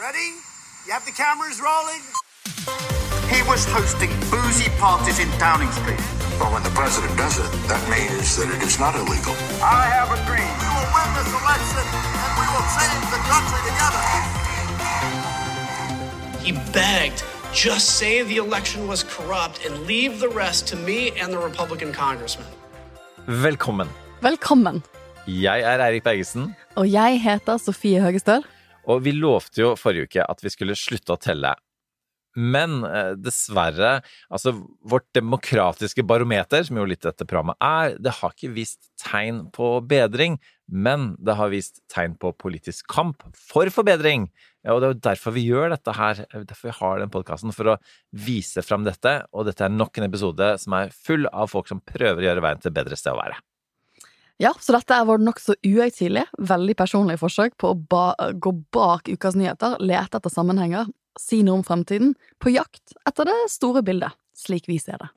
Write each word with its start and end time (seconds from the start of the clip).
Ready? 0.00 0.32
You 0.86 0.92
have 0.96 1.04
the 1.04 1.12
cameras 1.12 1.60
rolling? 1.60 2.00
He 3.28 3.40
was 3.50 3.66
hosting 3.68 4.08
boozy 4.32 4.70
parties 4.80 5.18
in 5.20 5.28
Downing 5.36 5.70
Street. 5.72 6.00
But 6.40 6.48
when 6.54 6.62
the 6.62 6.70
president 6.70 7.12
does 7.18 7.36
it, 7.36 7.50
that 7.68 7.82
means 7.92 8.36
that 8.38 8.48
it 8.48 8.62
is 8.62 8.80
not 8.80 8.94
illegal. 8.96 9.34
I 9.60 9.84
have 9.96 10.08
a 10.08 10.18
dream. 10.24 10.52
We 10.64 10.68
will 10.76 10.88
win 10.96 11.08
this 11.20 11.30
election 11.40 11.84
and 12.24 12.32
we 12.40 12.46
will 12.48 12.66
change 12.76 13.04
the 13.12 13.20
country 13.28 13.60
together. 13.68 14.02
He 16.44 16.50
begged, 16.72 17.20
just 17.52 17.98
say 17.98 18.22
the 18.22 18.38
election 18.38 18.88
was 18.88 19.04
corrupt 19.04 19.66
and 19.66 19.72
leave 19.86 20.18
the 20.18 20.30
rest 20.30 20.66
to 20.68 20.76
me 20.76 21.12
and 21.20 21.28
the 21.30 21.40
Republican 21.48 21.92
congressman. 21.92 22.48
Velkommen. 23.26 23.88
Velkommen. 24.22 24.82
Jeg 25.26 25.60
er 25.60 25.78
Eirik 25.78 26.02
Bergesen, 26.02 26.56
Og 26.74 26.92
jeg 26.92 27.20
heter 27.20 27.56
Sofie 27.56 28.00
Høgestøl. 28.00 28.42
Og 28.88 29.02
vi 29.04 29.16
lovte 29.16 29.64
jo 29.64 29.74
forrige 29.78 30.08
uke 30.08 30.24
at 30.24 30.44
vi 30.44 30.52
skulle 30.52 30.78
slutte 30.78 31.16
å 31.16 31.20
telle. 31.20 31.56
Men 32.38 32.84
eh, 32.86 33.16
dessverre, 33.18 33.98
altså 34.30 34.52
vårt 34.86 35.08
demokratiske 35.16 36.04
barometer, 36.06 36.62
som 36.66 36.78
jo 36.78 36.86
litt 36.86 37.02
dette 37.02 37.26
programmet 37.26 37.58
er, 37.64 37.96
det 37.98 38.14
har 38.20 38.34
ikke 38.34 38.52
vist 38.54 38.92
tegn 39.02 39.48
på 39.54 39.72
bedring, 39.90 40.38
men 40.70 41.14
det 41.18 41.34
har 41.40 41.50
vist 41.50 41.82
tegn 41.90 42.14
på 42.20 42.30
politisk 42.38 42.86
kamp 42.92 43.26
for 43.34 43.70
forbedring. 43.74 44.28
Ja, 44.62 44.76
og 44.76 44.82
det 44.82 44.86
er 44.86 44.94
jo 44.94 45.02
derfor 45.08 45.34
vi 45.34 45.46
gjør 45.48 45.74
dette 45.74 45.96
her, 45.96 46.22
derfor 46.36 46.70
vi 46.70 46.78
har 46.78 47.02
den 47.02 47.12
podkasten, 47.12 47.54
for 47.56 47.74
å 47.74 47.78
vise 48.14 48.62
fram 48.62 48.86
dette. 48.86 49.22
Og 49.34 49.48
dette 49.50 49.66
er 49.66 49.74
nok 49.74 49.98
en 49.98 50.06
episode 50.06 50.52
som 50.62 50.78
er 50.78 50.94
full 50.94 51.26
av 51.32 51.50
folk 51.50 51.70
som 51.70 51.82
prøver 51.82 52.22
å 52.22 52.30
gjøre 52.30 52.46
veien 52.46 52.62
til 52.62 52.70
et 52.70 52.78
bedre 52.78 53.00
sted 53.00 53.16
å 53.16 53.22
være. 53.22 53.40
Ja, 54.40 54.54
så 54.56 54.72
dette 54.72 54.96
er 54.96 55.04
vårt 55.04 55.20
nokså 55.20 55.52
uhøytidelige, 55.66 56.30
veldig 56.48 56.76
personlige 56.78 57.20
forsøk 57.20 57.58
på 57.60 57.74
å 57.74 57.76
ba 57.76 58.06
gå 58.32 58.54
bak 58.72 59.10
ukas 59.12 59.36
nyheter, 59.36 59.76
lete 59.84 60.16
etter 60.16 60.32
sammenhenger, 60.32 60.88
si 61.20 61.42
noe 61.44 61.60
om 61.60 61.66
fremtiden, 61.66 62.14
på 62.40 62.54
jakt 62.54 62.94
etter 63.08 63.28
det 63.28 63.36
store 63.52 63.84
bildet, 63.84 64.16
slik 64.36 64.70
vi 64.70 64.78
ser 64.80 65.02
det. 65.02 65.10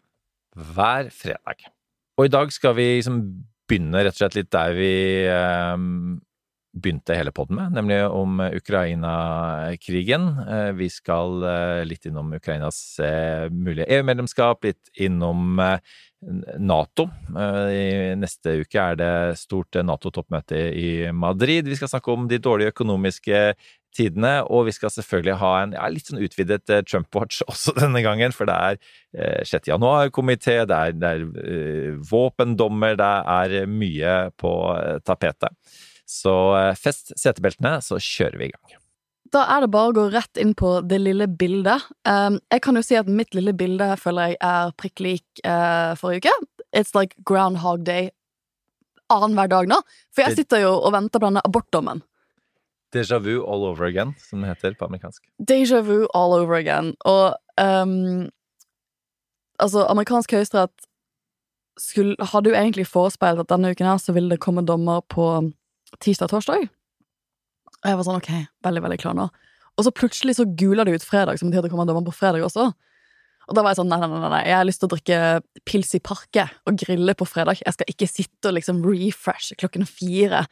hver 0.54 1.08
fredag. 1.10 1.64
Og 2.20 2.28
i 2.28 2.30
dag 2.30 2.52
skal 2.54 2.76
vi 2.78 2.84
liksom 3.00 3.24
begynne 3.66 4.04
rett 4.04 4.14
og 4.14 4.20
slett 4.22 4.36
litt 4.38 4.52
der 4.54 4.76
vi 4.78 4.92
eh, 5.26 5.78
begynte 6.74 7.16
hele 7.18 7.32
podden 7.34 7.58
med, 7.60 7.76
nemlig 7.78 8.00
om 8.10 8.40
Ukraina-krigen. 8.42 10.28
Eh, 10.44 10.72
vi 10.78 10.90
skal 10.90 11.44
eh, 11.46 11.82
litt 11.86 12.08
innom 12.10 12.34
Ukrainas 12.34 13.00
eh, 13.00 13.46
mulige 13.54 13.88
EU-medlemskap, 13.94 14.66
litt 14.66 14.90
innom 14.98 15.62
Nato. 16.60 17.08
Eh, 17.36 17.70
I 17.74 17.86
neste 18.20 18.58
uke 18.64 18.82
er 18.82 19.00
det 19.00 19.14
stort 19.42 19.76
Nato-toppmøte 19.76 20.60
i 20.78 20.90
Madrid. 21.12 21.68
Vi 21.70 21.78
skal 21.80 21.92
snakke 21.92 22.14
om 22.14 22.28
de 22.30 22.40
dårlige 22.42 22.74
økonomiske 22.74 23.46
tidene, 23.94 24.34
og 24.50 24.68
vi 24.68 24.74
skal 24.76 24.92
selvfølgelig 24.94 25.38
ha 25.42 25.54
en 25.62 25.76
ja, 25.78 25.88
litt 25.92 26.10
sånn 26.10 26.22
utvidet 26.24 26.70
eh, 26.74 26.84
Trump-watch 26.88 27.44
også 27.52 27.76
denne 27.78 28.04
gangen, 28.06 28.36
for 28.36 28.50
det 28.50 28.58
er 28.58 28.80
eh, 29.14 29.42
6. 29.50 29.70
januar-komité, 29.74 30.62
det 30.70 30.80
er, 30.80 30.96
det 30.98 31.12
er 31.12 31.26
eh, 31.44 31.98
våpendommer, 32.12 32.98
det 33.00 33.12
er 33.38 33.58
mye 33.70 34.16
på 34.40 34.54
eh, 34.78 35.02
tapetet. 35.06 35.54
Så 36.10 36.38
eh, 36.60 36.72
fest 36.80 37.16
setebeltene, 37.20 37.78
så 37.86 38.02
kjører 38.02 38.42
vi 38.42 38.50
i 38.50 38.56
gang. 38.56 38.80
Da 39.34 39.48
er 39.50 39.64
det 39.64 39.72
bare 39.74 39.90
å 39.90 39.96
gå 39.98 40.04
rett 40.14 40.38
inn 40.38 40.54
på 40.54 40.76
det 40.86 41.00
lille 41.02 41.26
bildet. 41.28 41.82
Um, 42.06 42.38
jeg 42.54 42.62
kan 42.66 42.78
jo 42.78 42.84
si 42.86 42.98
at 43.00 43.10
mitt 43.10 43.34
lille 43.34 43.54
bilde 43.58 43.88
føler 43.98 44.34
jeg 44.34 44.38
er 44.46 44.74
prikk 44.78 45.02
lik 45.02 45.42
uh, 45.42 45.96
forrige 45.98 46.30
uke. 46.30 46.66
It's 46.74 46.94
like 46.94 47.18
Groundhog 47.26 47.84
Day 47.88 48.12
annenhver 49.14 49.50
dag 49.50 49.70
nå. 49.70 49.80
For 50.14 50.28
jeg 50.28 50.44
sitter 50.44 50.64
jo 50.64 50.76
og 50.78 50.94
venter 50.94 51.22
på 51.22 51.30
denne 51.32 51.42
abortdommen. 51.46 52.04
Déjà 52.94 53.18
vu 53.18 53.40
all 53.42 53.66
over 53.66 53.88
again, 53.90 54.14
som 54.22 54.42
det 54.42 54.52
heter 54.52 54.76
på 54.78 54.86
amerikansk. 54.86 55.24
Déjà 55.42 55.82
vu 55.82 56.06
all 56.14 56.36
over 56.38 56.54
again. 56.60 56.94
Og 57.10 57.34
um, 57.58 58.30
altså, 59.58 59.88
amerikansk 59.90 60.36
høyesterett 60.38 60.86
skulle- 61.82 62.22
hadde 62.22 62.54
jo 62.54 62.56
egentlig 62.56 62.86
forespeilt 62.86 63.42
at 63.42 63.50
denne 63.50 63.74
uken 63.74 63.90
her 63.90 63.98
så 63.98 64.14
ville 64.14 64.30
det 64.30 64.44
komme 64.46 64.62
dommer 64.62 65.02
på 65.10 65.26
tirsdag 66.00 66.30
og 67.84 67.90
jeg 67.90 68.00
var 68.00 68.08
sånn, 68.08 68.22
ok, 68.22 68.32
veldig, 68.64 68.84
veldig 68.86 69.00
klar 69.02 69.16
nå. 69.18 69.28
Og 69.74 69.86
så 69.86 69.94
plutselig 69.96 70.38
så 70.38 70.46
gula 70.48 70.86
det 70.88 70.96
ut 70.96 71.06
fredag, 71.06 71.40
som 71.40 71.50
betyr 71.50 71.66
det 71.66 71.72
kommer 71.74 71.88
dommer 71.90 72.06
på 72.08 72.16
fredag 72.16 72.46
også. 72.46 72.70
Og 73.44 73.58
da 73.58 73.64
var 73.64 73.74
jeg 73.74 73.82
sånn, 73.82 73.90
nei, 73.92 74.00
nei, 74.00 74.08
nei, 74.08 74.30
nei, 74.32 74.44
jeg 74.48 74.56
har 74.56 74.68
lyst 74.68 74.80
til 74.80 74.88
å 74.88 74.94
drikke 74.94 75.18
pils 75.68 75.92
i 75.98 76.02
parket 76.04 76.54
og 76.70 76.78
grille 76.80 77.16
på 77.20 77.28
fredag. 77.28 77.60
Jeg 77.60 77.76
skal 77.76 77.92
ikke 77.92 78.08
sitte 78.08 78.52
og 78.52 78.56
liksom 78.56 78.80
refresh 78.86 79.58
klokken 79.60 79.84
fire. 79.90 80.46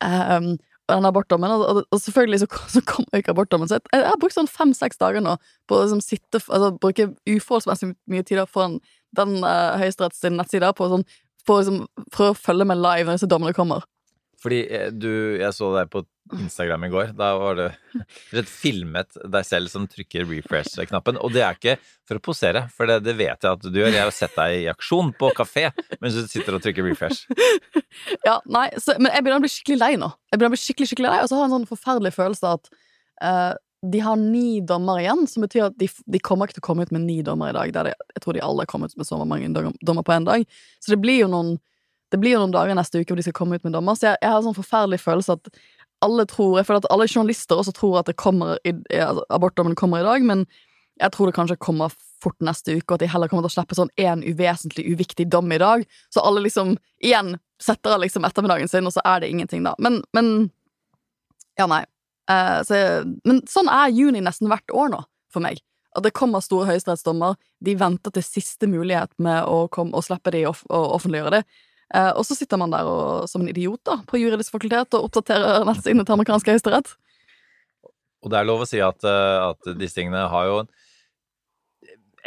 Um, 0.00 0.54
og 0.88 0.94
den 0.94 1.08
abortdommen, 1.10 1.52
og, 1.52 1.82
og, 1.82 2.00
selvfølgelig 2.00 2.40
så, 2.44 2.48
så 2.78 2.84
kom 2.88 3.04
jo 3.12 3.20
ikke 3.20 3.34
abortdommen. 3.34 3.68
Så 3.68 3.76
jeg, 3.76 3.90
jeg 3.92 4.08
har 4.08 4.20
brukt 4.22 4.38
sånn 4.38 4.48
fem-seks 4.48 5.00
dager 5.02 5.24
nå 5.24 5.36
på 5.68 5.76
å 5.76 5.82
liksom 5.84 6.00
sitte, 6.04 6.40
altså 6.40 6.72
bruke 6.80 7.10
uforholdsmessig 7.28 7.92
mye 8.08 8.24
tid 8.24 8.40
foran 8.48 8.78
den 9.18 9.38
uh, 9.44 9.76
Høyesteretts 9.80 10.24
nettside 10.32 10.72
på 10.78 10.88
sånn, 10.88 11.04
for, 11.44 11.60
liksom, 11.60 11.84
for 12.14 12.32
å 12.32 12.38
følge 12.38 12.68
med 12.68 12.80
live 12.80 13.08
når 13.08 13.20
disse 13.20 13.28
dommene 13.28 13.56
kommer. 13.56 13.84
Fordi 14.42 14.62
eh, 14.70 14.88
du, 14.94 15.10
jeg 15.40 15.50
så 15.56 15.72
deg 15.74 15.90
på 15.92 16.04
Instagram 16.36 16.84
i 16.84 16.90
går. 16.92 17.12
Da 17.16 17.30
var 17.40 17.56
det 17.58 17.68
rett 18.36 18.50
filmet 18.50 19.16
deg 19.24 19.46
selv 19.46 19.70
som 19.72 19.86
trykker 19.90 20.26
refresh-knappen. 20.28 21.18
Og 21.24 21.32
det 21.34 21.44
er 21.44 21.58
ikke 21.58 21.76
for 22.08 22.20
å 22.20 22.24
posere, 22.24 22.66
for 22.74 22.90
det, 22.90 23.00
det 23.06 23.16
vet 23.18 23.44
jeg 23.44 23.50
at 23.50 23.64
du 23.64 23.78
gjør. 23.80 23.94
Jeg 23.94 24.04
har 24.04 24.14
sett 24.14 24.36
deg 24.36 24.56
i 24.60 24.66
aksjon 24.70 25.14
på 25.18 25.32
kafé 25.36 25.68
mens 25.98 26.16
du 26.16 26.26
sitter 26.30 26.58
og 26.58 26.64
trykker 26.64 26.86
refresh. 26.86 27.24
Ja, 28.26 28.36
nei, 28.46 28.68
så, 28.78 28.94
men 29.00 29.10
jeg 29.10 29.24
begynner 29.24 29.40
å 29.40 29.42
bli 29.42 29.50
skikkelig 29.50 29.78
lei 29.80 29.94
nå. 29.98 30.10
Jeg 30.28 30.38
begynner 30.38 30.52
å 30.52 30.54
bli 30.54 30.60
skikkelig, 30.60 30.88
skikkelig 30.90 31.08
lei, 31.08 31.22
Og 31.24 31.30
så 31.30 31.36
har 31.38 31.40
jeg 31.42 31.48
en 31.48 31.54
sånn 31.56 31.70
forferdelig 31.70 32.12
følelse 32.14 32.50
av 32.50 32.58
at 32.58 32.68
uh, 33.24 33.54
de 33.82 34.02
har 34.02 34.18
ni 34.20 34.60
dommer 34.66 35.00
igjen, 35.02 35.24
som 35.30 35.44
betyr 35.44 35.68
at 35.68 35.78
de, 35.80 35.88
de 35.88 36.20
kommer 36.22 36.48
ikke 36.48 36.58
til 36.58 36.64
å 36.64 36.66
komme 36.68 36.86
ut 36.86 36.92
med 36.94 37.06
ni 37.06 37.20
dommer 37.26 37.50
i 37.50 37.56
dag. 37.56 37.72
De, 37.74 37.94
jeg 38.16 38.22
tror 38.24 38.36
de 38.36 38.44
alle 38.44 38.66
kommer 38.70 38.90
ut 38.90 39.00
med 39.00 39.08
så 39.08 39.18
mange 39.22 39.50
dommer 39.54 40.06
på 40.06 40.14
én 40.14 40.26
dag. 40.28 40.44
Så 40.82 40.94
det 40.94 41.00
blir 41.02 41.22
jo 41.22 41.30
noen 41.32 41.56
det 42.12 42.20
blir 42.20 42.36
jo 42.36 42.42
noen 42.42 42.54
dager 42.54 42.76
neste 42.78 43.00
uke 43.00 43.12
hvor 43.12 43.20
de 43.20 43.26
skal 43.26 43.36
komme 43.36 43.58
ut 43.58 43.66
med 43.66 43.74
dommer. 43.76 43.98
Så 43.98 44.10
jeg, 44.10 44.20
jeg 44.22 44.32
har 44.32 44.40
en 44.40 44.46
sånn 44.48 44.56
forferdelig 44.56 45.00
følelse 45.02 45.36
at 45.38 45.52
alle 46.04 46.28
tror 46.30 46.60
Jeg 46.60 46.66
føler 46.68 46.78
at 46.84 46.92
alle 46.94 47.08
journalister 47.10 47.58
også 47.58 47.72
tror 47.74 47.96
at 47.98 48.10
i, 48.12 48.14
altså, 48.14 49.24
abortdommen 49.34 49.74
kommer 49.74 49.98
i 49.98 50.06
dag, 50.06 50.22
men 50.22 50.44
jeg 50.98 51.10
tror 51.14 51.26
det 51.26 51.34
kanskje 51.34 51.56
kommer 51.62 51.94
fort 52.22 52.38
neste 52.42 52.76
uke, 52.76 52.86
og 52.88 52.96
at 52.96 53.04
de 53.04 53.10
heller 53.10 53.30
kommer 53.30 53.46
til 53.46 53.52
å 53.52 53.56
slippe 53.56 53.76
sånn 53.78 53.90
én 53.98 54.24
uvesentlig, 54.26 54.84
uviktig 54.92 55.28
dom 55.30 55.50
i 55.54 55.58
dag. 55.58 55.84
Så 56.14 56.22
alle 56.22 56.42
liksom 56.44 56.76
igjen 57.02 57.36
setter 57.62 57.94
av 57.94 58.02
liksom 58.02 58.26
ettermiddagen 58.26 58.70
sin, 58.70 58.86
og 58.86 58.94
så 58.94 59.02
er 59.06 59.22
det 59.22 59.30
ingenting, 59.30 59.66
da. 59.66 59.74
Men, 59.82 60.02
men 60.16 60.50
Ja, 61.58 61.66
nei. 61.66 61.84
Eh, 62.30 62.58
så, 62.66 62.80
men 63.26 63.40
sånn 63.50 63.70
er 63.72 63.94
juni 63.94 64.22
nesten 64.22 64.50
hvert 64.50 64.74
år 64.74 64.92
nå, 64.94 65.02
for 65.34 65.42
meg. 65.42 65.62
At 65.98 66.04
det 66.06 66.14
kommer 66.14 66.42
store 66.44 66.68
høyesterettsdommer, 66.68 67.38
de 67.64 67.74
venter 67.78 68.14
til 68.14 68.26
siste 68.26 68.68
mulighet 68.70 69.10
med 69.22 69.46
å, 69.46 69.64
komme, 69.72 69.96
å 69.98 70.04
slippe 70.04 70.34
de 70.34 70.44
og 70.46 70.62
offentliggjøre 70.70 71.38
det. 71.38 71.42
Eh, 71.94 72.10
og 72.12 72.24
så 72.28 72.36
sitter 72.36 72.60
man 72.60 72.72
der 72.74 72.88
og, 72.88 73.28
som 73.30 73.40
en 73.44 73.48
idiot 73.48 73.80
da, 73.88 74.00
på 74.08 74.20
juridisk 74.20 74.52
fakultet 74.52 74.96
og 74.98 75.06
oppdaterer 75.08 75.64
nettsidene 75.68 76.04
til 76.04 76.18
amerikansk 76.18 76.50
høyesterett. 76.52 76.90
Og 78.24 78.32
det 78.32 78.40
er 78.40 78.48
lov 78.48 78.64
å 78.64 78.68
si 78.68 78.82
at, 78.82 79.04
eh, 79.06 79.38
at 79.46 79.70
disse 79.78 79.96
tingene 79.96 80.26
har 80.28 80.50
jo 80.50 80.58
en 80.64 80.68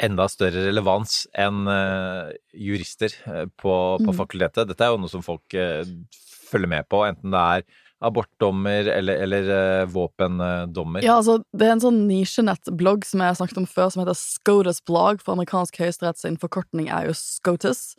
enda 0.01 0.25
større 0.31 0.63
relevans 0.65 1.27
enn 1.37 1.67
eh, 1.69 2.31
jurister 2.57 3.13
på, 3.59 3.75
på 4.01 4.09
Mm. 4.09 4.17
fakultetet. 4.17 4.67
Dette 4.71 4.87
er 4.87 4.95
jo 4.95 5.01
noe 5.03 5.11
som 5.11 5.21
folk 5.21 5.45
følger 5.51 6.67
med 6.67 6.87
på, 6.89 7.03
enten 7.05 7.31
det 7.35 7.41
er 7.59 7.65
abortdommer 8.01 8.87
eller, 8.89 9.19
eller 9.27 9.85
våpendommer. 9.93 11.03
Ja, 11.05 11.19
altså, 11.19 11.43
det 11.53 11.67
er 11.67 11.75
en 11.75 11.83
sånn 11.83 11.99
nisjenettblogg 12.09 13.05
som 13.05 13.21
jeg 13.21 13.29
har 13.29 13.37
snakket 13.37 13.59
om 13.61 13.67
før, 13.69 13.91
som 13.93 14.01
heter 14.01 14.17
SCOTUS 14.17 14.81
Blog, 14.89 15.21
for 15.21 15.35
amerikansk 15.35 15.77
høyesterett 15.83 16.17
sin 16.17 16.39
forkortning 16.41 16.89
er 16.89 17.11
jo 17.11 17.13
SCOTUS. 17.13 17.91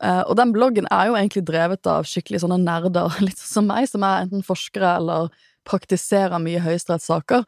Eh, 0.00 0.22
og 0.24 0.36
den 0.38 0.52
bloggen 0.54 0.88
er 0.88 1.10
jo 1.10 1.16
egentlig 1.18 1.44
drevet 1.48 1.88
av 1.90 2.08
skikkelig 2.08 2.42
sånne 2.44 2.60
nerder, 2.62 3.12
litt 3.26 3.40
som 3.40 3.68
meg, 3.68 3.88
som 3.90 4.04
er 4.06 4.24
enten 4.24 4.46
forskere 4.46 4.96
eller 5.00 5.28
praktiserer 5.68 6.40
mye 6.42 6.62
høyesterettssaker. 6.64 7.44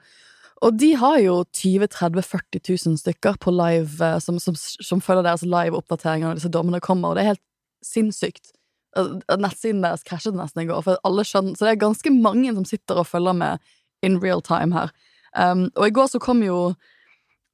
Og 0.63 0.75
de 0.79 0.93
har 0.95 1.19
jo 1.19 1.41
20 1.59 1.89
30 1.91 2.23
40 2.23 2.61
000 2.69 2.99
stykker 3.01 3.39
på 3.43 3.55
live, 3.55 3.97
eh, 4.05 4.19
som, 4.23 4.39
som, 4.43 4.57
som 4.57 5.01
følger 5.03 5.27
deres 5.27 5.47
live 5.47 5.79
oppdateringer 5.79 6.29
når 6.29 6.43
disse 6.43 6.53
dommene 6.53 6.83
kommer, 6.85 7.11
og 7.11 7.19
det 7.19 7.25
er 7.25 7.33
helt 7.35 7.47
sinnssykt. 7.83 8.53
Nettsiden 8.93 9.81
deres 9.83 10.05
krasjet 10.07 10.37
nesten 10.37 10.63
i 10.63 10.69
går, 10.69 10.83
for 10.85 11.01
alle 11.09 11.25
skjønner 11.25 11.57
Så 11.57 11.65
det 11.65 11.71
er 11.71 11.79
ganske 11.81 12.11
mange 12.13 12.53
som 12.53 12.67
sitter 12.69 13.01
og 13.01 13.09
følger 13.09 13.33
med 13.33 13.73
in 14.05 14.19
real 14.21 14.43
time 14.45 14.77
her. 14.77 14.93
Um, 15.33 15.71
og 15.81 15.87
i 15.89 15.95
går 15.97 16.11
så 16.13 16.21
kom 16.21 16.43
jo 16.45 16.75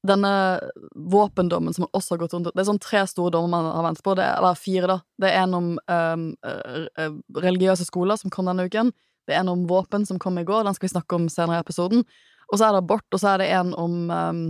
denne 0.07 0.31
våpendommen 0.95 1.75
som 1.75 1.89
også 1.91 2.15
har 2.15 2.21
gått 2.23 2.35
rundt 2.37 2.51
Det 2.55 2.63
er 2.63 2.69
sånn 2.69 2.79
tre 2.83 3.03
store 3.11 3.33
dommer 3.35 3.65
man 3.65 3.73
har 3.73 3.87
ventet 3.89 4.05
på, 4.07 4.15
det, 4.19 4.27
eller 4.39 4.59
fire, 4.59 4.87
da. 4.87 4.99
Det 5.19 5.33
er 5.33 5.43
en 5.43 5.57
om 5.59 5.69
um, 5.91 6.25
religiøse 7.35 7.89
skoler, 7.89 8.21
som 8.21 8.31
kom 8.31 8.47
denne 8.47 8.69
uken. 8.69 8.93
Det 9.27 9.35
er 9.35 9.43
en 9.43 9.53
om 9.53 9.67
våpen, 9.69 10.07
som 10.07 10.21
kom 10.23 10.39
i 10.39 10.47
går. 10.47 10.65
Den 10.65 10.77
skal 10.77 10.87
vi 10.87 10.95
snakke 10.95 11.19
om 11.19 11.27
senere 11.33 11.59
i 11.59 11.67
episoden. 11.67 12.07
Og 12.49 12.61
så 12.61 12.69
er 12.69 12.77
det 12.77 12.85
abort, 12.85 13.07
og 13.13 13.21
så 13.21 13.35
er 13.35 13.43
det 13.43 13.51
en 13.59 13.75
om 13.77 13.97
um, 14.09 14.45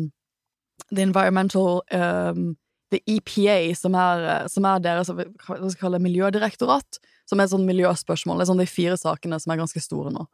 The 0.92 1.06
Environmental 1.08 1.80
um, 1.96 2.52
The 2.92 3.00
EPA, 3.04 3.74
som 3.76 3.96
er, 3.98 4.22
eh, 4.24 4.46
som 4.48 4.64
er 4.64 4.80
deres 4.80 5.10
hva 5.12 5.26
skal 5.58 5.80
kalle 5.80 5.98
miljødirektorat, 6.00 7.00
som 7.28 7.40
er 7.40 7.44
et 7.44 7.52
sånt 7.52 7.68
miljøspørsmål. 7.68 8.38
Det 8.40 8.46
er 8.46 8.50
sånn 8.52 8.62
de 8.62 8.68
fire 8.70 8.96
sakene 8.96 9.36
som 9.42 9.52
er 9.52 9.60
ganske 9.60 9.82
store 9.84 10.12
nå. 10.14 10.24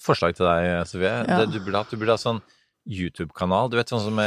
forslag 0.00 0.36
til 0.38 0.46
deg, 0.46 0.86
Sofie. 0.88 1.10
Ja. 1.26 1.42
Det, 1.42 1.58
du 1.58 1.60
burde 1.66 1.82
hatt 2.14 2.22
sånn 2.22 2.40
YouTube-kanal, 2.88 3.68
du 3.70 3.76
vet 3.78 3.90
sånn 3.92 4.04
som 4.06 4.20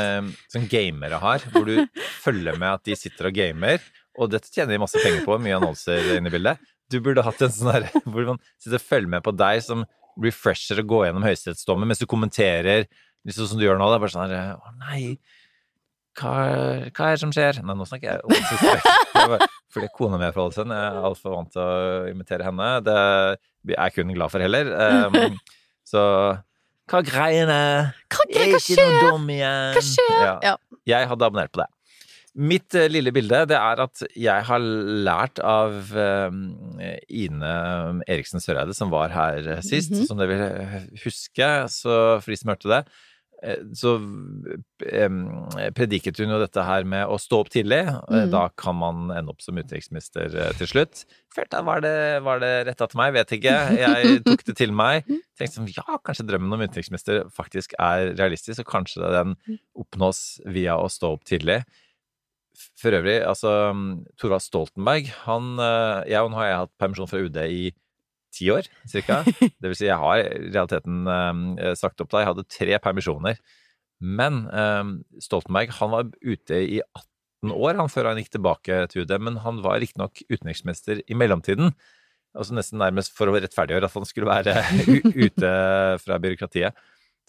sånn 0.54 0.68
gamere 0.70 1.18
har, 1.22 1.44
hvor 1.54 1.66
du 1.66 1.82
følger 2.26 2.60
med 2.62 2.78
at 2.78 2.86
de 2.88 2.98
sitter 3.00 3.32
og 3.32 3.38
gamer, 3.38 3.82
og 4.20 4.32
dette 4.34 4.52
tjener 4.52 4.76
de 4.76 4.84
masse 4.84 5.02
penger 5.02 5.24
på, 5.26 5.38
mye 5.42 5.58
annonser 5.58 6.18
inne 6.18 6.30
i 6.30 6.36
bildet. 6.36 6.62
Du 6.92 7.00
burde 7.04 7.24
hatt 7.26 7.42
en 7.42 7.54
sånn 7.54 7.72
her 7.74 7.88
hvor 8.04 8.34
man 8.34 8.42
sitter 8.58 8.78
og 8.78 8.86
følger 8.86 9.14
med 9.16 9.26
på 9.26 9.34
deg 9.36 9.64
som 9.66 9.86
refresher 10.22 10.82
og 10.84 10.90
går 10.92 11.06
gjennom 11.08 11.26
høyesterettsdommen 11.26 11.88
mens 11.88 12.02
du 12.02 12.08
kommenterer, 12.10 12.90
liksom 13.28 13.48
som 13.48 13.62
du 13.62 13.66
gjør 13.66 13.80
nå. 13.80 13.88
Det 13.90 13.98
er 13.98 14.04
bare 14.04 14.14
sånn 14.16 14.34
her 14.34 14.58
Å 14.58 14.74
nei, 14.82 15.02
hva, 16.20 16.34
hva 16.92 17.08
er 17.08 17.16
det 17.16 17.24
som 17.24 17.32
skjer? 17.34 17.62
Nei, 17.64 17.78
nå 17.80 17.88
snakker 17.88 18.18
jeg 18.18 19.30
bare 19.32 19.48
Fordi 19.72 19.88
kona 19.96 20.20
mi 20.20 20.28
er 20.28 20.36
fra 20.36 20.44
Ålesund, 20.50 20.74
jeg 20.76 20.92
er 20.92 21.08
altfor 21.08 21.38
vant 21.38 21.54
til 21.54 21.64
å 21.64 22.08
imitere 22.12 22.44
henne. 22.44 22.70
Det 22.84 22.96
er 23.00 23.38
jeg 23.72 23.96
kun 23.96 24.12
glad 24.12 24.34
for 24.34 24.44
heller. 24.44 24.68
Um, 24.76 25.38
så 25.88 26.02
hva 26.92 27.02
greiene? 27.08 27.60
Hva, 28.12 28.26
hva, 28.26 28.42
Er 28.42 28.50
hva 28.52 28.60
ikke 28.60 28.80
noe 28.80 29.04
dum 29.08 29.30
igjen. 29.32 29.78
Hva 29.78 29.86
skjer? 29.86 30.18
Ja. 30.26 30.34
Ja. 30.52 30.58
Jeg 30.92 31.08
hadde 31.12 31.30
abonnert 31.30 31.54
på 31.54 31.64
det. 31.64 31.70
Mitt 32.32 32.76
uh, 32.80 32.86
lille 32.88 33.12
bilde 33.12 33.42
det 33.52 33.58
er 33.58 33.82
at 33.84 34.04
jeg 34.16 34.48
har 34.48 34.64
lært 34.64 35.42
av 35.44 35.92
uh, 35.92 36.30
Ine 37.12 37.56
Eriksen 38.08 38.44
Søreide, 38.44 38.76
som 38.78 38.92
var 38.94 39.12
her 39.12 39.60
sist. 39.60 39.92
sist, 39.92 39.92
-hmm. 39.92 40.08
som 40.08 40.18
dere 40.18 40.32
vil 40.32 40.44
eh, 40.48 40.78
huske, 41.04 41.50
så 41.68 42.22
for 42.22 42.32
de 42.32 42.38
som 42.38 42.54
hørte 42.54 42.72
det. 42.72 42.84
Eh, 43.44 43.58
Så 43.74 43.96
prediket 45.76 46.20
hun 46.22 46.32
jo 46.34 46.40
dette 46.42 46.64
her 46.66 46.86
med 46.88 47.08
å 47.12 47.18
stå 47.22 47.42
opp 47.44 47.50
tidlig. 47.54 47.82
eh, 47.88 48.26
Mhm. 48.26 48.32
Da 48.32 48.50
kan 48.56 48.76
man 48.76 49.12
ende 49.12 49.30
opp 49.32 49.42
som 49.42 49.56
utenriksminister 49.58 50.34
eh, 50.36 50.52
til 50.58 50.68
slutt. 50.68 51.06
Følte 51.34 51.58
jeg 51.58 51.66
var 51.66 51.82
det, 51.82 52.24
var 52.24 52.40
det 52.40 52.68
retta 52.68 52.88
til 52.88 52.98
meg, 52.98 53.14
vet 53.14 53.32
ikke. 53.38 53.56
Jeg 53.78 54.24
tok 54.26 54.44
det 54.46 54.56
til 54.58 54.72
meg. 54.72 55.06
Tenkte 55.38 55.56
sånn, 55.60 55.70
ja, 55.76 55.98
kanskje 56.04 56.28
drømmen 56.28 56.54
om 56.54 56.62
utenriksminister 56.68 57.24
faktisk 57.32 57.74
er 57.80 58.14
realistisk, 58.18 58.60
og 58.66 58.72
kanskje 58.72 59.12
den 59.12 59.36
oppnås 59.76 60.42
via 60.46 60.76
å 60.78 60.90
stå 60.92 61.14
opp 61.16 61.24
tidlig. 61.26 61.64
For 62.78 62.92
øvrig, 62.92 63.22
altså 63.26 63.72
Thorvald 64.20 64.44
Stoltenberg, 64.44 65.08
han 65.26 65.56
Jeg 66.06 66.20
og 66.22 66.32
nå 66.32 66.36
har 66.38 66.46
jeg 66.50 66.58
hatt 66.60 66.74
permisjon 66.78 67.08
fra 67.10 67.22
UD 67.24 67.38
i 67.48 67.72
ti 68.34 68.50
år, 68.54 68.68
cirka. 68.90 69.22
Det 69.62 69.72
vil 69.72 69.78
si, 69.78 69.88
jeg 69.90 70.00
har 70.02 70.22
i 70.22 70.52
realiteten 70.52 71.08
eh, 71.12 71.74
sagt 71.80 72.04
opp 72.04 72.12
da. 72.12 72.24
Jeg 72.24 72.32
hadde 72.32 72.50
tre 72.50 72.80
permisjoner. 72.84 73.40
Men 74.02 74.46
eh, 74.50 74.84
Stoltenberg, 75.24 75.74
han 75.78 75.94
var 75.94 76.12
ute 76.26 76.62
i 76.66 76.82
18 76.82 77.56
år 77.56 77.80
han 77.80 77.90
før 77.90 78.12
han 78.12 78.22
gikk 78.22 78.36
tilbake 78.36 78.84
til 78.92 79.06
UD, 79.06 79.16
men 79.24 79.40
han 79.42 79.64
var 79.66 79.82
riktignok 79.82 80.24
utenriksminister 80.30 81.02
i 81.06 81.18
mellomtiden. 81.18 81.74
Altså 82.38 82.56
nesten 82.56 82.80
nærmest 82.80 83.12
for 83.18 83.28
å 83.28 83.36
rettferdiggjøre 83.36 83.90
at 83.90 83.98
han 83.98 84.08
skulle 84.08 84.30
være 84.30 84.56
ute 85.26 85.52
fra 86.04 86.20
byråkratiet. 86.22 86.78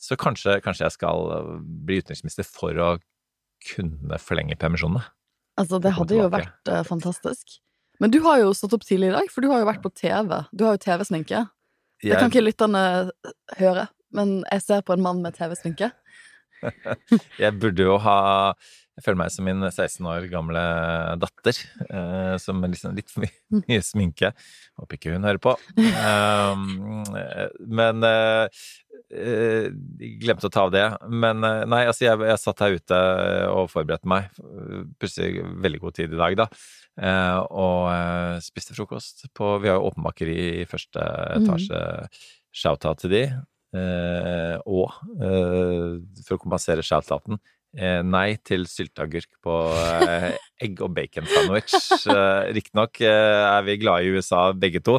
Så 0.02 0.18
kanskje, 0.18 0.58
kanskje 0.62 0.86
jeg 0.86 0.96
skal 0.96 1.32
bli 1.62 2.00
utenriksminister 2.02 2.46
for 2.46 2.78
å 2.78 2.92
kunne 3.72 4.18
forlenge 4.22 4.58
permisjonene. 4.58 5.04
Altså, 5.60 5.78
det 5.82 5.92
hadde 5.94 6.16
jo 6.16 6.30
vært 6.32 6.70
eh, 6.70 6.82
fantastisk. 6.86 7.58
Men 8.02 8.10
du 8.10 8.18
har 8.24 8.40
jo 8.42 8.50
stått 8.56 8.74
opp 8.74 8.82
tidlig 8.82 9.12
i 9.12 9.14
dag, 9.14 9.28
for 9.30 9.44
du 9.44 9.52
har 9.52 9.62
jo 9.62 9.68
vært 9.68 9.82
på 9.84 9.92
TV. 9.94 10.40
Du 10.50 10.66
har 10.66 10.74
jo 10.74 10.82
TV-sminke. 10.82 11.44
Det 12.02 12.18
kan 12.18 12.32
ikke 12.32 12.42
lytterne 12.42 12.84
høre, 13.60 13.86
men 14.10 14.40
jeg 14.50 14.64
ser 14.64 14.82
på 14.82 14.96
en 14.96 15.04
mann 15.04 15.20
med 15.22 15.36
TV-sminke. 15.36 15.92
jeg 17.42 17.58
burde 17.58 17.82
jo 17.82 17.96
ha 17.98 18.16
Jeg 18.92 19.02
føler 19.02 19.18
meg 19.18 19.32
som 19.34 19.46
min 19.48 19.64
16 19.66 20.06
år 20.06 20.26
gamle 20.30 20.62
datter, 21.22 21.56
eh, 21.88 22.34
som 22.42 22.60
liksom 22.66 22.98
litt 22.98 23.10
for 23.10 23.24
mye, 23.24 23.62
mye 23.62 23.86
sminke. 23.86 24.32
Håper 24.78 24.98
ikke 24.98 25.14
hun 25.14 25.24
hører 25.26 25.40
på. 25.42 25.54
Um, 25.78 27.00
eh, 27.16 27.48
men 27.70 28.04
eh, 28.04 28.60
eh, 29.16 29.70
Glemte 30.20 30.50
å 30.50 30.52
ta 30.52 30.66
av 30.66 30.74
det. 30.74 30.84
Men 31.08 31.40
eh, 31.46 31.62
nei, 31.70 31.86
altså, 31.86 32.04
jeg, 32.10 32.20
jeg 32.28 32.42
satt 32.42 32.66
her 32.66 32.76
ute 32.76 33.00
og 33.54 33.72
forberedte 33.72 34.10
meg. 34.12 34.28
Plutselig 35.00 35.46
veldig 35.64 35.82
god 35.86 36.00
tid 36.02 36.12
i 36.12 36.20
dag, 36.26 36.42
da. 36.44 36.50
Eh, 37.00 37.38
og 37.48 37.88
eh, 37.88 38.36
spiste 38.44 38.76
frokost 38.76 39.24
på 39.32 39.54
Vi 39.62 39.70
har 39.70 39.78
jo 39.78 39.88
åpenbakeri 39.88 40.38
i 40.60 40.68
første 40.68 41.00
etasje. 41.38 41.80
Shout-out 42.52 43.00
til 43.00 43.14
de. 43.14 43.24
Eh, 43.72 44.56
og 44.68 44.92
eh, 45.24 45.96
for 46.26 46.36
å 46.36 46.42
kompensere 46.42 46.84
shout-outen 46.84 47.40
nei 48.04 48.34
til 48.44 48.66
sylteagurk 48.68 49.30
på 49.40 49.52
egg 50.60 50.82
og 50.84 50.90
bacon-sandwich. 50.92 51.72
Eh, 52.12 52.50
Riktignok 52.58 53.00
er 53.08 53.62
vi 53.64 53.78
glade 53.80 54.04
i 54.04 54.12
USA 54.12 54.50
begge 54.52 54.82
to, 54.84 54.98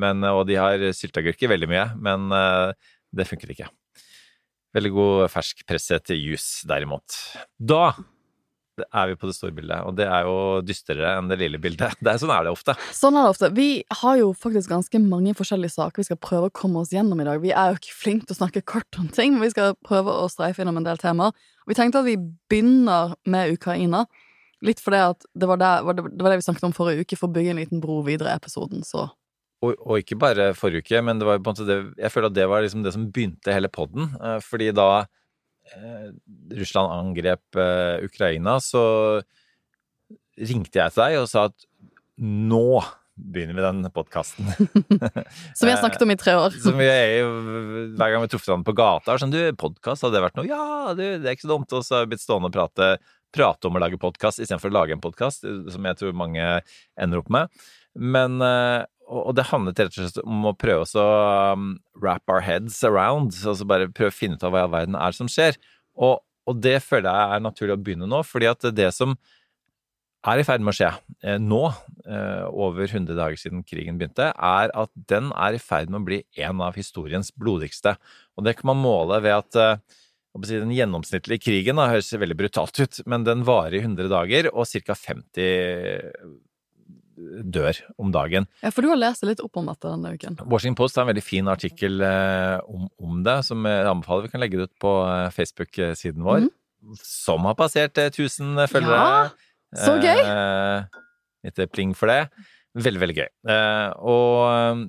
men, 0.00 0.24
og 0.24 0.46
de 0.48 0.56
har 0.56 0.80
sylteagurker 0.96 1.52
veldig 1.52 1.68
mye, 1.68 1.84
men 2.00 2.32
det 3.12 3.26
funker 3.28 3.52
ikke. 3.52 3.68
Veldig 4.74 4.92
god 4.94 5.26
ferskpresset 5.34 6.14
juice, 6.16 6.64
derimot. 6.66 7.18
Da 7.60 7.92
er 8.82 9.06
vi 9.10 9.16
på 9.20 9.28
det 9.28 9.34
store 9.36 9.54
bildet, 9.54 9.84
og 9.86 9.94
det 9.98 10.06
er 10.10 10.26
jo 10.26 10.36
dystrere 10.66 11.12
enn 11.18 11.28
det 11.30 11.38
lille 11.40 11.60
bildet. 11.62 11.94
Det 12.04 12.10
er, 12.10 12.18
sånn 12.20 12.32
er 12.34 12.44
det 12.46 12.52
ofte. 12.54 12.74
Sånn 12.94 13.14
er 13.16 13.26
det 13.26 13.32
ofte. 13.36 13.50
Vi 13.54 13.68
har 14.00 14.18
jo 14.20 14.32
faktisk 14.34 14.72
ganske 14.72 15.00
mange 15.02 15.34
forskjellige 15.38 15.76
saker 15.76 16.02
vi 16.02 16.08
skal 16.08 16.20
prøve 16.20 16.50
å 16.50 16.54
komme 16.54 16.82
oss 16.82 16.92
gjennom 16.92 17.20
i 17.22 17.26
dag. 17.28 17.40
Vi 17.44 17.52
er 17.54 17.72
jo 17.72 17.80
ikke 17.80 17.96
flinke 18.02 18.28
til 18.28 18.36
å 18.36 18.40
snakke 18.42 18.64
kort 18.66 18.98
om 19.00 19.08
ting, 19.14 19.34
men 19.36 19.46
vi 19.46 19.52
skal 19.54 19.74
prøve 19.86 20.12
å 20.12 20.28
streife 20.32 20.64
innom 20.64 20.80
en 20.82 20.86
del 20.86 21.00
temaer. 21.00 21.32
Vi 21.70 21.76
tenkte 21.78 22.02
at 22.02 22.08
vi 22.08 22.18
begynner 22.50 23.14
med 23.30 23.54
Ukraina. 23.54 24.04
Litt 24.64 24.80
fordi 24.80 25.00
at 25.10 25.26
det 25.36 25.48
var, 25.50 25.60
det, 25.60 25.70
det 25.84 26.24
var 26.24 26.32
det 26.32 26.40
vi 26.40 26.46
snakket 26.46 26.66
om 26.70 26.74
forrige 26.76 27.04
uke, 27.04 27.18
for 27.20 27.28
å 27.28 27.34
bygge 27.34 27.52
en 27.52 27.60
liten 27.60 27.82
bro 27.82 27.98
videre 28.06 28.32
i 28.32 28.38
episoden, 28.40 28.84
så 28.86 29.10
Og, 29.64 29.74
og 29.80 30.00
ikke 30.00 30.16
bare 30.20 30.50
forrige 30.56 30.84
uke, 30.84 31.00
men 31.04 31.20
det 31.20 31.26
var 31.28 31.38
på 31.40 31.52
en 31.52 31.54
måte 31.54 31.64
det, 31.68 31.76
jeg 32.00 32.12
føler 32.12 32.28
at 32.28 32.36
det 32.36 32.46
var 32.50 32.64
liksom 32.64 32.82
det 32.84 32.92
som 32.92 33.06
begynte 33.12 33.52
hele 33.54 33.70
podden. 33.72 34.10
eh, 34.20 34.40
Fordi 34.44 34.72
da 34.76 35.04
Russland 36.54 36.92
angrep 36.92 37.58
eh, 37.60 38.04
Ukraina, 38.04 38.58
så 38.62 38.84
ringte 40.34 40.80
jeg 40.80 40.94
til 40.94 41.02
deg 41.02 41.22
og 41.22 41.30
sa 41.30 41.48
at 41.50 41.66
nå 42.20 42.82
begynner 43.14 43.54
vi 43.54 43.62
den 43.62 43.90
podkasten. 43.94 44.48
Som 45.56 45.68
vi 45.68 45.72
har 45.72 45.78
snakket 45.78 46.02
om 46.02 46.10
i 46.10 46.18
tre 46.18 46.34
år. 46.38 46.56
Som 46.64 46.80
vi 46.80 46.88
er 46.90 47.20
jo 47.22 47.28
hver 47.94 48.10
gang 48.10 48.24
vi 48.24 48.30
truffet 48.32 48.50
hverandre 48.50 48.70
på 48.70 48.76
gata. 48.78 49.14
er 49.14 49.22
Sånn, 49.22 49.34
du, 49.34 49.40
podkast, 49.58 50.02
hadde 50.02 50.18
det 50.18 50.24
vært 50.26 50.40
noe? 50.40 50.48
Ja, 50.50 50.94
du, 50.96 51.04
det 51.22 51.28
er 51.28 51.36
ikke 51.36 51.46
så 51.46 51.54
dumt. 51.54 51.74
Og 51.74 51.86
så 51.86 51.98
har 51.98 52.04
vi 52.04 52.14
blitt 52.14 52.24
stående 52.24 52.50
og 52.50 52.56
prate, 52.56 52.90
prate 53.34 53.70
om 53.70 53.78
å 53.78 53.84
lage 53.84 54.00
podkast 54.02 54.42
istedenfor 54.42 54.72
å 54.72 54.78
lage 54.80 54.96
en 54.96 55.04
podkast, 55.04 55.46
som 55.46 55.88
jeg 55.90 56.00
tror 56.00 56.18
mange 56.18 56.58
ender 56.98 57.22
opp 57.22 57.30
med. 57.34 57.64
Men 57.94 58.42
eh, 58.42 58.82
Og 59.04 59.34
det 59.36 59.48
handlet 59.50 59.80
rett 59.82 59.96
og 59.98 60.00
slett 60.00 60.24
om 60.24 60.46
å 60.48 60.54
prøve 60.56 60.86
også 60.86 61.02
um, 61.52 61.74
wrap 62.00 62.24
our 62.30 62.40
heads 62.44 62.78
around. 62.86 63.34
Altså 63.44 63.66
bare 63.68 63.90
prøve 63.92 64.12
å 64.12 64.16
finne 64.16 64.38
ut 64.38 64.44
av 64.46 64.54
hva 64.54 64.62
i 64.62 64.66
all 64.66 64.74
verden 64.74 64.98
er 64.98 65.16
som 65.16 65.28
skjer. 65.30 65.58
Og, 65.94 66.22
og 66.48 66.60
det 66.64 66.78
føler 66.84 67.10
jeg 67.10 67.36
er 67.36 67.44
naturlig 67.44 67.76
å 67.76 67.82
begynne 67.84 68.08
nå, 68.10 68.22
fordi 68.26 68.48
at 68.50 68.64
det 68.74 68.90
som 68.96 69.16
er 70.24 70.40
i 70.40 70.46
ferd 70.46 70.62
med 70.64 70.72
å 70.72 70.76
skje 70.78 70.88
eh, 71.20 71.36
nå, 71.42 71.60
eh, 72.08 72.46
over 72.48 72.86
100 72.86 73.12
dager 73.18 73.36
siden 73.40 73.64
krigen 73.66 73.98
begynte, 74.00 74.30
er 74.32 74.72
at 74.72 74.92
den 75.10 75.28
er 75.36 75.56
i 75.56 75.60
ferd 75.60 75.92
med 75.92 76.00
å 76.00 76.08
bli 76.08 76.22
en 76.46 76.62
av 76.64 76.78
historiens 76.80 77.28
blodigste. 77.36 77.96
Og 78.38 78.48
det 78.48 78.56
kan 78.58 78.70
man 78.72 78.80
måle 78.80 79.20
ved 79.24 79.36
at 79.36 79.60
eh, 79.60 80.00
å 80.34 80.40
den 80.42 80.72
gjennomsnittlige 80.74 81.44
krigen 81.44 81.78
da, 81.78 81.90
høres 81.92 82.10
veldig 82.10 82.38
brutalt 82.40 82.80
ut, 82.80 83.04
men 83.06 83.26
den 83.26 83.44
varer 83.46 83.78
i 83.78 83.84
100 83.84 84.08
dager, 84.10 84.48
og 84.50 84.66
ca. 84.66 84.96
50 84.98 86.40
dør 87.16 87.78
om 88.00 88.10
dagen. 88.14 88.46
Ja, 88.62 88.72
for 88.74 88.84
du 88.84 88.90
har 88.90 88.98
lest 89.00 89.24
litt 89.26 89.42
opp 89.44 89.56
om 89.60 89.68
dette 89.70 89.90
denne 89.90 90.14
uken. 90.16 90.38
Washington 90.50 90.78
Post 90.78 90.98
har 90.98 91.06
en 91.06 91.12
veldig 91.12 91.24
fin 91.24 91.50
artikkel 91.50 92.02
eh, 92.04 92.58
om, 92.66 92.88
om 92.98 93.22
det, 93.26 93.38
som 93.46 93.64
jeg 93.68 93.86
anbefaler. 93.90 94.26
Vi 94.26 94.32
kan 94.34 94.42
legge 94.42 94.60
det 94.60 94.68
ut 94.70 94.76
på 94.82 94.92
eh, 95.06 95.28
Facebook-siden 95.34 96.26
vår, 96.26 96.48
som 97.00 97.46
har 97.48 97.56
passert 97.58 97.98
eh, 98.02 98.10
1000 98.10 98.66
følgere. 98.72 98.98
Ja, 98.98 99.80
så 99.84 99.96
gøy! 100.02 100.20
Eh, 100.22 101.00
litt 101.48 101.64
pling 101.74 101.94
for 101.98 102.10
det. 102.10 102.20
Veldig, 102.74 103.02
veldig 103.04 103.18
gøy. 103.20 103.30
Eh, 103.54 103.88
og 104.02 104.38
eh, 104.50 104.84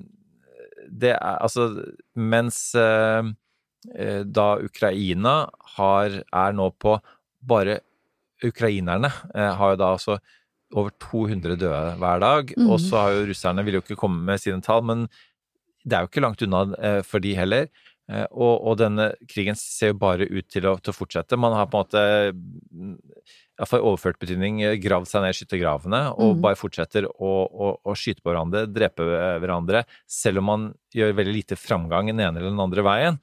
det 0.86 1.12
er 1.16 1.40
altså 1.42 1.68
Mens 2.14 2.60
eh, 2.78 3.32
eh, 3.94 4.22
da 4.26 4.48
Ukraina 4.62 5.36
har, 5.76 6.20
er 6.22 6.56
nå 6.56 6.70
på 6.82 6.96
Bare 7.46 7.80
ukrainerne 8.44 9.08
eh, 9.34 9.52
har 9.58 9.74
jo 9.74 9.78
da 9.80 9.92
altså 9.96 10.18
over 10.74 10.92
200 11.02 11.58
døde 11.60 11.96
hver 12.00 12.22
dag. 12.22 12.54
Mm. 12.56 12.70
Og 12.70 12.80
så 12.82 13.00
har 13.00 13.14
jo 13.14 13.26
russerne 13.30 13.64
vil 13.66 13.78
jo 13.78 13.84
ikke 13.84 13.98
komme 14.00 14.24
med 14.26 14.42
sine 14.42 14.62
tall, 14.64 14.84
men 14.86 15.06
det 15.86 15.94
er 15.94 16.04
jo 16.04 16.10
ikke 16.10 16.24
langt 16.24 16.42
unna 16.42 16.64
eh, 16.82 17.02
for 17.06 17.22
de 17.22 17.34
heller. 17.38 17.68
Eh, 18.10 18.26
og, 18.30 18.66
og 18.66 18.78
denne 18.78 19.10
krigen 19.30 19.58
ser 19.58 19.92
jo 19.92 20.00
bare 20.02 20.26
ut 20.26 20.46
til 20.50 20.66
å, 20.66 20.76
til 20.78 20.92
å 20.92 20.96
fortsette. 20.96 21.38
Man 21.38 21.54
har 21.56 21.70
på 21.70 21.78
en 21.78 21.86
måte 21.86 22.04
mm, 22.34 22.96
iallfall 23.56 23.82
i 23.82 23.88
overført 23.92 24.20
betydning 24.22 24.60
eh, 24.66 24.76
gravd 24.82 25.10
seg 25.10 25.24
ned 25.24 25.34
i 25.34 25.38
skyttergravene 25.38 26.02
og 26.14 26.36
mm. 26.36 26.44
bare 26.44 26.58
fortsetter 26.58 27.08
å, 27.08 27.32
å, 27.46 27.72
å 27.86 27.96
skyte 27.98 28.22
på 28.22 28.32
hverandre, 28.32 28.66
drepe 28.70 29.06
hverandre, 29.42 29.86
selv 30.10 30.42
om 30.42 30.50
man 30.50 30.70
gjør 30.94 31.16
veldig 31.18 31.36
lite 31.38 31.58
framgang 31.60 32.10
den 32.12 32.22
ene 32.22 32.40
eller 32.40 32.52
den 32.52 32.66
andre 32.66 32.86
veien. 32.86 33.20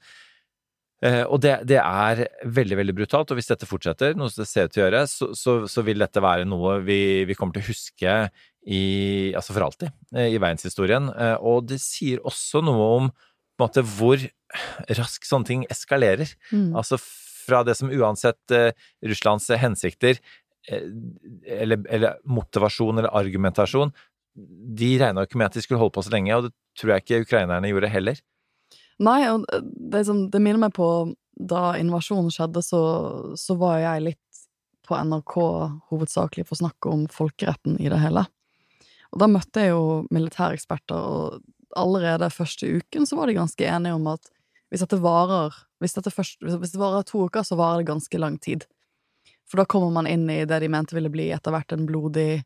Eh, 1.04 1.22
og 1.28 1.40
det, 1.44 1.52
det 1.68 1.80
er 1.82 2.22
veldig 2.48 2.78
veldig 2.80 2.94
brutalt, 2.96 3.32
og 3.32 3.36
hvis 3.38 3.50
dette 3.50 3.68
fortsetter, 3.68 4.14
noe 4.16 4.32
som 4.32 4.44
det 4.44 4.48
ser 4.48 4.68
ut 4.68 4.74
til 4.74 4.82
å 4.82 4.86
gjøre, 4.86 5.02
så, 5.10 5.28
så, 5.36 5.56
så 5.68 5.84
vil 5.84 6.00
dette 6.00 6.22
være 6.24 6.46
noe 6.48 6.78
vi, 6.86 6.98
vi 7.28 7.36
kommer 7.36 7.56
til 7.56 7.64
å 7.64 7.68
huske 7.68 8.14
i, 8.64 8.84
altså 9.36 9.52
for 9.52 9.66
alltid 9.66 9.90
eh, 10.16 10.30
i 10.32 10.38
verdenshistorien. 10.40 11.10
Eh, 11.12 11.36
og 11.44 11.68
det 11.68 11.80
sier 11.84 12.24
også 12.24 12.64
noe 12.64 12.88
om 13.00 13.10
måte 13.60 13.84
hvor 13.86 14.22
raskt 14.96 15.28
sånne 15.28 15.50
ting 15.50 15.66
eskalerer. 15.70 16.32
Mm. 16.54 16.72
Altså 16.78 16.98
fra 16.98 17.60
det 17.66 17.74
som 17.76 17.90
uansett 17.92 18.54
Russlands 19.04 19.50
hensikter 19.60 20.16
eller, 20.64 21.82
eller 21.92 22.22
motivasjon 22.24 23.02
eller 23.02 23.12
argumentasjon 23.12 23.90
De 24.32 24.88
regna 25.02 25.20
jo 25.20 25.28
ikke 25.28 25.40
med 25.42 25.50
at 25.50 25.58
de 25.58 25.64
skulle 25.66 25.82
holde 25.82 25.92
på 25.92 26.06
så 26.06 26.14
lenge, 26.14 26.38
og 26.38 26.46
det 26.46 26.54
tror 26.80 26.94
jeg 26.94 27.04
ikke 27.04 27.20
ukrainerne 27.26 27.68
gjorde 27.68 27.90
heller. 27.92 28.22
Nei, 29.02 29.20
og 29.30 29.46
det, 29.48 30.00
er 30.00 30.06
som, 30.06 30.26
det 30.30 30.42
minner 30.42 30.66
meg 30.66 30.74
på 30.76 30.88
da 31.34 31.74
invasjonen 31.80 32.30
skjedde, 32.30 32.62
så, 32.62 32.82
så 33.38 33.56
var 33.58 33.80
jeg 33.82 34.04
litt 34.10 34.20
på 34.86 34.98
NRK 35.00 35.34
hovedsakelig 35.90 36.44
for 36.46 36.56
å 36.56 36.62
snakke 36.62 36.92
om 36.92 37.06
folkeretten 37.10 37.80
i 37.82 37.90
det 37.90 37.98
hele. 38.02 38.26
Og 39.14 39.22
da 39.22 39.30
møtte 39.30 39.64
jeg 39.64 39.72
jo 39.72 40.04
militæreksperter, 40.14 40.94
og 40.94 41.78
allerede 41.78 42.30
første 42.30 42.68
uken 42.78 43.08
så 43.08 43.18
var 43.18 43.30
de 43.30 43.38
ganske 43.38 43.66
enige 43.66 43.96
om 43.96 44.06
at 44.12 44.30
hvis 44.70 44.82
dette 44.84 44.98
varer 45.02 45.54
hvis, 45.82 45.94
dette 45.98 46.12
først, 46.14 46.40
hvis 46.40 46.72
det 46.72 46.80
varer 46.80 47.04
to 47.06 47.26
uker, 47.28 47.44
så 47.44 47.58
varer 47.60 47.82
det 47.82 47.90
ganske 47.90 48.18
lang 48.20 48.38
tid. 48.42 48.64
For 49.44 49.60
da 49.60 49.66
kommer 49.68 49.92
man 49.92 50.08
inn 50.08 50.24
i 50.32 50.44
det 50.48 50.62
de 50.62 50.70
mente 50.72 50.96
ville 50.96 51.12
bli 51.12 51.28
etter 51.34 51.52
hvert 51.52 51.74
en 51.74 51.84
blodig 51.88 52.44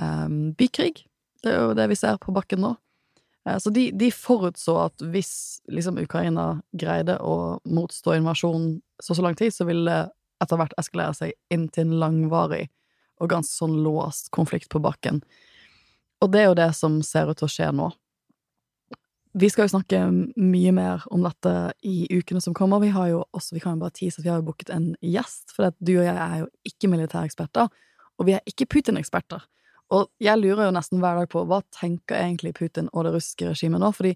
um, 0.00 0.54
bykrig. 0.56 1.02
Det 1.44 1.52
er 1.52 1.58
jo 1.60 1.74
det 1.76 1.90
vi 1.92 1.98
ser 2.00 2.16
på 2.22 2.32
bakken 2.36 2.64
nå. 2.64 2.72
Uh, 3.48 3.56
så 3.58 3.72
de, 3.72 3.88
de, 3.96 4.10
forutså 4.12 4.76
at 4.86 5.04
hvis 5.12 5.60
liksom 5.72 6.00
Ukraina 6.02 6.60
greide 6.76 7.18
å 7.24 7.60
motstå 7.64 8.18
invasjonen 8.18 8.80
så 9.02 9.16
så 9.16 9.24
lang 9.24 9.38
tid, 9.38 9.54
så 9.54 9.64
ville 9.68 9.86
det 9.88 10.10
etter 10.40 10.60
hvert 10.60 10.76
eskalere 10.80 11.16
seg 11.16 11.32
inn 11.52 11.68
til 11.72 11.88
en 11.88 11.98
langvarig 12.00 12.66
og 13.20 13.32
ganske 13.32 13.52
sånn 13.52 13.80
låst 13.84 14.30
konflikt 14.32 14.70
på 14.72 14.80
bakken. 14.80 15.20
Og 16.20 16.32
det 16.32 16.42
er 16.42 16.48
jo 16.48 16.56
det 16.58 16.70
som 16.76 17.00
ser 17.04 17.28
ut 17.28 17.40
til 17.40 17.48
å 17.48 17.52
skje 17.52 17.68
nå. 17.76 17.90
Vi 19.40 19.46
skal 19.52 19.68
jo 19.68 19.76
snakke 19.76 20.00
mye 20.10 20.72
mer 20.74 21.04
om 21.14 21.22
dette 21.22 21.52
i 21.86 22.08
ukene 22.10 22.40
som 22.42 22.54
kommer. 22.56 22.82
Vi 22.82 22.90
har 22.90 23.12
jo 23.12 23.20
også, 23.36 23.54
vi 23.54 23.62
kan 23.62 23.76
jo 23.76 23.84
bare 23.84 23.94
tease 23.94 24.18
at 24.18 24.26
vi 24.26 24.32
har 24.32 24.40
jo 24.40 24.48
booket 24.48 24.72
en 24.74 24.88
gjest, 25.06 25.52
for 25.54 25.70
du 25.78 25.92
og 26.00 26.08
jeg 26.08 26.16
er 26.16 26.40
jo 26.40 26.48
ikke 26.66 26.90
militæreksperter, 26.90 27.70
og 28.18 28.26
vi 28.26 28.34
er 28.36 28.42
ikke 28.50 28.66
Putin-eksperter. 28.74 29.44
Og 29.90 30.06
jeg 30.22 30.38
lurer 30.38 30.68
jo 30.68 30.74
nesten 30.74 31.00
hver 31.02 31.18
dag 31.18 31.30
på 31.30 31.42
hva 31.50 31.60
tenker 31.74 32.18
egentlig 32.20 32.54
Putin 32.58 32.90
og 32.92 33.06
det 33.06 33.14
russiske 33.16 33.48
regimet 33.50 33.82
nå, 33.82 33.90
fordi 33.94 34.14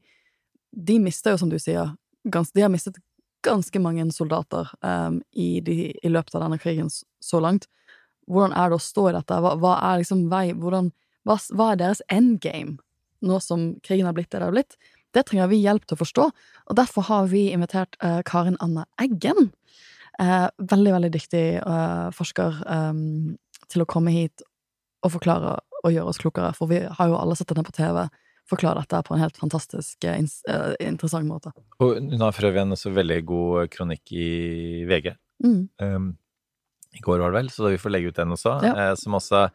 de 0.74 0.98
mister 1.02 1.34
jo, 1.34 1.40
som 1.42 1.50
du 1.50 1.58
sier, 1.62 1.94
de 2.24 2.62
har 2.62 2.72
mistet 2.72 2.98
ganske 3.44 3.80
mange 3.82 4.06
soldater 4.14 4.70
um, 4.80 5.20
i, 5.32 5.60
de, 5.60 5.92
i, 5.92 6.10
løpet 6.10 6.34
av 6.34 6.46
denne 6.46 6.58
krigen 6.62 6.88
så 6.90 7.40
langt. 7.42 7.68
Hvordan 8.30 8.54
er 8.56 8.70
det 8.70 8.78
å 8.78 8.82
stå 8.82 9.08
i 9.10 9.16
dette? 9.18 9.40
Hva, 9.44 9.54
hva 9.60 9.74
er 9.90 10.00
liksom 10.00 10.24
vei 10.32 10.46
hvordan, 10.56 10.88
hva, 11.28 11.36
hva, 11.52 11.72
er 11.72 11.82
deres 11.82 12.00
endgame, 12.12 12.78
nå 13.24 13.40
som 13.44 13.74
krigen 13.84 14.08
har 14.08 14.16
blitt 14.16 14.30
det 14.32 14.40
det 14.40 14.48
har 14.48 14.56
blitt? 14.56 14.78
Det 15.14 15.26
trenger 15.28 15.50
vi 15.52 15.60
hjelp 15.62 15.84
til 15.86 15.98
å 15.98 16.00
forstå, 16.00 16.24
og 16.70 16.78
derfor 16.78 17.06
har 17.10 17.28
vi 17.30 17.46
invitert 17.54 17.98
uh, 18.02 18.22
Karin 18.26 18.58
Anna 18.64 18.86
Eggen. 19.02 19.52
Uh, 20.16 20.48
veldig, 20.58 20.94
veldig 20.96 21.12
dyktig 21.14 21.46
uh, 21.66 22.08
forsker 22.14 22.62
um, 22.64 23.34
til 23.70 23.84
å 23.84 23.88
komme 23.90 24.14
hit 24.14 24.42
og 25.04 25.12
forklare 25.12 25.58
og 25.84 25.92
gjøre 25.92 26.10
oss 26.10 26.20
klokere, 26.20 26.52
for 26.56 26.70
vi 26.70 26.80
har 26.84 27.10
jo 27.10 27.18
alle 27.18 27.36
sett 27.36 27.50
denne 27.52 27.66
på 27.66 27.74
TV 27.76 28.06
forklare 28.48 28.82
dette 28.82 29.00
på 29.06 29.14
en 29.14 29.22
helt 29.22 29.38
fantastisk 29.40 30.04
uh, 30.04 30.74
interessant 30.82 31.28
måte. 31.28 31.52
Og 31.80 31.96
hun 31.96 32.20
har 32.20 32.34
for 32.36 32.48
øvrig 32.50 32.60
en 32.60 32.76
også 32.76 32.92
veldig 32.92 33.20
god 33.28 33.70
kronikk 33.72 34.12
i 34.12 34.28
VG. 34.88 35.14
Mm. 35.44 35.62
Um, 35.80 36.10
I 36.92 37.00
går 37.04 37.22
var 37.22 37.32
det 37.32 37.40
vel, 37.40 37.48
så 37.52 37.72
vi 37.72 37.80
får 37.80 37.94
legge 37.94 38.12
ut 38.12 38.20
den 38.20 38.36
også. 38.36 38.58
Ja. 38.64 38.74
Uh, 38.76 38.92
som 39.00 39.16
også 39.16 39.46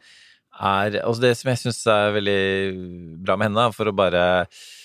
er 0.59 0.97
også 1.05 1.21
Det 1.21 1.35
som 1.37 1.51
jeg 1.51 1.61
syns 1.61 1.83
er 1.87 2.15
veldig 2.17 2.39
bra 3.25 3.37
med 3.37 3.51
henne, 3.51 3.69
for 3.77 3.89
å 3.89 3.95
bare 3.95 4.23
Eh, 4.47 4.78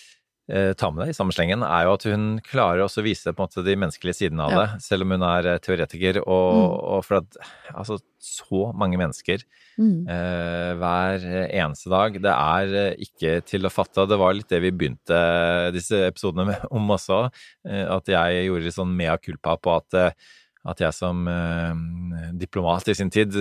ta 0.77 0.91
med 0.93 1.01
deg 1.01 1.15
i 1.15 1.17
samme 1.17 1.33
slengen, 1.33 1.63
er 1.65 1.87
jo 1.87 1.95
at 1.97 2.05
hun 2.11 2.25
klarer 2.45 2.83
også 2.85 3.01
å 3.01 3.05
vise 3.07 3.33
måte 3.39 3.63
de 3.65 3.77
menneskelige 3.81 4.19
sidene 4.19 4.45
av 4.45 4.53
ja. 4.53 4.61
det, 4.61 4.83
selv 4.85 5.07
om 5.07 5.15
hun 5.15 5.25
er 5.25 5.49
eh, 5.55 5.61
teoretiker. 5.65 6.21
Og, 6.21 6.49
mm. 6.59 6.75
og 6.95 7.05
for 7.07 7.21
at 7.23 7.39
altså, 7.73 7.97
så 8.21 8.67
mange 8.77 8.99
mennesker 9.01 9.45
mm. 9.81 10.05
eh, 10.13 10.71
hver 10.81 11.27
eneste 11.47 11.93
dag, 11.93 12.19
det 12.27 12.35
er 12.35 12.77
eh, 12.81 13.05
ikke 13.07 13.39
til 13.49 13.65
å 13.65 13.73
fatte. 13.73 14.05
Det 14.11 14.19
var 14.21 14.37
litt 14.37 14.53
det 14.53 14.61
vi 14.65 14.73
begynte 14.75 15.21
disse 15.75 16.03
episodene 16.11 16.51
med, 16.53 16.67
om 16.77 16.93
også, 16.93 17.23
eh, 17.69 17.87
at 17.89 18.11
jeg 18.13 18.49
gjorde 18.49 18.75
sånn 18.77 18.97
mea 18.99 19.17
culpa 19.23 19.57
på 19.57 19.79
at, 19.79 20.01
at 20.65 20.83
jeg 20.85 20.97
som 20.97 21.25
eh, 21.31 21.71
diplomat 22.41 22.93
i 22.93 22.99
sin 22.99 23.13
tid 23.13 23.33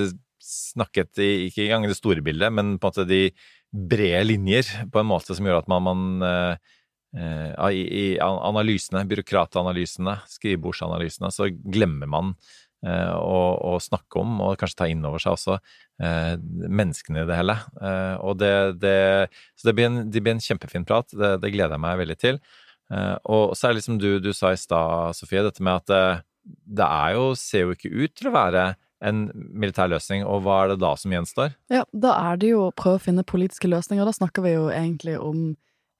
snakket 0.43 1.19
i, 1.23 1.33
ikke 1.49 1.67
engang 1.67 1.87
det 1.87 1.99
store 1.99 2.23
bildet, 2.23 2.51
men 2.51 2.77
på 2.77 2.87
en 2.87 2.95
måte 2.95 3.07
de 3.07 3.25
brede 3.73 4.23
linjer, 4.27 4.71
på 4.93 5.01
en 5.01 5.07
måte 5.09 5.35
som 5.35 5.47
gjorde 5.47 5.63
at 5.65 5.71
man, 5.71 5.83
man 5.87 6.23
Eh, 6.23 6.71
i, 7.13 7.81
i 7.83 8.05
analysene, 8.17 9.03
byråkratanalysene, 9.05 10.15
skrivebordsanalysene, 10.33 11.29
så 11.29 11.45
glemmer 11.53 12.09
man 12.09 12.31
eh, 12.85 13.13
å, 13.15 13.39
å, 13.73 13.77
snakke 13.81 14.21
om, 14.21 14.35
og 14.43 14.57
kanskje 14.59 14.79
ta 14.81 14.89
inn 14.91 15.05
over 15.07 15.23
seg 15.23 15.37
også, 15.37 15.57
eh, 16.03 16.35
menneskene 16.67 17.23
i 17.23 17.29
det 17.29 17.39
hele. 17.39 17.57
Eh, 17.79 18.15
og 18.23 18.37
det, 18.41 18.53
det, 18.83 18.97
så 19.59 19.69
det 19.69 19.77
blir, 19.77 19.89
en, 19.89 20.03
det 20.11 20.23
blir 20.23 20.35
en 20.35 20.43
kjempefin 20.43 20.87
prat, 20.89 21.09
det, 21.13 21.35
det, 21.43 21.53
gleder 21.55 21.77
jeg 21.77 21.85
meg 21.85 21.99
veldig 22.03 22.19
til. 22.21 22.39
Eh, 22.93 23.15
og 23.23 23.57
så 23.57 23.67
er 23.67 23.73
det 23.73 23.81
liksom 23.81 23.99
du, 24.01 24.11
du 24.23 24.31
sa 24.35 24.53
i 24.53 24.59
stad, 24.59 25.17
Sofie, 25.17 25.45
dette 25.45 25.63
med 25.63 25.83
at 25.83 25.95
eh, 25.95 26.23
det 26.43 26.87
er 26.87 27.17
jo, 27.17 27.27
ser 27.39 27.67
jo 27.67 27.75
ikke 27.77 27.93
ut 27.93 28.15
til 28.19 28.29
å 28.29 28.35
være 28.35 28.73
en 29.03 29.25
militær 29.35 29.89
løsning, 29.91 30.21
og 30.23 30.45
hva 30.45 30.61
er 30.61 30.73
det 30.73 30.79
da 30.79 30.93
som 30.99 31.11
gjenstår? 31.11 31.57
Ja, 31.71 31.83
da 31.91 32.13
er 32.31 32.37
det 32.39 32.53
jo 32.53 32.69
å 32.69 32.75
prøve 32.75 33.01
å 33.01 33.03
finne 33.03 33.25
politiske 33.27 33.67
løsninger. 33.67 34.07
Da 34.07 34.15
snakker 34.15 34.45
vi 34.45 34.53
jo 34.53 34.69
egentlig 34.71 35.17
om 35.19 35.41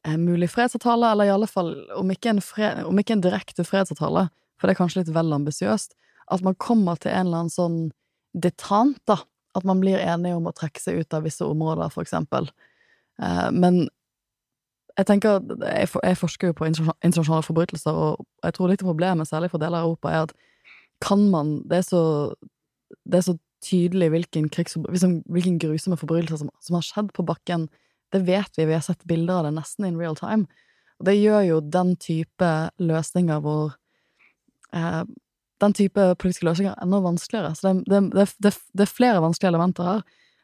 en 0.03 0.23
mulig 0.25 0.49
fredsavtale, 0.51 1.11
eller 1.11 1.29
i 1.29 1.33
alle 1.33 1.47
fall, 1.47 1.73
om 1.95 2.11
ikke, 2.11 2.35
fred, 2.43 2.83
om 2.87 2.99
ikke 2.99 3.17
en 3.17 3.23
direkte 3.23 3.63
fredsavtale, 3.67 4.27
for 4.59 4.67
det 4.67 4.75
er 4.75 4.79
kanskje 4.81 5.03
litt 5.03 5.13
vel 5.15 5.35
ambisiøst, 5.35 5.95
at 6.33 6.43
man 6.43 6.57
kommer 6.59 6.99
til 6.99 7.11
en 7.13 7.27
eller 7.27 7.43
annen 7.43 7.53
sånn 7.53 7.79
detant, 8.33 8.99
da. 9.07 9.21
At 9.53 9.67
man 9.69 9.83
blir 9.83 10.01
enige 10.01 10.33
om 10.39 10.47
å 10.49 10.55
trekke 10.55 10.81
seg 10.81 11.03
ut 11.03 11.13
av 11.13 11.27
visse 11.27 11.45
områder, 11.45 11.91
for 11.93 12.01
eksempel. 12.01 12.47
Eh, 13.21 13.49
men 13.53 13.83
jeg 14.97 15.09
tenker 15.09 15.39
jeg, 15.61 16.17
forsker 16.17 16.51
jo 16.51 16.57
på 16.57 16.67
internasjonale 16.69 17.45
forbrytelser, 17.45 17.93
og 17.97 18.25
jeg 18.45 18.57
tror 18.57 18.71
litt 18.71 18.83
av 18.83 18.89
problemet, 18.91 19.29
særlig 19.29 19.51
for 19.53 19.61
deler 19.61 19.81
av 19.81 19.91
Europa, 19.91 20.11
er 20.11 20.27
at 20.27 20.35
kan 21.03 21.19
man 21.31 21.57
Det 21.67 21.81
er 21.81 21.81
så, 21.83 22.01
det 23.03 23.17
er 23.17 23.25
så 23.25 23.37
tydelig 23.63 24.09
hvilken, 24.13 24.49
hvilken 25.27 25.57
grusomme 25.59 25.97
forbrytelser 25.97 26.43
som, 26.43 26.51
som 26.61 26.77
har 26.77 26.85
skjedd 26.85 27.09
på 27.15 27.25
bakken 27.27 27.67
det 28.13 28.21
vet 28.27 28.57
vi, 28.57 28.67
vi 28.69 28.75
har 28.77 28.83
sett 28.85 29.03
bilder 29.09 29.41
av 29.41 29.47
det 29.47 29.55
nesten 29.55 29.87
in 29.87 29.99
real 29.99 30.15
time. 30.15 30.45
Og 31.01 31.07
det 31.09 31.17
gjør 31.17 31.41
jo 31.47 31.59
den 31.73 31.95
type 31.97 32.49
løsninger 32.79 33.43
hvor 33.43 33.75
eh, 34.73 35.03
Den 35.61 35.73
type 35.73 36.15
politiske 36.19 36.45
løsninger 36.45 36.75
enda 36.81 36.99
vanskeligere. 36.99 37.53
Så 37.55 37.71
det, 37.87 37.99
det, 38.11 38.25
det, 38.43 38.51
det, 38.73 38.83
er 38.83 38.89
flere 38.89 39.21
vanskelige 39.23 39.53
elementer 39.53 39.85
her. 39.87 40.01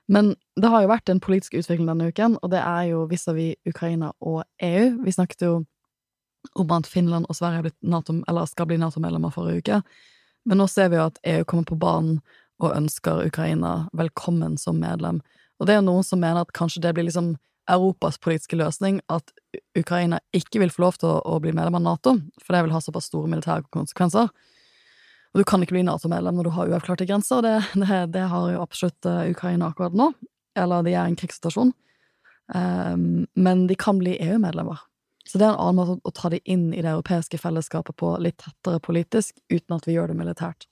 Men 0.08 0.30
det 0.56 0.70
har 0.72 0.82
jo 0.82 0.92
vært 0.94 1.10
en 1.12 1.20
politisk 1.20 1.58
utvikling 1.60 1.90
denne 1.90 2.08
uken, 2.08 2.38
og 2.40 2.54
det 2.54 2.62
er 2.64 2.86
jo 2.94 3.02
vis-à-vis 3.10 3.60
Ukraina 3.68 4.14
og 4.22 4.46
EU. 4.64 4.86
Vi 5.04 5.12
snakket 5.12 5.44
jo 5.44 5.52
om 6.56 6.72
at 6.72 6.88
Finland 6.88 7.28
og 7.28 7.36
Sverige 7.36 7.74
NATO, 7.82 8.16
skal 8.48 8.70
bli 8.70 8.78
Nato-medlemmer 8.80 9.34
forrige 9.34 9.60
uke. 9.60 9.82
Men 10.46 10.62
nå 10.62 10.70
ser 10.72 10.90
vi 10.90 10.98
jo 10.98 11.10
at 11.10 11.20
EU 11.28 11.44
kommer 11.44 11.68
på 11.68 11.78
banen 11.78 12.22
og 12.64 12.78
ønsker 12.78 13.26
Ukraina 13.28 13.90
velkommen 13.94 14.58
som 14.58 14.80
medlem. 14.80 15.20
Og 15.60 15.68
det 15.68 15.76
er 15.76 15.84
noen 15.84 16.04
som 16.08 16.22
mener 16.24 16.42
at 16.42 16.56
kanskje 16.56 16.82
det 16.86 16.96
blir 16.96 17.10
liksom 17.10 17.36
Europas 17.70 18.18
politiske 18.22 18.58
løsning 18.60 19.00
at 19.12 19.32
Ukraina 19.78 20.20
ikke 20.36 20.62
vil 20.64 20.72
få 20.74 20.84
lov 20.86 21.00
til 21.00 21.10
å, 21.12 21.20
å 21.26 21.40
bli 21.44 21.54
medlem 21.56 21.80
av 21.80 21.86
Nato, 21.86 22.16
for 22.42 22.56
det 22.56 22.64
vil 22.66 22.74
ha 22.76 22.82
såpass 22.84 23.10
store 23.12 23.30
militære 23.32 23.68
konsekvenser. 23.74 24.32
Og 25.30 25.42
du 25.42 25.46
kan 25.46 25.62
ikke 25.62 25.76
bli 25.78 25.86
Nato-medlem 25.86 26.40
når 26.40 26.50
du 26.50 26.54
har 26.56 26.72
uavklarte 26.72 27.06
grenser, 27.10 27.46
det, 27.46 27.56
det, 27.78 28.02
det, 28.16 28.26
har 28.32 28.50
jo 28.54 28.64
absolutt 28.64 29.06
eh, 29.06 29.30
Ukraina 29.34 29.70
akkurat 29.70 29.98
nå. 29.98 30.12
Eller 30.58 30.86
de 30.86 30.96
er 30.96 31.04
i 31.04 31.14
en 31.14 31.20
krigssituasjon. 31.20 31.74
Um, 32.50 33.28
men 33.38 33.68
de 33.70 33.78
kan 33.78 34.00
bli 34.02 34.16
EU-medlemmer. 34.26 34.82
Så 35.30 35.38
det 35.38 35.46
er 35.46 35.54
en 35.54 35.62
annen 35.62 35.78
måte 35.78 36.00
å 36.02 36.14
ta 36.18 36.32
de 36.34 36.40
inn 36.50 36.72
i 36.74 36.82
det 36.82 36.90
europeiske 36.90 37.38
fellesskapet 37.38 37.94
på 38.02 38.16
litt 38.24 38.40
tettere 38.42 38.82
politisk, 38.82 39.38
uten 39.54 39.76
at 39.78 39.86
vi 39.86 39.94
gjør 39.94 40.10
det 40.10 40.18
militært. 40.18 40.66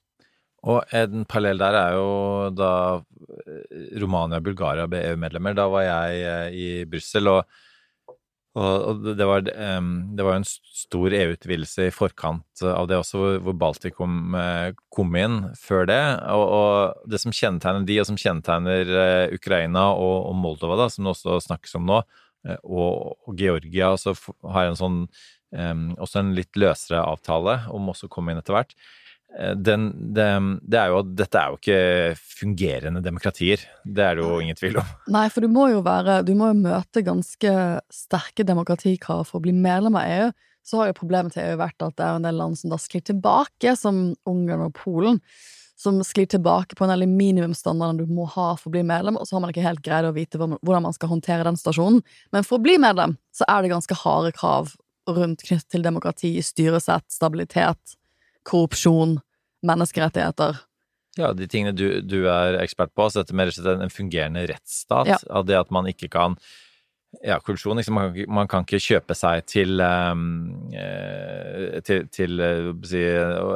Og 0.66 0.82
en 0.96 1.24
parallell 1.30 1.62
der 1.62 1.78
er 1.78 1.96
jo 1.96 2.10
da 2.58 2.72
eh, 2.98 3.94
Romania 4.02 4.42
og 4.42 4.50
Bulgaria 4.50 4.88
ble 4.90 5.04
EU-medlemmer. 5.12 5.56
Da 5.58 5.68
var 5.72 5.86
jeg 5.86 6.26
eh, 6.26 6.58
i 6.58 6.68
Brussel, 6.90 7.30
og, 7.30 7.60
og, 8.58 9.06
det 9.06 9.28
var 9.28 9.46
var 9.46 10.34
en 10.34 10.48
stor 10.48 11.14
EU-utvidelse 11.14 11.88
i 11.88 11.94
forkant 11.94 12.66
av 12.66 12.90
det 12.90 12.98
også, 12.98 13.38
hvor 13.46 13.58
Baltikum 13.60 14.36
eh, 14.40 14.74
kom 14.94 15.16
inn 15.20 15.40
før 15.62 15.88
det. 15.92 16.02
Og, 16.34 16.46
og, 16.58 17.08
det 17.14 17.22
som 17.22 17.36
kjennetegner 17.36 17.86
de, 17.88 18.02
og 18.02 18.10
som 18.10 18.20
kjennetegner 18.20 18.94
Ukraina 19.38 19.92
og, 19.94 20.32
og 20.32 20.38
Moldova, 20.42 20.82
da, 20.82 20.92
som 20.92 21.06
det 21.06 21.14
også 21.14 21.40
snakkes 21.52 21.78
om 21.78 21.88
nå, 21.88 22.04
og, 22.64 23.18
og 23.28 23.34
Georgia, 23.38 23.94
så 24.00 24.14
har 24.54 24.70
en 24.70 24.80
sånn 24.80 25.02
også 25.48 26.20
en 26.20 26.34
litt 26.36 26.58
løsere 26.60 27.00
avtale 27.08 27.54
om 27.72 27.86
også 27.88 28.10
å 28.10 28.12
komme 28.12 28.34
inn 28.34 28.40
etter 28.42 28.52
hvert 28.52 28.74
Eh, 29.36 29.54
den, 29.56 29.90
det, 30.14 30.28
det, 30.62 30.80
er 30.80 30.92
jo 30.92 31.02
at 31.02 31.12
dette 31.20 31.42
er 31.42 31.52
jo 31.52 31.60
ikke 31.60 31.82
fungerende 32.40 33.04
demokratier. 33.06 33.64
Det 33.84 34.06
er 34.06 34.18
det 34.18 34.26
jo 34.26 34.40
ingen 34.44 34.58
tvil 34.58 34.80
om. 34.82 34.94
Nei, 35.14 35.28
for 35.34 35.44
du 35.44 35.52
må 35.52 35.68
jo 35.74 35.84
være 35.86 36.22
Du 36.28 36.34
må 36.38 36.52
jo 36.52 36.62
møte 36.62 37.06
ganske 37.06 37.54
sterke 37.94 38.48
demokratikrav 38.48 39.28
for 39.28 39.40
å 39.40 39.46
bli 39.46 39.56
medlem 39.56 40.00
av 40.00 40.08
EU, 40.08 40.32
så 40.68 40.82
har 40.82 40.90
jo 40.90 40.98
problemet 40.98 41.36
til 41.36 41.46
EU 41.46 41.60
vært 41.62 41.84
at 41.86 41.96
det 42.00 42.08
er 42.08 42.18
en 42.18 42.26
del 42.28 42.42
land 42.42 42.60
som 42.60 42.74
da 42.74 42.80
sklir 42.82 43.04
tilbake, 43.08 43.76
som 43.80 44.10
Ungarn 44.28 44.66
og 44.66 44.74
Polen, 44.76 45.22
som 45.78 46.00
sklir 46.04 46.28
tilbake 46.28 46.76
på 46.76 46.84
en 46.84 46.92
del 46.92 47.06
minimumsstandardene 47.08 48.04
du 48.04 48.12
må 48.12 48.26
ha 48.34 48.50
for 48.58 48.72
å 48.72 48.74
bli 48.74 48.82
medlem, 48.88 49.20
og 49.20 49.30
så 49.30 49.38
har 49.38 49.44
man 49.46 49.54
ikke 49.54 49.64
helt 49.64 49.84
greid 49.86 50.08
å 50.10 50.16
vite 50.16 50.42
hvordan 50.42 50.88
man 50.88 50.96
skal 50.96 51.14
håndtere 51.14 51.46
den 51.48 51.60
stasjonen. 51.60 52.02
Men 52.36 52.48
for 52.48 52.58
å 52.58 52.66
bli 52.66 52.76
medlem, 52.82 53.16
så 53.32 53.48
er 53.48 53.64
det 53.64 53.72
ganske 53.76 54.00
harde 54.02 54.34
krav 54.36 54.74
rundt 55.08 55.46
knyttet 55.46 55.70
til 55.72 55.86
demokrati, 55.86 56.34
styresett, 56.44 57.06
stabilitet, 57.14 57.96
korrupsjon, 58.48 59.18
menneskerettigheter. 59.68 60.62
Ja, 61.18 61.32
de 61.34 61.48
tingene 61.50 61.74
du, 61.74 61.88
du 62.06 62.20
er 62.30 62.60
ekspert 62.62 62.94
på, 62.94 63.08
altså 63.08 63.24
dette 63.24 63.36
med 63.36 63.50
en 63.82 63.94
fungerende 63.94 64.46
rettsstat, 64.52 65.10
Ja. 65.10 65.18
av 65.34 65.48
det 65.50 65.58
at 65.58 65.72
man 65.74 65.90
ikke 65.90 66.10
kan 66.14 66.38
ja, 67.24 67.40
korrupsjon. 67.42 67.80
Liksom, 67.80 67.96
man, 67.96 68.12
kan 68.14 68.34
man 68.38 68.50
kan 68.52 68.66
ikke 68.68 68.82
kjøpe 68.84 69.16
seg 69.18 69.46
til, 69.50 69.80
eh, 69.82 71.80
til, 71.88 72.06
til 72.14 72.44
eh, 72.44 72.70
si, 72.88 73.02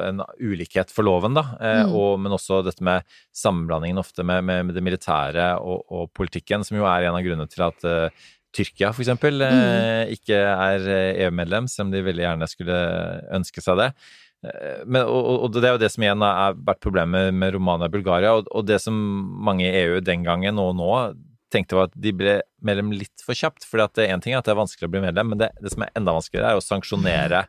en 0.08 0.24
ulikhet 0.42 0.92
for 0.94 1.06
loven, 1.08 1.36
da. 1.38 1.44
Eh, 1.60 1.82
Mm. 1.82 1.94
og, 1.98 2.20
men 2.22 2.34
også 2.36 2.62
dette 2.66 2.84
med 2.84 3.06
sammenblandingen 3.36 4.00
ofte 4.02 4.24
med, 4.28 4.44
med, 4.44 4.66
med 4.68 4.76
det 4.78 4.84
militære 4.84 5.48
og, 5.62 5.86
og 5.92 6.12
politikken, 6.18 6.64
som 6.68 6.78
jo 6.78 6.86
er 6.90 7.08
en 7.08 7.18
av 7.18 7.24
grunnene 7.26 7.50
til 7.50 7.64
at 7.66 7.86
uh, 7.88 8.26
Tyrkia, 8.52 8.90
for 8.92 9.02
eksempel, 9.06 9.40
eh, 9.46 10.12
ikke 10.12 10.36
er 10.36 10.88
EU-medlem, 11.28 11.70
selv 11.72 11.88
om 11.88 11.94
de 11.94 12.02
veldig 12.04 12.26
gjerne 12.26 12.50
skulle 12.52 12.80
ønske 13.38 13.64
seg 13.64 13.80
det. 13.80 13.90
Eh, 14.44 14.84
Men, 14.86 15.04
og, 15.06 15.44
og- 15.46 15.54
det 15.54 15.64
er 15.70 15.76
jo 15.76 15.82
det 15.84 15.92
som 15.94 16.04
igjen 16.04 16.22
har 16.26 16.54
vært 16.58 16.82
problemet 16.82 17.34
med 17.34 17.54
Romania 17.54 17.86
og 17.90 17.92
Bulgaria, 17.94 18.32
og, 18.40 18.48
og 18.52 18.66
det 18.66 18.80
som 18.82 18.96
mange 19.46 19.68
i 19.68 19.76
EU 19.84 20.00
den 20.02 20.24
gangen 20.24 20.58
og 20.60 20.76
nå 20.80 20.92
tenkte 21.52 21.76
var 21.76 21.90
at 21.90 21.96
de 22.00 22.14
ble 22.16 22.38
medlem 22.64 22.92
litt 22.96 23.22
for 23.26 23.36
kjapt. 23.36 23.66
For 23.68 23.78
én 23.84 24.22
ting 24.24 24.34
er 24.34 24.40
at 24.40 24.46
det 24.48 24.54
er 24.54 24.62
vanskelig 24.62 24.88
å 24.88 24.92
bli 24.94 25.02
medlem, 25.04 25.34
men 25.34 25.38
det, 25.42 25.50
det 25.62 25.74
som 25.74 25.84
er 25.84 25.92
enda 26.00 26.14
vanskeligere, 26.16 26.54
er 26.56 26.62
å 26.62 26.64
sanksjonere 26.64 27.42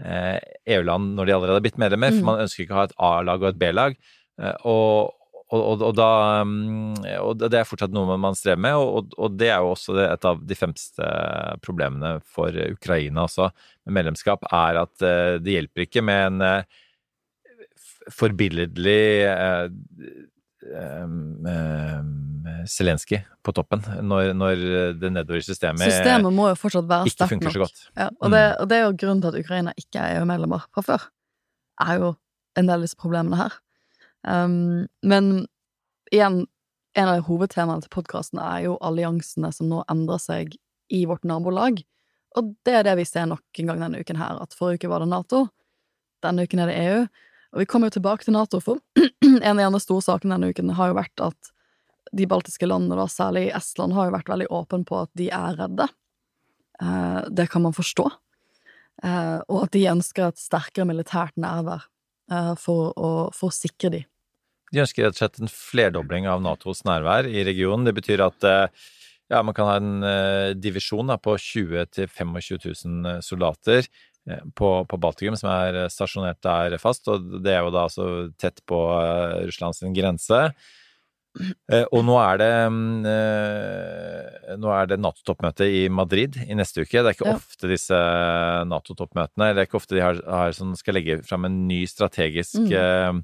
eh, 0.00 0.38
EU-land 0.76 1.16
når 1.16 1.26
de 1.26 1.34
allerede 1.34 1.58
har 1.58 1.64
blitt 1.64 1.80
medlemmer. 1.82 2.14
For 2.14 2.22
Mm. 2.22 2.28
man 2.30 2.42
ønsker 2.46 2.62
ikke 2.64 2.76
å 2.76 2.80
ha 2.80 2.84
et 2.88 2.94
A-lag 2.98 3.42
og 3.42 3.48
et 3.50 3.58
B-lag. 3.58 3.96
Eh, 4.40 4.54
og, 4.64 5.10
og, 5.50 5.60
og, 5.60 5.82
og, 5.82 5.94
da, 5.98 6.10
mm, 6.46 7.00
og 7.18 7.40
det 7.42 7.58
er 7.58 7.66
fortsatt 7.66 7.94
noe 7.94 8.18
man 8.20 8.36
strever 8.38 8.60
med, 8.62 8.78
og, 8.78 9.34
det 9.34 9.48
er 9.50 9.58
jo 9.58 9.72
også 9.72 9.96
et 10.04 10.26
av 10.28 10.42
de 10.46 10.56
fremste 10.58 11.06
problemene 11.64 12.20
for 12.22 12.54
Ukraina 12.70 13.24
også 13.26 13.48
med 13.88 13.96
medlemskap, 13.98 14.46
er 14.46 14.78
at 14.84 15.06
eh, 15.06 15.38
det 15.42 15.56
hjelper 15.56 15.86
ikke 15.86 16.04
med 16.06 16.26
en 16.28 16.44
eh, 16.46 16.78
forbilledlig 18.14 19.02
eh, 19.26 19.64
um, 21.02 21.16
um, 21.46 22.12
Zelenskyj 22.70 23.18
på 23.42 23.54
toppen, 23.56 23.82
når, 24.06 24.30
når 24.36 24.62
det 25.00 25.10
nedover 25.16 25.40
i 25.40 25.46
systemet, 25.46 25.82
Systemet 25.88 26.34
må 26.36 26.50
jo 26.52 26.58
fortsatt 26.60 26.86
være 26.90 27.10
ikke 27.10 27.28
funker 27.32 27.56
så 27.56 27.64
godt. 27.64 27.82
Ja, 27.96 28.10
og, 28.20 28.30
det, 28.34 28.44
og 28.60 28.70
det 28.70 28.78
er 28.78 28.86
jo 28.86 28.94
grunnen 29.02 29.24
til 29.24 29.32
at 29.32 29.40
Ukraina 29.42 29.74
ikke 29.80 30.04
er 30.04 30.20
EU-medlemmer 30.20 30.68
fra 30.70 30.86
før. 30.86 31.08
Er 31.82 31.98
jo 31.98 32.12
en 32.58 32.68
del 32.68 32.76
av 32.78 32.86
disse 32.86 32.98
problemene 33.00 33.40
her. 33.40 33.58
Um, 34.26 34.86
men 35.06 35.46
igjen, 36.12 36.44
en 36.98 37.08
av 37.08 37.22
hovedtemaene 37.28 37.84
til 37.84 37.92
podkasten 37.94 38.40
er 38.42 38.66
jo 38.66 38.76
alliansene 38.84 39.52
som 39.54 39.70
nå 39.70 39.84
endrer 39.90 40.20
seg 40.22 40.56
i 40.90 41.04
vårt 41.06 41.26
nabolag. 41.28 41.80
Og 42.38 42.52
det 42.66 42.74
er 42.80 42.86
det 42.86 42.96
vi 43.00 43.06
ser 43.08 43.28
nok 43.30 43.60
en 43.60 43.70
gang 43.70 43.82
denne 43.82 44.02
uken 44.02 44.18
her, 44.20 44.38
at 44.42 44.54
forrige 44.56 44.82
uke 44.82 44.92
var 44.92 45.02
det 45.02 45.10
Nato, 45.10 45.46
denne 46.24 46.44
uken 46.46 46.62
er 46.62 46.70
det 46.70 46.80
EU. 46.80 47.04
Og 47.50 47.62
vi 47.62 47.66
kommer 47.66 47.90
jo 47.90 47.98
tilbake 47.98 48.26
til 48.26 48.36
Nato, 48.36 48.60
for 48.62 48.82
en 49.24 49.54
av 49.54 49.62
de 49.62 49.66
andre 49.66 49.82
store 49.82 50.04
sakene 50.06 50.36
denne 50.36 50.52
uken 50.52 50.74
har 50.78 50.92
jo 50.92 50.98
vært 51.00 51.24
at 51.30 51.52
de 52.16 52.26
baltiske 52.26 52.66
landene, 52.66 52.98
da 52.98 53.06
særlig 53.10 53.48
Estland, 53.54 53.94
har 53.94 54.08
jo 54.08 54.16
vært 54.16 54.30
veldig 54.30 54.50
åpne 54.54 54.86
på 54.86 54.98
at 55.04 55.10
de 55.18 55.28
er 55.34 55.58
redde. 55.58 55.86
Eh, 56.82 57.20
det 57.30 57.46
kan 57.52 57.62
man 57.62 57.76
forstå. 57.76 58.08
Eh, 59.06 59.38
og 59.46 59.64
at 59.64 59.74
de 59.76 59.86
ønsker 59.92 60.28
et 60.28 60.42
sterkere 60.42 60.88
militært 60.90 61.38
nærvær 61.40 61.86
for, 62.60 62.94
å, 62.94 63.10
for 63.34 63.50
å 63.50 63.54
sikre 63.54 63.92
de. 63.96 64.00
De 64.70 64.82
ønsker 64.84 65.06
rett 65.06 65.16
og 65.16 65.20
slett 65.20 65.40
en 65.42 65.50
flerdobling 65.50 66.28
av 66.30 66.42
Natos 66.44 66.84
nærvær 66.86 67.26
i 67.26 67.42
regionen. 67.46 67.88
Det 67.88 67.94
betyr 67.96 68.22
at 68.22 68.46
eh, 68.46 68.84
ja, 69.30 69.42
man 69.46 69.54
kan 69.54 69.68
ha 69.68 69.78
en 69.78 70.06
eh, 70.06 70.50
divisjon 70.58 71.10
da, 71.10 71.18
på 71.18 71.36
20 71.38 71.86
000-25 71.96 72.86
000 72.86 73.24
soldater 73.26 73.82
eh, 73.82 74.44
på, 74.58 74.70
på 74.90 75.00
Baltikum 75.02 75.38
som 75.38 75.50
er 75.52 75.84
stasjonert 75.90 76.40
der 76.46 76.78
fast, 76.82 77.06
og 77.10 77.42
det 77.42 77.54
er 77.54 77.64
jo 77.66 77.74
da 77.74 77.86
altså 77.88 78.06
tett 78.38 78.62
på 78.70 78.78
eh, 78.98 79.40
Russlands 79.50 79.82
grense. 79.94 80.42
Eh, 81.70 81.84
og 81.94 82.02
nå 82.04 82.16
er 82.18 82.38
det, 82.40 82.50
mm, 82.74 83.04
eh, 83.06 84.54
nå 84.58 84.70
er 84.74 84.88
det 84.90 84.98
Nato-toppmøte 85.00 85.68
i 85.70 85.84
Madrid 85.92 86.36
i 86.46 86.56
neste 86.58 86.82
uke. 86.82 86.98
Det 86.98 87.06
er 87.06 87.14
ikke 87.14 87.28
Ja. 87.30 87.36
ofte 87.38 87.68
disse 87.70 88.00
Nato-toppmøtene, 88.66 89.54
det 89.54 89.62
er 89.62 89.66
ikke 89.68 89.78
ofte 89.80 89.94
de 89.96 90.02
har, 90.02 90.20
har 90.26 90.52
som 90.56 90.74
skal 90.74 90.94
legge 90.98 91.20
fram 91.26 91.44
en 91.46 91.66
ny 91.68 91.84
strategisk 91.86 92.58
Mm. 92.58 93.22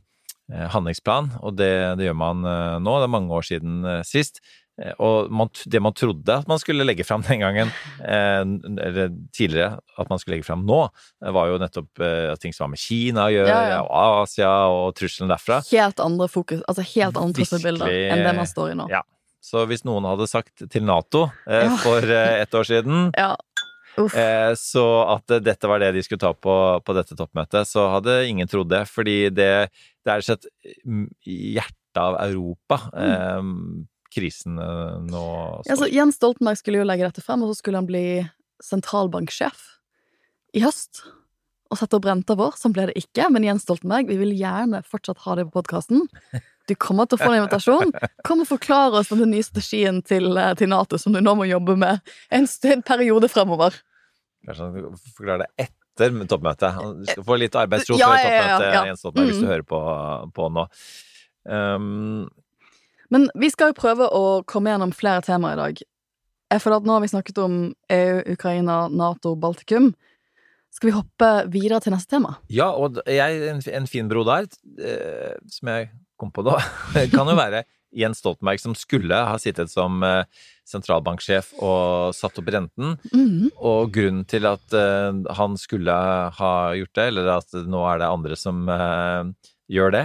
eh, 0.50 0.68
handlingsplan, 0.70 1.32
og 1.42 1.56
det, 1.56 1.98
det 1.98 2.06
gjør 2.06 2.16
man 2.16 2.42
nå. 2.82 2.92
Det 3.00 3.06
er 3.08 3.10
mange 3.10 3.30
år 3.34 3.42
siden 3.42 4.04
sist. 4.06 4.40
Eh, 4.82 4.92
Og 5.00 5.30
man, 5.32 5.48
det 5.64 5.80
man 5.80 5.94
trodde 5.96 6.34
at 6.42 6.48
man 6.48 6.58
skulle 6.60 6.84
legge 6.84 7.04
fram 7.04 7.22
den 7.28 7.40
gangen, 7.40 7.72
eh, 8.04 8.42
eller 8.86 9.08
tidligere 9.32 9.78
at 9.96 10.10
man 10.12 10.20
skulle 10.20 10.36
legge 10.36 10.48
fram 10.48 10.66
nå, 10.68 10.82
eh, 11.24 11.32
var 11.32 11.48
jo 11.52 11.58
nettopp 11.62 12.04
ting 12.42 12.52
som 12.52 12.66
har 12.66 12.72
med 12.74 12.82
Kina 12.82 13.26
å 13.28 13.32
gjøre, 13.32 13.48
Ja, 13.48 13.60
ja. 13.76 13.82
og 13.82 14.22
Asia 14.26 14.52
og 14.68 14.94
trusselen 14.98 15.32
derfra. 15.32 15.62
Helt 15.72 16.00
andre 16.04 16.28
fokus, 16.28 16.60
altså 16.68 16.84
helt 16.94 17.16
andre 17.16 17.40
trusselbilder 17.40 17.92
enn 18.12 18.24
det 18.26 18.34
man 18.36 18.46
står 18.48 18.74
i 18.74 18.78
nå. 18.82 18.88
Ja. 18.92 19.02
Så 19.46 19.62
hvis 19.70 19.84
noen 19.86 20.02
hadde 20.08 20.26
sagt 20.26 20.64
til 20.72 20.82
Nato 20.82 21.28
eh, 21.46 21.70
for 21.84 22.02
eh, 22.02 22.40
et 22.42 22.54
år 22.58 22.66
siden 22.66 23.12
eh, 23.16 24.52
så 24.58 24.84
at 25.14 25.36
dette 25.46 25.68
var 25.70 25.78
det 25.80 25.92
de 25.94 26.02
skulle 26.04 26.20
ta 26.20 26.32
på, 26.34 26.54
på 26.82 26.96
dette 26.96 27.14
toppmøtet, 27.16 27.68
så 27.70 27.86
hadde 27.94 28.24
ingen 28.28 28.50
trodd 28.50 28.68
det. 28.72 28.82
Fordi 28.90 29.14
det, 29.30 29.50
det 30.04 30.12
er 30.16 30.24
slett 30.26 30.48
mm, 30.84 31.06
hjertet 31.22 32.02
av 32.02 32.18
Europa 32.26 32.80
eh, 32.92 33.40
krisen 34.16 34.56
eh, 34.62 34.96
nå 35.12 35.22
Ja, 35.68 35.76
så. 35.78 35.86
Jens 35.92 36.16
Stoltenberg 36.18 36.58
skulle 36.60 36.80
jo 36.82 36.88
legge 36.88 37.06
dette 37.08 37.22
frem, 37.24 37.44
og 37.44 37.52
så 37.52 37.60
skulle 37.60 37.82
han 37.82 37.88
bli 37.88 38.06
sentralbanksjef 38.64 39.62
i 40.56 40.62
høst. 40.64 41.04
Og 41.66 41.80
sette 41.80 41.98
opp 41.98 42.04
renta 42.06 42.36
vår. 42.38 42.54
Sånn 42.56 42.72
ble 42.76 42.84
det 42.88 42.94
ikke. 43.00 43.26
Men 43.34 43.42
Jens 43.44 43.64
Stoltenberg, 43.66 44.06
vi 44.08 44.16
vil 44.20 44.34
gjerne 44.38 44.84
fortsatt 44.86 45.18
ha 45.24 45.34
det 45.38 45.48
på 45.48 45.56
podkasten. 45.58 46.04
Du 46.70 46.74
kommer 46.78 47.06
til 47.10 47.18
å 47.18 47.22
få 47.24 47.32
en 47.32 47.40
invitasjon. 47.42 47.90
Kom 48.26 48.40
og 48.44 48.48
forklare 48.48 49.00
oss 49.02 49.10
om 49.14 49.18
den 49.22 49.32
nye 49.34 49.44
strategien 49.46 49.98
til, 50.06 50.30
eh, 50.38 50.52
til 50.58 50.70
Nato, 50.70 50.98
som 50.98 51.12
du 51.14 51.20
nå 51.22 51.34
må 51.38 51.46
jobbe 51.50 51.74
med 51.78 52.00
en, 52.30 52.46
en 52.70 52.82
periode 52.86 53.28
fremover. 53.30 53.74
Kanskje 54.46 54.68
han 54.70 54.96
forklarer 55.18 55.44
det 55.44 55.66
etter 55.66 56.16
toppmøtet. 56.30 56.80
Du 57.02 57.06
skal 57.10 57.26
få 57.26 57.38
litt 57.42 57.54
arbeidsro 57.58 57.98
Ja, 57.98 58.12
før 58.14 58.22
ja, 58.22 58.30
ja, 58.30 58.40
toppmøtet, 58.46 58.74
ja. 58.78 58.82
Jens 58.92 59.02
Stoltenberg, 59.02 59.30
hvis 59.32 59.42
du 59.42 59.46
Mm. 59.46 59.52
hører 59.52 59.66
på, 59.74 59.80
på 60.38 60.48
nå. 60.54 60.66
Um, 61.46 62.28
Men 63.12 63.28
vi 63.38 63.50
skal 63.52 63.70
jo 63.70 63.78
prøve 63.78 64.08
å 64.10 64.24
komme 64.48 64.72
gjennom 64.72 64.94
flere 64.96 65.22
temaer 65.26 65.56
i 65.56 65.62
dag. 65.62 65.84
Jeg 66.52 66.62
føler 66.62 66.80
at 66.80 66.86
nå 66.86 66.94
har 66.94 67.02
vi 67.02 67.10
snakket 67.10 67.38
om 67.42 67.54
EU, 67.90 68.18
Ukraina, 68.36 68.86
Nato, 68.92 69.34
Baltikum. 69.38 69.92
Skal 70.74 70.90
vi 70.90 70.96
hoppe 70.96 71.30
videre 71.50 71.80
til 71.82 71.94
neste 71.94 72.16
tema? 72.18 72.36
Ja, 72.52 72.68
og 72.76 73.00
jeg, 73.08 73.40
en, 73.50 73.62
en 73.80 73.88
fin 73.90 74.10
bro 74.10 74.26
der, 74.28 74.46
eh, 74.76 75.34
som 75.50 75.72
jeg 75.72 75.88
kom 76.20 76.30
på 76.34 76.44
da, 76.46 76.58
kan 77.12 77.30
jo 77.30 77.36
være 77.38 77.64
Jens 77.96 78.20
Stoltenberg, 78.20 78.60
som 78.60 78.74
skulle 78.76 79.16
ha 79.16 79.38
sittet 79.40 79.72
som 79.72 80.02
eh, 80.04 80.26
sentralbanksjef 80.68 81.54
og 81.64 82.12
satt 82.16 82.38
opp 82.42 82.52
renten. 82.52 82.98
Mhm. 83.10 83.54
Og 83.56 83.90
grunnen 83.94 84.26
til 84.28 84.46
at 84.50 84.76
eh, 84.76 85.22
han 85.38 85.56
skulle 85.60 85.96
ha 86.38 86.54
gjort 86.76 86.94
det, 86.98 87.08
eller 87.10 87.32
at 87.38 87.58
nå 87.66 87.82
er 87.88 88.02
det 88.02 88.12
andre 88.12 88.38
som 88.38 88.66
gjør 89.66 89.94
det, 89.94 90.04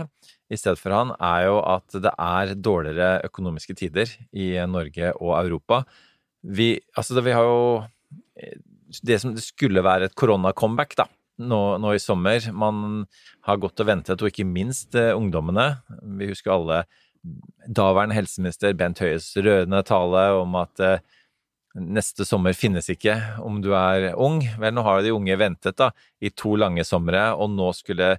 i 0.51 0.59
stedet 0.59 0.79
for 0.81 0.93
han, 0.95 1.13
er 1.23 1.45
jo 1.47 1.59
at 1.63 1.95
det 2.03 2.11
er 2.11 2.55
dårligere 2.59 3.21
økonomiske 3.29 3.75
tider 3.79 4.11
i 4.35 4.53
Norge 4.67 5.13
og 5.17 5.37
Europa. 5.39 5.83
Vi, 6.41 6.73
altså 6.97 7.15
det, 7.15 7.25
vi 7.29 7.35
har 7.37 7.47
jo 7.47 7.63
eh, 8.35 8.59
det 9.07 9.21
som 9.23 9.35
skulle 9.39 9.83
være 9.85 10.09
et 10.09 10.17
korona-comeback, 10.19 10.97
da. 10.99 11.07
Nå, 11.41 11.61
nå 11.81 11.93
i 11.95 12.01
sommer. 12.01 12.43
Man 12.53 13.05
har 13.47 13.61
gått 13.61 13.79
og 13.81 13.87
ventet, 13.87 14.19
og 14.19 14.29
ikke 14.29 14.47
minst 14.47 14.97
eh, 14.99 15.13
ungdommene. 15.15 15.69
Vi 16.19 16.29
husker 16.33 16.57
alle 16.57 16.83
daværende 17.69 18.17
helseminister 18.17 18.75
Bent 18.77 18.99
Høies 19.01 19.29
rørende 19.37 19.83
tale 19.87 20.25
om 20.41 20.57
at 20.59 20.83
eh, 20.83 21.03
neste 21.79 22.25
sommer 22.27 22.55
finnes 22.57 22.89
ikke 22.91 23.15
om 23.45 23.61
du 23.63 23.71
er 23.77 24.11
ung. 24.19 24.41
Vel, 24.59 24.75
nå 24.75 24.83
har 24.85 25.01
de 25.05 25.15
unge 25.15 25.37
ventet 25.39 25.79
da, 25.79 25.91
i 26.19 26.33
to 26.35 26.57
lange 26.59 26.83
somre, 26.87 27.29
og 27.37 27.53
nå 27.53 27.71
skulle 27.77 28.15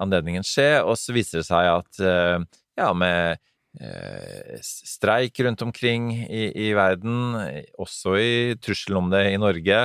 anledningen 0.00 0.46
skje, 0.46 0.82
og 0.82 0.96
så 0.98 1.14
viser 1.14 1.40
det 1.40 1.48
seg 1.48 1.70
at 1.70 2.02
eh, 2.02 2.42
ja, 2.80 2.90
med 2.96 3.38
eh, 3.80 4.58
streik 4.64 5.38
rundt 5.46 5.62
omkring 5.66 6.10
i, 6.24 6.48
i 6.66 6.68
verden, 6.76 7.38
også 7.80 8.18
i 8.18 8.34
trusselen 8.62 9.04
om 9.04 9.10
det 9.14 9.24
i 9.32 9.40
Norge, 9.40 9.80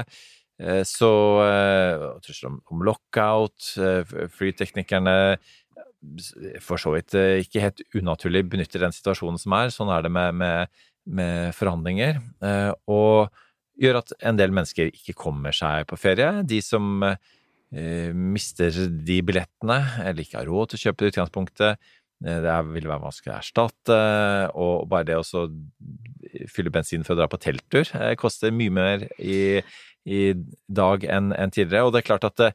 eh, 0.62 0.84
så 0.88 1.13
trussel 2.26 2.52
om, 2.54 2.60
om 2.74 2.86
lockout, 2.89 3.74
flyteknikerne 4.38 5.17
for 6.63 6.80
så 6.80 6.93
vidt 6.93 7.12
ikke 7.43 7.60
helt 7.60 7.82
unaturlig 7.91 8.45
benytter 8.48 8.86
den 8.86 8.93
situasjonen 8.95 9.39
som 9.41 9.56
er. 9.58 9.74
Sånn 9.74 9.91
er 9.91 10.06
det 10.06 10.12
med, 10.15 10.38
med, 10.39 10.80
med 11.04 11.52
forhandlinger. 11.58 12.22
Og 12.88 13.28
gjør 13.84 14.00
at 14.00 14.13
en 14.32 14.39
del 14.39 14.54
mennesker 14.56 14.93
ikke 14.93 15.17
kommer 15.19 15.56
seg 15.56 15.84
på 15.91 16.00
ferie. 16.00 16.30
De 16.48 16.62
som 16.63 17.04
mister 17.69 18.73
de 18.89 19.19
billettene, 19.21 19.79
eller 20.01 20.23
ikke 20.23 20.39
har 20.39 20.49
råd 20.49 20.71
til 20.71 20.79
å 20.79 20.84
kjøpe 20.88 21.05
i 21.05 21.12
utgangspunktet, 21.12 21.89
eh, 22.25 22.39
det 22.45 22.55
vil 22.73 22.89
være 22.89 23.03
vanskelig 23.03 23.34
å 23.34 23.38
erstatte, 23.38 23.99
og 24.58 24.88
bare 24.89 25.10
det 25.12 25.19
å 25.19 25.45
fylle 26.49 26.73
bensin 26.73 27.05
for 27.05 27.13
å 27.15 27.21
dra 27.21 27.29
på 27.29 27.41
telttur 27.41 27.86
eh, 27.97 28.15
koster 28.19 28.53
mye 28.53 28.73
mer 28.73 29.05
i, 29.21 29.62
i 30.05 30.21
dag 30.65 31.05
enn 31.05 31.34
en 31.38 31.53
tidligere. 31.53 31.86
Og 31.86 31.93
det 31.93 32.03
er 32.03 32.10
klart 32.10 32.27
at 32.29 32.41
det, 32.41 32.49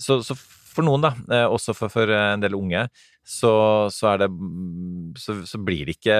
så, 0.00 0.20
så 0.20 0.36
for 0.36 0.84
noen, 0.86 1.04
da, 1.04 1.14
eh, 1.32 1.48
også 1.48 1.74
for, 1.76 1.92
for 1.92 2.12
en 2.16 2.42
del 2.42 2.56
unge, 2.56 2.86
så, 3.22 3.54
så 3.92 4.16
det 4.20 4.28
så, 5.20 5.36
så 5.46 5.60
blir 5.62 5.86
det 5.86 5.96
ikke 5.98 6.16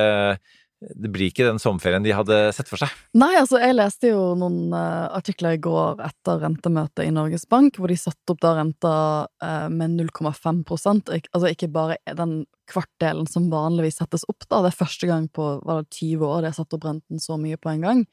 det 0.90 1.10
blir 1.12 1.30
ikke 1.30 1.46
den 1.46 1.60
sommerferien 1.62 2.04
de 2.04 2.14
hadde 2.14 2.36
sett 2.56 2.70
for 2.70 2.80
seg. 2.80 2.90
Nei, 3.18 3.30
altså, 3.38 3.58
jeg 3.62 3.76
leste 3.76 4.10
jo 4.10 4.32
noen 4.38 4.72
uh, 4.74 5.10
artikler 5.14 5.56
i 5.56 5.60
går 5.62 6.02
etter 6.04 6.40
rentemøtet 6.42 7.04
i 7.06 7.12
Norges 7.14 7.46
Bank, 7.50 7.78
hvor 7.78 7.92
de 7.92 7.98
satte 8.00 8.34
opp 8.34 8.40
da 8.42 8.54
renta 8.58 8.94
uh, 9.28 9.68
med 9.72 9.96
0,5% 10.00 11.12
Altså 11.12 11.52
ikke 11.52 11.70
bare 11.72 11.98
den 12.18 12.42
kvartdelen 12.70 13.28
som 13.30 13.50
vanligvis 13.52 14.00
settes 14.00 14.26
opp, 14.30 14.46
da. 14.48 14.62
Det 14.64 14.72
er 14.72 14.80
første 14.80 15.10
gang 15.10 15.28
på 15.32 15.48
var 15.66 15.82
det 15.82 15.98
20 15.98 16.26
år 16.28 16.42
de 16.42 16.50
har 16.52 16.58
satt 16.58 16.76
opp 16.76 16.86
renten 16.88 17.22
så 17.22 17.38
mye 17.40 17.60
på 17.60 17.72
en 17.74 17.86
gang. 17.86 18.04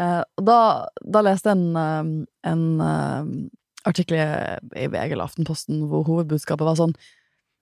Uh, 0.00 0.22
da, 0.40 0.60
da, 1.04 1.24
leste 1.24 1.52
jeg 1.52 1.60
en, 1.60 2.24
en 2.48 3.48
artikkel 3.84 4.16
i 4.18 4.88
VG 4.88 5.12
eller 5.12 5.26
Aftenposten 5.26 5.84
hvor 5.90 6.06
hovedbudskapet 6.08 6.64
var 6.64 6.78
sånn 6.78 6.94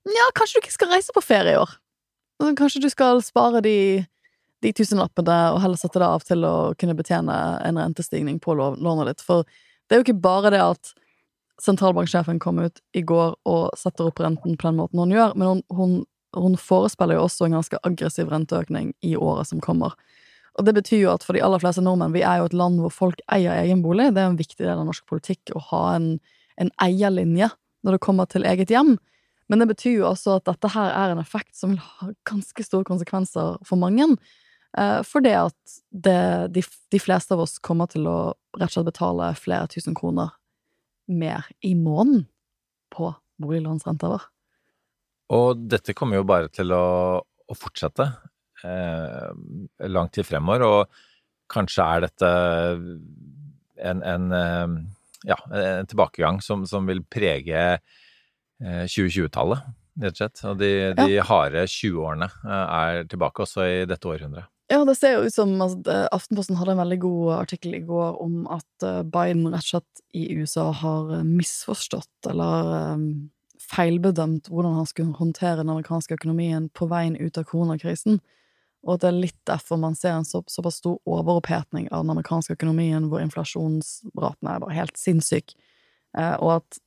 Ja, 0.06 0.28
kanskje 0.38 0.60
du 0.60 0.62
ikke 0.62 0.76
skal 0.76 0.92
reise 0.94 1.14
på 1.16 1.24
ferie 1.24 1.56
i 1.56 1.58
år? 1.58 1.72
Kanskje 2.56 2.80
du 2.84 2.88
skal 2.92 3.20
spare 3.24 3.60
de, 3.64 4.04
de 4.64 4.72
tusenlappene 4.76 5.36
og 5.54 5.60
heller 5.62 5.80
sette 5.80 6.00
det 6.00 6.08
av 6.08 6.24
til 6.26 6.44
å 6.44 6.54
kunne 6.80 6.96
betjene 6.98 7.36
en 7.64 7.80
rentestigning 7.80 8.40
på 8.42 8.56
lånet 8.56 9.10
ditt. 9.10 9.24
For 9.24 9.46
det 9.88 9.96
er 9.96 10.02
jo 10.02 10.06
ikke 10.08 10.22
bare 10.22 10.52
det 10.54 10.62
at 10.62 10.92
sentralbanksjefen 11.60 12.40
kom 12.40 12.60
ut 12.62 12.80
i 12.96 13.02
går 13.04 13.34
og 13.48 13.76
setter 13.78 14.08
opp 14.08 14.20
renten 14.22 14.56
på 14.56 14.68
den 14.68 14.78
måten 14.80 15.02
hun 15.02 15.12
gjør, 15.12 15.36
men 15.36 15.48
hun, 15.48 15.62
hun, 15.76 15.94
hun 16.36 16.56
forespiller 16.60 17.18
jo 17.18 17.26
også 17.26 17.48
en 17.48 17.58
ganske 17.58 17.80
aggressiv 17.86 18.32
renteøkning 18.32 18.94
i 19.04 19.14
året 19.16 19.50
som 19.50 19.60
kommer. 19.64 19.96
Og 20.58 20.66
det 20.66 20.74
betyr 20.76 21.04
jo 21.04 21.12
at 21.12 21.24
for 21.24 21.36
de 21.36 21.42
aller 21.44 21.60
fleste 21.62 21.82
nordmenn, 21.84 22.14
vi 22.16 22.24
er 22.26 22.40
jo 22.40 22.48
et 22.50 22.56
land 22.56 22.80
hvor 22.82 22.92
folk 22.92 23.20
eier 23.32 23.60
egen 23.62 23.84
bolig. 23.84 24.10
Det 24.14 24.22
er 24.22 24.32
en 24.32 24.40
viktig 24.40 24.64
del 24.64 24.74
av 24.74 24.86
norsk 24.88 25.06
politikk 25.08 25.52
å 25.54 25.62
ha 25.70 25.84
en, 25.94 26.10
en 26.60 26.72
eierlinje 26.82 27.48
når 27.86 27.96
det 27.96 28.04
kommer 28.04 28.28
til 28.28 28.44
eget 28.48 28.72
hjem. 28.72 28.96
Men 29.50 29.62
det 29.62 29.70
betyr 29.72 30.02
jo 30.02 30.10
også 30.10 30.38
at 30.38 30.46
dette 30.46 30.70
her 30.74 30.92
er 30.94 31.14
en 31.14 31.22
effekt 31.22 31.56
som 31.58 31.72
vil 31.72 31.82
ha 31.82 32.10
ganske 32.28 32.66
store 32.66 32.86
konsekvenser 32.86 33.56
for 33.66 33.80
mange. 33.80 34.12
Eh, 34.78 35.00
for 35.06 35.24
det 35.24 35.34
at 35.34 35.78
det, 35.90 36.20
de, 36.54 36.62
de, 36.92 37.00
fleste 37.02 37.34
av 37.34 37.42
oss 37.42 37.58
kommer 37.58 37.90
til 37.90 38.06
å 38.06 38.18
rett 38.58 38.70
og 38.70 38.76
slett 38.76 38.90
betale 38.92 39.32
flere 39.38 39.70
tusen 39.70 39.96
kroner 39.98 40.36
mer 41.10 41.48
i 41.66 41.74
måneden 41.74 42.28
på 42.94 43.10
boliglånsrenta 43.40 44.12
vår. 44.12 44.26
Og 45.34 45.66
dette 45.70 45.94
kommer 45.94 46.20
jo 46.20 46.26
bare 46.26 46.50
til 46.54 46.74
å, 46.74 47.18
å 47.22 47.56
fortsette 47.58 48.06
eh, 48.66 49.30
lang 49.90 50.10
tid 50.14 50.26
fremover, 50.26 50.66
og 50.66 51.02
kanskje 51.50 51.86
er 51.86 52.06
dette 52.06 52.30
en, 53.80 54.02
en, 54.02 54.30
eh, 54.36 54.76
ja, 55.30 55.38
en 55.50 55.90
tilbakegang 55.90 56.40
som, 56.42 56.66
som, 56.66 56.86
vil 56.86 57.02
prege 57.10 57.64
eh, 57.78 58.84
2020-tallet, 58.86 59.66
rett 60.02 60.14
og 60.14 60.22
slett. 60.22 60.44
Og 60.50 60.62
de, 60.62 60.72
de 60.98 61.08
ja. 61.16 61.26
harde 61.30 61.66
20-årene 61.66 62.30
eh, 62.30 62.78
er 62.80 63.10
tilbake 63.10 63.46
også 63.46 63.66
i 63.66 63.84
dette 63.90 64.10
århundret. 64.10 64.50
Ja, 64.70 64.84
det 64.86 64.94
ser 65.00 65.16
jo 65.16 65.26
ut 65.26 65.34
som 65.34 65.56
altså, 65.58 65.96
Aftenposten 66.14 66.58
hadde 66.60 66.76
en 66.76 66.82
veldig 66.84 67.00
god 67.02 67.30
artikkel 67.40 67.74
i 67.74 67.82
går 67.82 68.20
om 68.22 68.44
at 68.54 68.86
eh, 68.86 69.02
Biden 69.02 69.48
rett 69.50 69.64
og 69.64 69.70
slett 69.72 70.02
i 70.14 70.28
USA 70.38 70.68
har 70.70 71.24
misforstått 71.26 72.28
eller 72.30 72.70
um, 72.94 73.06
feilbedømt 73.70 74.50
hvordan 74.50 74.76
han 74.78 74.86
skulle 74.86 75.18
håndtere 75.18 75.58
den 75.60 75.72
amerikanske 75.72 76.14
økonomien 76.14 76.68
på 76.74 76.86
veien 76.90 77.18
ut 77.18 77.38
av 77.38 77.48
koronakrisen. 77.50 78.20
Og 78.86 78.94
at 78.94 79.02
det 79.02 79.08
er 79.10 79.18
litt 79.24 79.40
derfor 79.48 79.80
man 79.80 79.98
ser 79.98 80.14
en 80.16 80.28
så, 80.28 80.40
såpass 80.48 80.78
stor 80.80 81.00
overopphetning 81.04 81.90
av 81.90 82.04
den 82.04 82.14
amerikanske 82.14 82.54
økonomien, 82.56 83.10
hvor 83.10 83.20
inflasjonsraten 83.24 84.48
er 84.48 84.62
bare 84.62 84.76
helt 84.76 85.00
sinnssyk, 85.00 85.52
eh, 86.16 86.36
og 86.38 86.60
at 86.60 86.80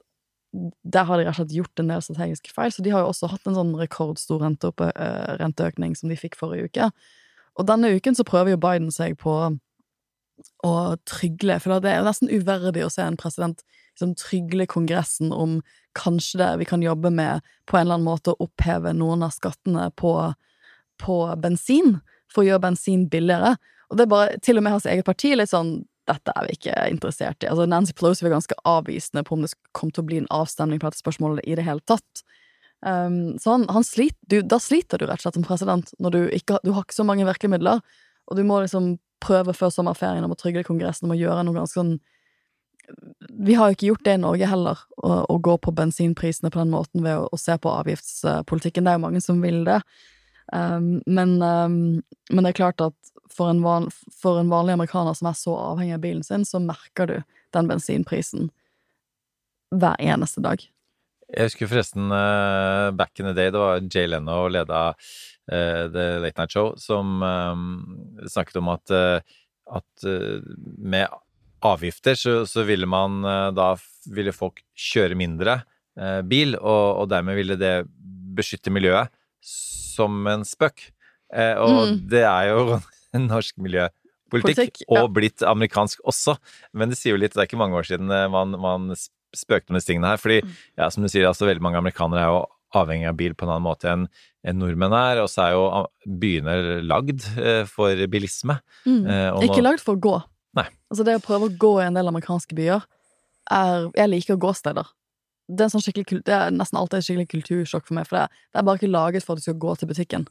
der 0.54 1.08
har 1.10 1.18
de 1.18 1.26
rett 1.26 1.36
og 1.36 1.42
slett 1.42 1.58
gjort 1.58 1.82
en 1.82 1.92
del 1.92 2.02
strategiske 2.06 2.54
feil, 2.54 2.72
så 2.74 2.86
de 2.86 2.94
har 2.94 3.04
jo 3.04 3.12
også 3.12 3.30
hatt 3.32 3.50
en 3.50 3.58
sånn 3.58 3.76
rekordstor 3.78 4.46
eh, 4.46 5.36
renteøkning 5.42 5.98
som 5.98 6.12
de 6.14 6.18
fikk 6.20 6.38
forrige 6.40 6.70
uke. 6.70 6.90
Og 7.60 7.68
denne 7.70 7.92
uken 7.94 8.18
så 8.18 8.26
prøver 8.28 8.54
jo 8.54 8.62
Biden 8.62 8.92
seg 8.94 9.18
på 9.22 9.36
å 10.66 10.74
trygle, 11.08 11.60
for 11.62 11.84
det 11.84 11.92
er 11.92 12.02
jo 12.02 12.08
nesten 12.08 12.32
uverdig 12.34 12.86
å 12.86 12.92
se 12.92 13.04
en 13.06 13.20
president 13.20 13.62
liksom 13.94 14.16
trygle 14.18 14.66
Kongressen 14.70 15.32
om 15.36 15.60
kanskje 15.98 16.40
det 16.42 16.50
vi 16.64 16.66
kan 16.66 16.82
jobbe 16.82 17.12
med 17.14 17.44
på 17.70 17.78
en 17.78 17.86
eller 17.86 18.00
annen 18.00 18.08
måte 18.08 18.34
å 18.34 18.48
oppheve 18.48 18.96
noen 18.98 19.26
av 19.26 19.36
skattene 19.36 19.92
på 20.00 20.34
på 21.02 21.16
bensin 21.42 21.98
for 22.32 22.44
å 22.44 22.48
gjøre 22.48 22.64
bensin 22.68 23.08
billigere. 23.12 23.56
Og 23.90 23.98
det 23.98 24.06
er 24.06 24.12
bare 24.12 24.38
til 24.46 24.60
og 24.60 24.64
med 24.66 24.76
hans 24.76 24.86
eget 24.90 25.08
parti 25.08 25.34
litt 25.36 25.52
sånn 25.52 25.82
dette 26.10 26.34
er 26.36 26.48
vi 26.48 26.58
ikke 26.58 26.76
interessert 26.92 27.44
i. 27.44 27.50
Altså 27.50 27.66
Nancy 27.70 27.96
Pelosi 27.96 28.26
var 28.26 28.36
ganske 28.36 28.58
avvisende 28.68 29.24
på 29.24 29.38
om 29.38 29.46
det 29.46 29.54
kom 29.76 29.92
til 29.92 30.04
å 30.04 30.08
bli 30.10 30.20
en 30.22 30.32
avstemning 30.36 30.82
på 30.82 30.90
dette 30.90 31.00
spørsmålet 31.00 31.46
i 31.48 31.56
det 31.58 31.66
hele 31.68 31.84
tatt. 31.88 32.24
Um, 32.84 33.40
så 33.40 33.56
han, 33.56 33.66
han 33.70 33.84
slit, 33.88 34.18
du, 34.28 34.42
da 34.42 34.60
sliter 34.60 35.00
du 35.00 35.06
rett 35.08 35.22
og 35.22 35.24
slett 35.24 35.38
som 35.38 35.46
president 35.48 35.94
når 36.04 36.16
du 36.16 36.22
ikke 36.36 36.58
du 36.66 36.74
har 36.76 36.84
ikke 36.84 36.98
så 36.98 37.06
mange 37.08 37.24
virkemidler, 37.28 37.80
og 38.28 38.40
du 38.40 38.44
må 38.48 38.60
liksom 38.60 38.98
prøve 39.24 39.56
før 39.56 39.72
sommerferien 39.72 40.26
om 40.26 40.34
å 40.36 40.40
trygge 40.40 40.66
Kongressen 40.68 41.08
om 41.08 41.14
å 41.16 41.20
gjøre 41.20 41.46
noe 41.48 41.62
ganske 41.62 41.80
sånn 41.80 41.94
Vi 43.48 43.56
har 43.56 43.70
jo 43.70 43.78
ikke 43.78 43.88
gjort 43.88 44.04
det 44.04 44.18
i 44.18 44.24
Norge 44.26 44.50
heller, 44.52 44.82
å, 45.00 45.22
å 45.32 45.38
gå 45.40 45.56
på 45.64 45.72
bensinprisene 45.72 46.52
på 46.52 46.60
den 46.60 46.74
måten 46.74 47.06
ved 47.06 47.22
å, 47.22 47.30
å 47.32 47.40
se 47.40 47.56
på 47.56 47.72
avgiftspolitikken. 47.72 48.84
Det 48.84 48.92
er 48.92 48.98
jo 49.00 49.06
mange 49.06 49.22
som 49.24 49.40
vil 49.40 49.62
det. 49.64 49.80
Um, 50.52 51.00
men, 51.08 51.38
um, 51.40 51.78
men, 52.30 52.44
det 52.44 52.52
er 52.52 52.58
klart 52.60 52.84
at 52.84 53.14
for 53.32 53.48
en, 53.50 53.64
van, 53.64 53.88
for 54.12 54.42
en, 54.42 54.52
vanlig 54.52 54.76
amerikaner 54.76 55.16
som 55.16 55.32
er 55.32 55.40
så 55.40 55.56
avhengig 55.72 55.96
av 55.96 56.04
bilen 56.04 56.28
sin, 56.28 56.44
så 56.44 56.60
merker 56.60 57.08
du 57.08 57.16
den 57.56 57.72
bensinprisen 57.72 58.52
hver 59.72 59.96
eneste 60.04 60.44
dag. 60.44 60.68
Jeg 61.34 61.50
husker 61.50 61.70
forresten 61.72 62.14
uh, 62.14 62.92
back 62.96 63.20
in 63.20 63.30
the 63.30 63.36
day, 63.38 63.52
det 63.54 63.62
var 63.62 63.82
Jay 63.88 64.10
Leno 64.10 64.46
leda 64.52 64.84
uh, 64.94 65.84
The 65.94 66.06
Late 66.24 66.38
Night 66.38 66.54
Show, 66.54 66.74
som 66.82 67.24
um, 67.26 67.66
snakket 68.30 68.62
om 68.62 68.70
at, 68.76 68.94
uh, 68.94 69.20
at 69.74 70.08
med 70.78 71.08
avgifter 71.64 72.18
så, 72.20 72.42
så, 72.50 72.66
ville 72.68 72.86
man 72.90 73.22
da 73.56 73.70
ville 74.12 74.34
folk 74.36 74.60
kjøre 74.76 75.16
mindre 75.16 75.62
bil, 76.28 76.58
og, 76.60 77.00
og 77.00 77.06
dermed 77.08 77.38
ville 77.38 77.56
det 77.56 77.86
beskytte 78.36 78.74
miljøet 78.74 79.08
som 79.94 80.28
en 80.28 80.46
spøk. 80.48 80.90
Eh, 81.34 81.56
og 81.58 81.94
mm. 81.94 82.00
det 82.12 82.24
er 82.28 82.50
jo 82.52 82.80
norsk 83.32 83.58
miljøpolitikk, 83.64 84.84
ja. 84.86 85.02
og 85.02 85.14
blitt 85.16 85.46
amerikansk 85.46 86.04
også. 86.10 86.38
Men 86.78 86.94
det 86.94 87.00
sier 87.00 87.16
jo 87.16 87.22
litt, 87.22 87.36
det 87.36 87.44
er 87.44 87.50
ikke 87.50 87.62
mange 87.62 87.80
år 87.80 87.90
siden 87.90 88.12
eh, 88.14 88.30
man, 88.32 88.58
man 88.62 88.94
spøkte 89.38 89.74
om 89.74 89.80
disse 89.80 89.90
tingene 89.92 90.14
her. 90.14 90.22
Fordi, 90.22 90.42
mm. 90.44 90.60
ja, 90.82 90.90
som 90.94 91.06
du 91.06 91.12
sier, 91.12 91.28
altså 91.30 91.50
veldig 91.50 91.64
mange 91.66 91.82
amerikanere 91.82 92.24
er 92.24 92.32
jo 92.32 92.44
avhengig 92.74 93.10
av 93.10 93.18
bil 93.20 93.36
på 93.38 93.46
en 93.46 93.54
annen 93.54 93.68
måte 93.68 93.90
enn 93.92 94.08
en 94.44 94.58
nordmenn 94.60 94.96
er, 94.98 95.22
og 95.24 95.30
så 95.32 95.46
er 95.46 95.54
jo 95.56 95.64
byene 96.20 96.56
lagd 96.84 97.22
eh, 97.40 97.62
for 97.70 98.00
bilisme. 98.12 98.58
Mm. 98.84 99.04
Eh, 99.06 99.28
ikke 99.46 99.62
nå... 99.62 99.70
lagd 99.70 99.84
for 99.86 99.96
å 99.96 100.04
gå. 100.04 100.18
Nei. 100.60 100.66
Altså 100.92 101.06
det 101.08 101.16
å 101.20 101.24
prøve 101.24 101.48
å 101.48 101.56
gå 101.62 101.78
i 101.80 101.86
en 101.86 101.96
del 101.98 102.12
amerikanske 102.12 102.58
byer 102.58 102.84
er 103.52 103.88
Jeg 103.98 104.08
liker 104.08 104.38
gåsteder 104.40 104.88
det 105.52 105.66
er, 105.66 105.72
sånn 105.74 105.84
det 106.24 106.32
er, 106.34 106.54
nesten 106.56 106.80
alltid 106.80 107.00
et 107.00 107.06
skikkelig 107.08 107.30
kultursjokk 107.34 107.88
for 107.90 107.98
meg, 107.98 108.08
for 108.08 108.20
det, 108.20 108.42
det, 108.54 108.60
er 108.60 108.66
bare 108.68 108.80
ikke 108.80 108.94
laget 108.94 109.26
for 109.26 109.36
at 109.36 109.42
du 109.42 109.48
skal 109.48 109.60
gå 109.60 109.76
til 109.76 109.90
butikken. 109.90 110.26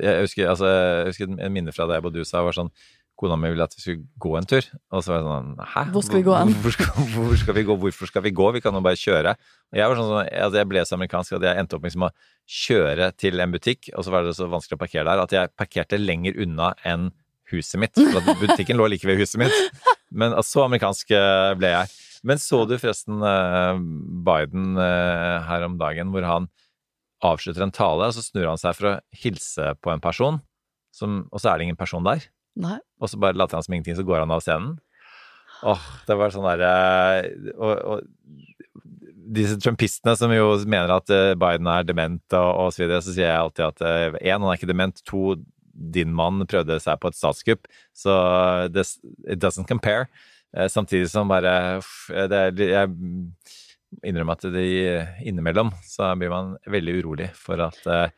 Jeg 0.00 0.24
husker, 0.24 0.48
altså, 0.48 0.70
jeg 0.70 1.10
husker 1.10 1.34
en 1.34 1.52
minne 1.52 1.74
fra 1.76 1.86
da 1.86 1.98
jeg 1.98 2.06
bodde 2.06 2.16
i 2.16 2.24
USA, 2.24 2.40
var 2.46 2.56
sånn 2.56 2.72
Kona 3.14 3.36
mi 3.38 3.50
ville 3.52 3.62
at 3.62 3.74
vi 3.76 3.82
skulle 3.82 4.04
gå 4.20 4.32
en 4.38 4.46
tur. 4.48 4.66
Og 4.90 5.04
så 5.04 5.12
var 5.12 5.20
jeg 5.20 5.26
sånn 5.28 5.50
Hæ? 5.74 5.82
Hvor 5.94 6.04
skal 6.06 6.18
vi 6.18 6.26
gå 6.26 6.36
hen? 6.36 6.54
Hvor, 6.64 6.78
hvor, 6.82 7.10
hvor, 7.14 7.36
skal 7.40 7.56
vi 7.56 7.66
gå? 7.68 7.76
Hvorfor 7.84 8.10
skal 8.10 8.24
vi 8.26 8.32
gå? 8.34 8.48
Vi 8.56 8.62
kan 8.64 8.74
jo 8.74 8.82
bare 8.84 8.98
kjøre. 8.98 9.34
Og 9.70 9.78
jeg 9.78 9.90
var 9.90 10.00
sånn, 10.00 10.14
altså, 10.22 10.60
jeg 10.60 10.70
ble 10.70 10.86
så 10.86 10.96
amerikansk 10.98 11.36
at 11.38 11.46
jeg 11.48 11.62
endte 11.62 11.78
opp 11.78 11.84
med 11.84 11.92
liksom 11.92 12.08
å 12.08 12.14
kjøre 12.64 13.10
til 13.20 13.44
en 13.44 13.54
butikk, 13.54 13.90
og 13.94 14.06
så 14.06 14.14
var 14.14 14.26
det 14.26 14.34
så 14.36 14.48
vanskelig 14.50 14.78
å 14.78 14.82
parkere 14.82 15.06
der 15.08 15.22
at 15.22 15.34
jeg 15.36 15.52
parkerte 15.58 16.00
lenger 16.00 16.40
unna 16.44 16.72
enn 16.84 17.12
huset 17.52 17.80
mitt. 17.80 17.94
For 17.94 18.40
butikken 18.40 18.80
lå 18.80 18.88
like 18.90 19.06
ved 19.08 19.20
huset 19.22 19.44
mitt. 19.44 19.84
Men 20.14 20.34
så 20.46 20.66
amerikansk 20.66 21.14
eh, 21.14 21.52
ble 21.58 21.70
jeg. 21.74 21.94
Men 22.24 22.40
så 22.40 22.62
du 22.64 22.78
forresten 22.80 23.20
uh, 23.20 23.76
Biden 24.24 24.78
uh, 24.80 25.44
her 25.44 25.66
om 25.66 25.74
dagen, 25.76 26.08
hvor 26.14 26.24
han 26.24 26.46
avslutter 27.24 27.66
en 27.66 27.74
tale, 27.74 28.08
og 28.08 28.16
så 28.16 28.24
snur 28.24 28.48
han 28.48 28.60
seg 28.60 28.76
for 28.78 28.88
å 28.88 28.94
hilse 29.20 29.74
på 29.84 29.92
en 29.92 30.02
person, 30.02 30.40
som, 30.94 31.24
og 31.28 31.42
så 31.42 31.50
er 31.50 31.60
det 31.60 31.68
ingen 31.68 31.80
person 31.80 32.04
der. 32.06 32.24
Nei. 32.60 32.78
Og 33.02 33.10
så 33.10 33.18
bare 33.20 33.36
later 33.36 33.58
han 33.58 33.66
som 33.66 33.74
ingenting, 33.74 33.96
så 33.98 34.06
går 34.06 34.22
han 34.22 34.34
av 34.34 34.42
scenen. 34.44 34.76
Åh, 35.64 35.86
det 36.06 36.18
var 36.18 36.34
sånn 36.34 36.44
derre 36.44 36.70
uh, 37.24 37.52
og, 37.56 37.74
og, 37.94 38.02
disse 39.34 39.56
trumpistene 39.56 40.12
som 40.20 40.32
jo 40.34 40.50
mener 40.68 40.90
at 40.92 41.08
Biden 41.40 41.68
er 41.72 41.86
dement 41.88 42.34
og, 42.36 42.48
og 42.60 42.74
så 42.74 42.82
videre, 42.82 43.00
så 43.00 43.14
sier 43.14 43.30
jeg 43.30 43.38
alltid 43.40 43.64
at 43.70 43.80
én, 44.20 44.36
han 44.36 44.50
er 44.50 44.58
ikke 44.58 44.68
dement, 44.68 45.00
to, 45.08 45.38
din 45.72 46.12
mann 46.14 46.44
prøvde 46.46 46.76
seg 46.82 47.00
på 47.00 47.10
et 47.10 47.18
statskupp. 47.18 47.70
Så 47.96 48.12
det, 48.74 48.84
it 49.24 49.40
doesn't 49.42 49.66
compare. 49.70 50.06
Eh, 50.56 50.68
samtidig 50.68 51.10
som 51.10 51.28
bare 51.28 51.78
uff, 51.80 52.10
det 52.30 52.68
Jeg 52.68 52.90
innrømmer 54.02 54.38
at 54.38 54.46
det, 54.54 54.66
innimellom 55.22 55.72
så 55.86 56.14
blir 56.18 56.30
man 56.30 56.54
veldig 56.66 56.94
urolig 56.98 57.28
for 57.38 57.62
at 57.62 57.86
eh, 57.86 58.08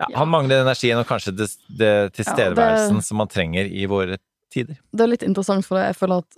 ja, 0.00 0.08
han 0.18 0.28
mangler 0.30 0.62
energien 0.64 0.98
og 0.98 1.06
kanskje 1.08 1.34
det, 1.36 1.48
det 1.68 1.92
tilstedeværelsen 2.18 2.96
Ja, 2.96 3.00
det- 3.00 3.06
som 3.06 3.20
man 3.20 3.28
trenger 3.28 3.64
i 3.70 3.86
våre 3.86 4.18
tider. 4.52 4.78
Det 4.92 5.00
er 5.04 5.10
litt 5.10 5.22
interessant, 5.26 5.64
for 5.66 5.78
det. 5.78 5.86
jeg 5.92 5.96
føler 6.02 6.22
at 6.24 6.36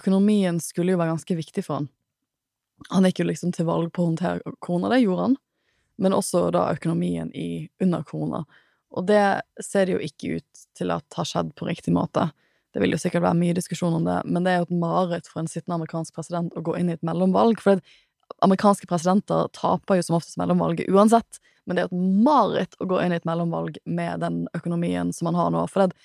økonomien 0.00 0.60
skulle 0.62 0.92
jo 0.94 0.98
være 0.98 1.14
ganske 1.16 1.36
viktig 1.36 1.64
for 1.64 1.74
han. 1.80 1.88
Han 2.90 3.04
gikk 3.04 3.20
jo 3.22 3.28
liksom 3.28 3.52
til 3.54 3.66
valg 3.66 3.92
på 3.92 4.02
å 4.02 4.10
håndtere 4.10 4.54
korona, 4.60 4.88
det 4.90 5.02
gjorde 5.04 5.26
han. 5.28 5.36
Men 5.98 6.12
også 6.16 6.50
da 6.50 6.72
økonomien 6.74 7.30
i 7.34 7.68
under 7.80 8.02
korona. 8.02 8.44
Og 8.92 9.06
det 9.06 9.42
ser 9.60 9.86
det 9.86 9.94
jo 9.94 10.02
ikke 10.02 10.38
ut 10.38 10.62
til 10.74 10.90
at 10.90 11.04
har 11.14 11.24
skjedd 11.28 11.54
på 11.54 11.68
riktig 11.68 11.92
måte. 11.94 12.30
Det 12.72 12.80
vil 12.80 12.90
jo 12.94 12.98
sikkert 13.00 13.22
være 13.22 13.38
mye 13.38 13.54
diskusjon 13.54 13.94
om 13.94 14.04
det, 14.04 14.18
men 14.24 14.44
det 14.44 14.52
er 14.52 14.58
jo 14.62 14.68
et 14.70 14.80
mareritt 14.80 15.28
for 15.28 15.40
en 15.40 15.46
sittende 15.50 15.76
amerikansk 15.76 16.14
president 16.16 16.52
å 16.56 16.62
gå 16.64 16.78
inn 16.78 16.88
i 16.90 16.96
et 16.96 17.04
mellomvalg. 17.04 17.60
For 17.60 17.76
det, 17.76 17.84
amerikanske 18.42 18.88
presidenter 18.88 19.48
taper 19.52 19.96
jo 20.00 20.02
som 20.02 20.16
oftest 20.16 20.38
mellomvalget 20.40 20.88
uansett, 20.88 21.38
men 21.66 21.78
det 21.78 21.84
er 21.84 21.90
et 21.90 22.24
mareritt 22.26 22.76
å 22.82 22.88
gå 22.90 23.00
inn 23.02 23.14
i 23.14 23.18
et 23.20 23.28
mellomvalg 23.28 23.78
med 23.84 24.22
den 24.24 24.44
økonomien 24.58 25.12
som 25.14 25.30
man 25.30 25.38
har 25.38 25.52
nå. 25.54 25.64
For 25.70 25.84
det, 25.84 25.96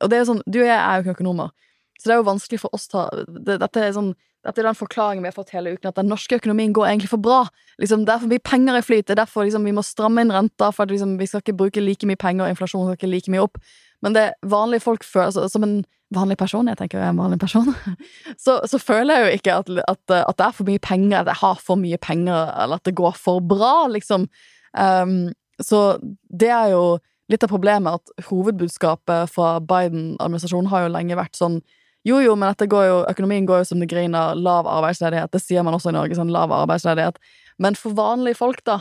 og 0.00 0.10
det 0.10 0.20
er 0.20 0.28
sånn, 0.28 0.44
du 0.46 0.60
og 0.62 0.68
jeg 0.68 0.78
er 0.78 0.96
jo 0.96 1.04
ikke 1.04 1.18
økonomer, 1.20 1.52
så 1.96 2.08
det 2.08 2.14
er 2.14 2.20
jo 2.20 2.30
vanskelig 2.30 2.60
for 2.60 2.76
oss 2.76 2.90
ta 2.92 3.06
det, 3.14 3.60
Dette 3.62 3.82
er 3.82 3.94
sånn 3.96 4.14
dette 4.46 4.62
er 4.62 4.68
den 4.68 4.78
forklaringen 4.78 5.24
vi 5.24 5.30
har 5.30 5.34
fått 5.34 5.50
hele 5.56 5.72
uken, 5.74 5.90
at 5.90 5.98
den 5.98 6.10
norske 6.10 6.36
økonomien 6.38 6.74
går 6.76 6.86
egentlig 6.86 7.10
for 7.10 7.22
bra. 7.22 7.40
Liksom, 7.82 8.04
det 8.06 8.14
er 8.14 8.22
for 8.22 8.30
mye 8.30 8.44
penger 8.46 8.78
i 8.78 8.84
flyt, 8.84 9.08
det 9.08 9.16
er 9.16 9.24
derfor 9.24 9.46
liksom, 9.46 9.66
vi 9.66 9.74
må 9.74 9.82
stramme 9.82 10.22
inn 10.22 10.30
renta, 10.30 10.70
for 10.70 10.86
at 10.86 10.92
liksom, 10.94 11.16
vi 11.18 11.26
skal 11.26 11.42
ikke 11.42 11.56
bruke 11.58 11.82
like 11.82 12.06
mye 12.06 12.20
penger, 12.20 12.44
og 12.44 12.54
inflasjonen 12.54 12.86
skal 12.86 13.00
ikke 13.00 13.10
like 13.10 13.32
mye 13.34 13.42
opp. 13.42 13.58
Men 14.04 14.14
det 14.14 14.26
vanlige 14.46 14.84
folk 14.84 15.06
føler 15.08 15.30
altså, 15.30 15.48
Som 15.48 15.64
en 15.64 15.76
vanlig 16.14 16.36
person, 16.38 16.68
jeg 16.68 16.76
tenker 16.78 17.00
jeg 17.00 17.08
er 17.08 17.14
en 17.14 17.18
vanlig 17.18 17.40
person, 17.42 17.72
så, 18.44 18.60
så 18.70 18.78
føler 18.78 19.16
jeg 19.16 19.24
jo 19.24 19.38
ikke 19.40 19.56
at, 19.62 19.70
at, 19.88 20.16
at 20.20 20.38
det 20.38 20.46
er 20.46 20.58
for 20.60 20.70
mye 20.70 20.82
penger, 20.84 21.16
at 21.20 21.32
jeg 21.32 21.42
har 21.42 21.62
for 21.66 21.82
mye 21.82 21.98
penger, 21.98 22.52
eller 22.62 22.78
at 22.78 22.86
det 22.86 22.94
går 23.00 23.16
for 23.18 23.42
bra, 23.42 23.88
liksom. 23.90 24.28
Um, 24.76 25.32
så 25.62 25.98
det 26.28 26.52
er 26.52 26.74
jo 26.74 26.98
litt 27.32 27.42
av 27.42 27.50
problemet, 27.50 27.98
at 27.98 28.28
hovedbudskapet 28.28 29.32
fra 29.32 29.56
Biden-administrasjonen 29.64 30.70
har 30.70 30.86
jo 30.86 30.94
lenge 30.94 31.18
vært 31.18 31.38
sånn 31.38 31.60
jo, 32.06 32.20
jo, 32.22 32.36
men 32.38 32.52
dette 32.52 32.68
går 32.70 32.84
jo, 32.86 32.98
økonomien 33.10 33.46
går 33.48 33.64
jo 33.64 33.66
som 33.72 33.80
det 33.82 33.88
griner. 33.90 34.36
Lav 34.38 34.68
arbeidsledighet. 34.70 35.32
Det 35.34 35.40
sier 35.42 35.64
man 35.66 35.74
også 35.74 35.90
i 35.90 35.96
Norge. 35.96 36.14
sånn 36.14 36.30
lav 36.30 36.52
arbeidsledighet. 36.54 37.18
Men 37.58 37.74
for 37.74 37.96
vanlige 37.98 38.38
folk, 38.38 38.60
da, 38.62 38.76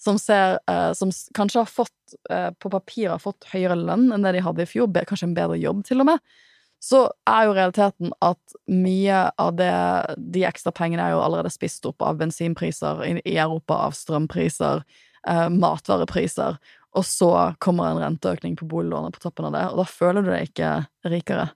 som 0.00 0.16
ser 0.20 0.58
eh, 0.70 0.92
Som 0.96 1.12
kanskje 1.36 1.60
har 1.60 1.68
fått 1.68 2.16
eh, 2.30 2.50
på 2.56 2.70
papir 2.72 3.10
har 3.10 3.20
fått 3.20 3.48
høyere 3.52 3.76
lønn 3.76 4.08
enn 4.14 4.24
det 4.24 4.36
de 4.36 4.44
hadde 4.44 4.64
i 4.64 4.68
fjor, 4.70 4.88
kanskje 4.92 5.28
en 5.28 5.36
bedre 5.36 5.58
jobb 5.60 5.84
til 5.84 6.00
og 6.00 6.08
med, 6.10 6.34
så 6.80 7.06
er 7.28 7.46
jo 7.46 7.54
realiteten 7.56 8.12
at 8.24 8.56
mye 8.68 9.22
av 9.40 9.56
det, 9.56 9.72
de 10.16 10.44
ekstra 10.48 10.72
pengene 10.76 11.02
er 11.02 11.14
jo 11.16 11.22
allerede 11.24 11.52
spist 11.52 11.86
opp 11.88 12.04
av 12.04 12.20
bensinpriser 12.20 13.02
i, 13.04 13.12
i 13.24 13.36
Europa, 13.40 13.80
av 13.88 13.96
strømpriser, 13.96 14.84
eh, 15.28 15.48
matvarepriser, 15.52 16.58
og 16.96 17.04
så 17.04 17.30
kommer 17.60 17.90
en 17.90 18.00
renteøkning 18.00 18.56
på 18.56 18.68
boliglånet 18.70 19.16
på 19.16 19.26
toppen 19.26 19.48
av 19.48 19.56
det, 19.56 19.64
og 19.70 19.82
da 19.82 19.86
føler 19.90 20.24
du 20.24 20.32
deg 20.32 20.48
ikke 20.48 20.70
rikere. 21.12 21.50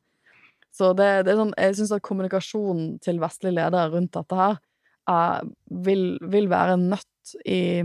Så 0.74 0.92
det, 0.96 1.08
det 1.26 1.36
sånn, 1.38 1.54
jeg 1.58 1.78
syns 1.78 1.94
at 1.96 2.04
kommunikasjonen 2.06 2.98
til 3.02 3.20
vestlige 3.22 3.56
ledere 3.56 3.90
rundt 3.94 4.14
dette 4.14 4.38
her 4.38 4.58
eh, 5.10 5.38
vil, 5.86 6.04
vil 6.30 6.50
være 6.52 6.76
nødt 6.80 7.36
i, 7.44 7.82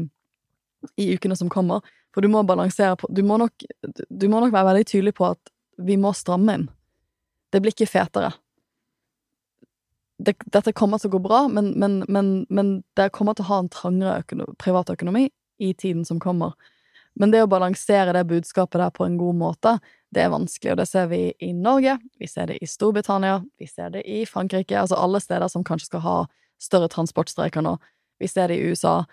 i 1.01 1.07
ukene 1.15 1.37
som 1.39 1.51
kommer. 1.51 1.85
For 2.15 2.23
du 2.23 2.29
må 2.31 2.45
balansere 2.47 2.95
på 2.95 3.09
Du 3.11 3.25
må 3.27 3.35
nok, 3.41 3.65
du 3.83 4.27
må 4.31 4.39
nok 4.39 4.53
være 4.53 4.69
veldig 4.69 4.87
tydelig 4.87 5.15
på 5.17 5.27
at 5.33 5.51
vi 5.83 5.97
må 5.99 6.13
stramme 6.15 6.53
inn. 6.55 6.67
Det 7.51 7.59
blir 7.63 7.75
ikke 7.75 7.89
fetere. 7.91 8.31
Det, 10.15 10.37
dette 10.51 10.71
kommer 10.75 11.01
til 11.01 11.09
å 11.09 11.17
gå 11.17 11.19
bra, 11.25 11.41
men, 11.51 11.73
men, 11.79 11.97
men, 12.07 12.29
men 12.47 12.69
det 12.95 13.09
kommer 13.15 13.35
til 13.35 13.43
å 13.43 13.49
ha 13.49 13.57
en 13.63 13.71
trangere 13.71 14.21
økono, 14.23 14.47
privatøkonomi 14.61 15.25
i 15.57 15.73
tiden 15.73 16.05
som 16.05 16.19
kommer. 16.19 16.53
Men 17.15 17.31
det 17.31 17.43
å 17.45 17.49
balansere 17.49 18.13
det 18.15 18.25
budskapet 18.27 18.81
der 18.81 18.91
på 18.91 19.05
en 19.05 19.17
god 19.17 19.37
måte, 19.39 19.77
det 20.11 20.23
er 20.25 20.31
vanskelig, 20.31 20.73
og 20.73 20.79
det 20.81 20.87
ser 20.89 21.07
vi 21.11 21.21
i 21.43 21.51
Norge, 21.55 21.97
vi 22.19 22.27
ser 22.27 22.51
det 22.51 22.57
i 22.63 22.67
Storbritannia, 22.67 23.41
vi 23.59 23.67
ser 23.67 23.93
det 23.93 24.03
i 24.07 24.23
Frankrike, 24.27 24.77
altså 24.79 24.99
alle 24.99 25.21
steder 25.23 25.51
som 25.51 25.63
kanskje 25.63 25.89
skal 25.89 26.03
ha 26.03 26.17
større 26.61 26.89
transportstreker 26.91 27.63
nå. 27.63 27.77
Vi 28.19 28.27
ser 28.31 28.51
det 28.51 28.59
i 28.59 28.71
USA. 28.71 29.03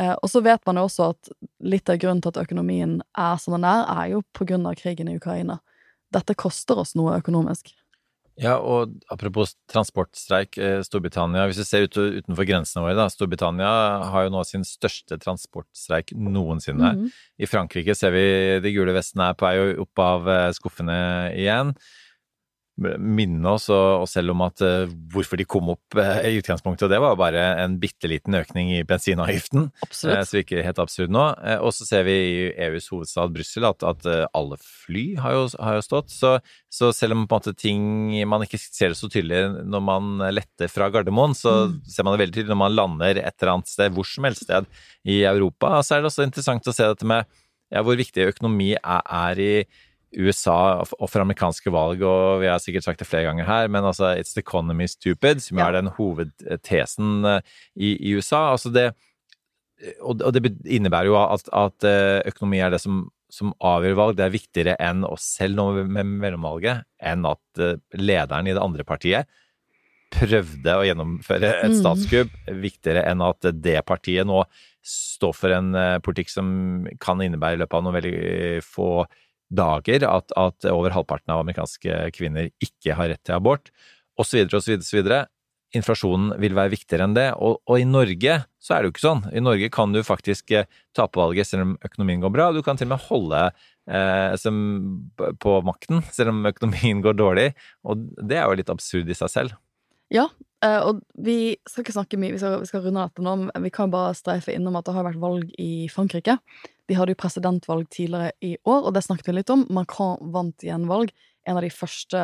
Eh, 0.00 0.12
og 0.12 0.28
så 0.28 0.40
vet 0.44 0.64
man 0.68 0.80
jo 0.80 0.86
også 0.88 1.10
at 1.12 1.32
litt 1.64 1.88
av 1.92 2.00
grunnen 2.00 2.22
til 2.24 2.32
at 2.32 2.40
økonomien 2.44 2.98
er 3.18 3.40
som 3.40 3.56
den 3.56 3.68
er, 3.68 3.84
er 3.88 4.10
jo 4.14 4.24
på 4.36 4.48
grunn 4.48 4.68
av 4.68 4.76
krigen 4.80 5.08
i 5.12 5.16
Ukraina. 5.20 5.58
Dette 6.12 6.36
koster 6.36 6.80
oss 6.80 6.94
noe 6.96 7.16
økonomisk. 7.20 7.72
Ja, 8.40 8.54
og 8.56 8.94
apropos 9.12 9.52
transportstreik, 9.68 10.56
eh, 10.56 10.80
Storbritannia, 10.86 11.44
hvis 11.50 11.60
vi 11.60 11.66
ser 11.68 11.84
ut, 11.84 11.98
utenfor 12.22 12.46
grensene 12.48 12.84
våre, 12.84 12.96
da, 12.96 13.04
Storbritannia 13.12 13.72
har 14.08 14.24
jo 14.24 14.32
nå 14.32 14.44
sin 14.48 14.64
største 14.64 15.18
transportstreik 15.20 16.14
noensinne. 16.16 16.94
Mhm. 16.96 17.10
I 17.38 17.46
Frankrike 17.50 17.94
ser 17.94 18.10
vi 18.10 18.60
de 18.64 18.72
gule 18.72 18.94
vestene 18.96 19.28
er 19.30 19.34
på 19.34 19.44
vei 19.44 19.76
opp 19.76 19.98
av 19.98 20.28
eh, 20.28 20.52
skuffene 20.56 20.96
igjen. 21.36 21.74
Minne 22.98 23.54
oss 23.54 23.68
og, 23.72 24.04
selv 24.10 24.34
om 24.34 24.42
at 24.46 24.60
eh, 24.66 24.90
hvorfor 25.12 25.38
de 25.40 25.46
kom 25.48 25.70
opp 25.72 25.96
eh, 26.00 26.28
i 26.30 26.38
utgangspunktet, 26.40 26.84
og 26.86 26.92
det 26.92 27.00
var 27.02 27.16
bare 27.20 27.44
en 27.62 27.78
bitte 27.82 28.10
liten 28.10 28.34
økning 28.38 28.72
i 28.76 28.82
bensinavgiften. 28.88 29.68
Eh, 29.70 29.86
Absolutt. 29.86 30.28
Så 30.28 30.38
virker 30.40 30.64
helt 30.66 30.80
absurd 30.82 31.14
nå. 31.14 31.24
Og 31.62 31.70
så 31.76 31.86
ser 31.88 32.06
vi 32.08 32.16
i 32.16 32.46
EUs 32.66 32.90
hovedstad 32.92 33.32
Brussel 33.34 33.68
at, 33.68 33.84
at 33.86 34.08
alle 34.34 34.58
fly 34.60 35.04
har 35.22 35.36
jo, 35.38 35.44
har 35.62 35.78
jo 35.78 35.86
stått. 35.86 36.10
Så, 36.12 36.34
så 36.72 36.92
selv 36.96 37.16
om 37.16 37.26
på 37.28 37.38
en 37.38 37.44
måte 37.44 37.54
ting 37.58 37.86
man 38.28 38.44
ikke 38.46 38.60
ser 38.60 38.92
det 38.92 38.98
så 39.00 39.10
tydelig 39.12 39.44
når 39.68 39.84
man 39.86 40.10
letter 40.34 40.70
fra 40.72 40.90
Gardermoen, 40.92 41.36
så 41.38 41.52
Mm. 41.62 41.76
ser 41.86 42.04
man 42.04 42.14
det 42.16 42.22
veldig 42.24 42.34
tydelig 42.34 42.50
når 42.52 42.58
man 42.62 42.74
lander 42.74 43.18
et 43.20 43.34
eller 43.42 43.52
annet 43.52 43.68
sted, 43.70 43.92
hvor 43.94 44.06
som 44.08 44.24
helst 44.26 44.44
sted 44.46 44.66
i 45.08 45.20
Europa. 45.28 45.76
Så 45.84 45.94
er 45.94 46.02
det 46.02 46.08
også 46.10 46.24
interessant 46.26 46.66
å 46.66 46.74
se 46.74 46.86
dette 46.88 47.06
med 47.06 47.26
ja, 47.72 47.82
hvor 47.84 47.96
viktig 47.96 48.26
økonomi 48.32 48.72
er, 48.74 49.02
er 49.06 49.40
i 49.40 49.52
USA 50.16 50.82
og 50.82 51.08
for 51.08 51.22
amerikanske 51.22 51.70
valg, 51.72 52.02
og 52.04 52.42
vi 52.42 52.46
har 52.50 52.58
sikkert 52.60 52.84
sagt 52.84 52.98
det 53.00 53.06
flere 53.08 53.24
ganger 53.30 53.46
her, 53.48 53.68
men 53.72 53.84
altså 53.88 54.10
It's 54.18 54.34
the 54.34 54.42
economy 54.44 54.86
stupid, 54.86 55.40
som 55.42 55.58
Ja. 55.58 55.68
er 55.68 55.78
den 55.80 55.88
hovedtesen 55.96 57.24
eh, 57.24 57.40
i, 57.76 57.94
i 58.10 58.14
USA. 58.18 58.50
Altså 58.52 58.72
det 58.72 58.90
og 60.04 60.20
og 60.22 60.32
det 60.36 60.44
innebærer 60.70 61.08
jo 61.10 61.16
at, 61.18 61.48
at 61.52 61.84
eh, 61.88 62.20
økonomi 62.30 62.60
er 62.62 62.70
det 62.70 62.78
som, 62.80 63.08
som 63.32 63.50
avgjør 63.58 63.96
valg. 63.98 64.16
Det 64.16 64.24
er 64.28 64.34
viktigere 64.36 64.76
enn 64.78 65.02
oss 65.08 65.24
selv 65.40 65.56
nå 65.58 65.64
med 65.90 66.06
mellomvalget, 66.06 66.84
enn 67.02 67.24
at 67.26 67.58
eh, 67.58 67.80
lederen 67.98 68.46
i 68.46 68.54
det 68.54 68.62
andre 68.62 68.84
partiet 68.86 69.26
prøvde 70.12 70.74
å 70.76 70.84
gjennomføre 70.86 71.50
et 71.64 71.72
Mm. 71.72 71.78
statskupp. 71.80 72.30
Viktigere 72.62 73.02
enn 73.08 73.22
at 73.24 73.40
det 73.64 73.78
partiet 73.88 74.26
nå 74.28 74.44
står 74.84 75.32
for 75.34 75.50
en 75.56 75.74
eh, 75.74 75.98
politikk 76.04 76.28
som 76.30 76.86
kan 77.00 77.18
innebære 77.24 77.56
i 77.56 77.62
løpet 77.64 77.78
av 77.78 77.82
noen 77.86 77.96
veldig 77.96 78.62
få 78.62 79.06
dager 79.52 80.06
at, 80.08 80.32
at 80.38 80.68
over 80.70 80.94
halvparten 80.94 81.34
av 81.34 81.42
amerikanske 81.44 82.08
kvinner 82.16 82.50
ikke 82.62 82.96
har 82.98 83.12
rett 83.12 83.22
til 83.26 83.36
abort, 83.36 83.72
osv., 84.20 84.44
osv., 84.48 84.78
osv. 84.80 85.12
Inflasjonen 85.72 86.34
vil 86.40 86.52
være 86.56 86.74
viktigere 86.74 87.06
enn 87.08 87.16
det, 87.16 87.30
og, 87.40 87.62
og 87.64 87.80
i 87.80 87.88
Norge 87.88 88.42
så 88.60 88.74
er 88.74 88.82
det 88.82 88.90
jo 88.90 88.94
ikke 88.94 89.06
sånn. 89.06 89.22
I 89.32 89.40
Norge 89.40 89.70
kan 89.72 89.94
du 89.94 90.02
faktisk 90.04 90.52
eh, 90.52 90.68
tape 90.96 91.16
valget 91.16 91.48
selv 91.48 91.64
om 91.64 91.74
økonomien 91.80 92.20
går 92.20 92.34
bra. 92.34 92.50
Du 92.52 92.60
kan 92.64 92.76
til 92.76 92.90
og 92.90 92.92
med 92.92 93.06
holde 93.08 93.40
eh, 93.88 94.48
på 95.40 95.54
makten 95.64 96.04
selv 96.12 96.34
om 96.34 96.44
økonomien 96.52 97.00
går 97.04 97.16
dårlig, 97.16 97.48
og 97.88 98.04
det 98.20 98.38
er 98.38 98.44
jo 98.44 98.58
litt 98.60 98.72
absurd 98.72 99.08
i 99.08 99.16
seg 99.16 99.32
selv. 99.32 99.56
Ja, 100.12 100.26
eh, 100.60 100.78
og 100.84 101.00
vi 101.16 101.56
skal 101.64 101.86
ikke 101.86 101.96
snakke 101.96 102.20
mye, 102.20 102.36
vi 102.36 102.42
skal, 102.42 102.58
vi 102.60 102.68
skal 102.68 102.84
runde 102.84 103.08
dette 103.08 103.24
nå, 103.24 103.36
men 103.48 103.64
vi 103.64 103.72
kan 103.72 103.92
bare 103.92 104.12
streife 104.18 104.52
innom 104.52 104.76
at 104.76 104.84
det 104.86 104.96
har 104.98 105.08
vært 105.08 105.22
valg 105.24 105.48
i 105.56 105.88
Frankrike. 105.92 106.36
De 106.90 106.96
hadde 106.98 107.14
jo 107.14 107.20
presidentvalg 107.22 107.86
tidligere 107.94 108.32
i 108.42 108.56
år, 108.64 108.88
og 108.88 108.94
det 108.96 109.04
snakket 109.06 109.30
vi 109.30 109.36
litt 109.38 109.52
om. 109.54 109.66
Macron 109.70 110.18
vant 110.34 110.66
gjenvalg. 110.66 111.12
En 111.48 111.58
av 111.58 111.64
de 111.64 111.70
første, 111.72 112.22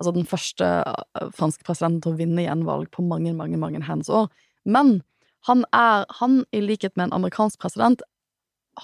altså 0.00 0.14
den 0.16 0.28
første 0.28 0.66
eh, 0.66 1.30
franske 1.36 1.66
presidenten 1.66 2.02
til 2.04 2.14
å 2.14 2.20
vinne 2.20 2.44
gjenvalg 2.46 2.90
på 2.94 3.04
mange, 3.06 3.32
mange, 3.36 3.60
mange 3.60 3.82
hands 3.86 4.10
år. 4.10 4.28
Men 4.64 5.00
han 5.48 5.64
er, 5.76 6.06
han 6.20 6.42
i 6.52 6.62
likhet 6.64 6.96
med 6.96 7.08
en 7.08 7.18
amerikansk 7.20 7.60
president, 7.62 8.02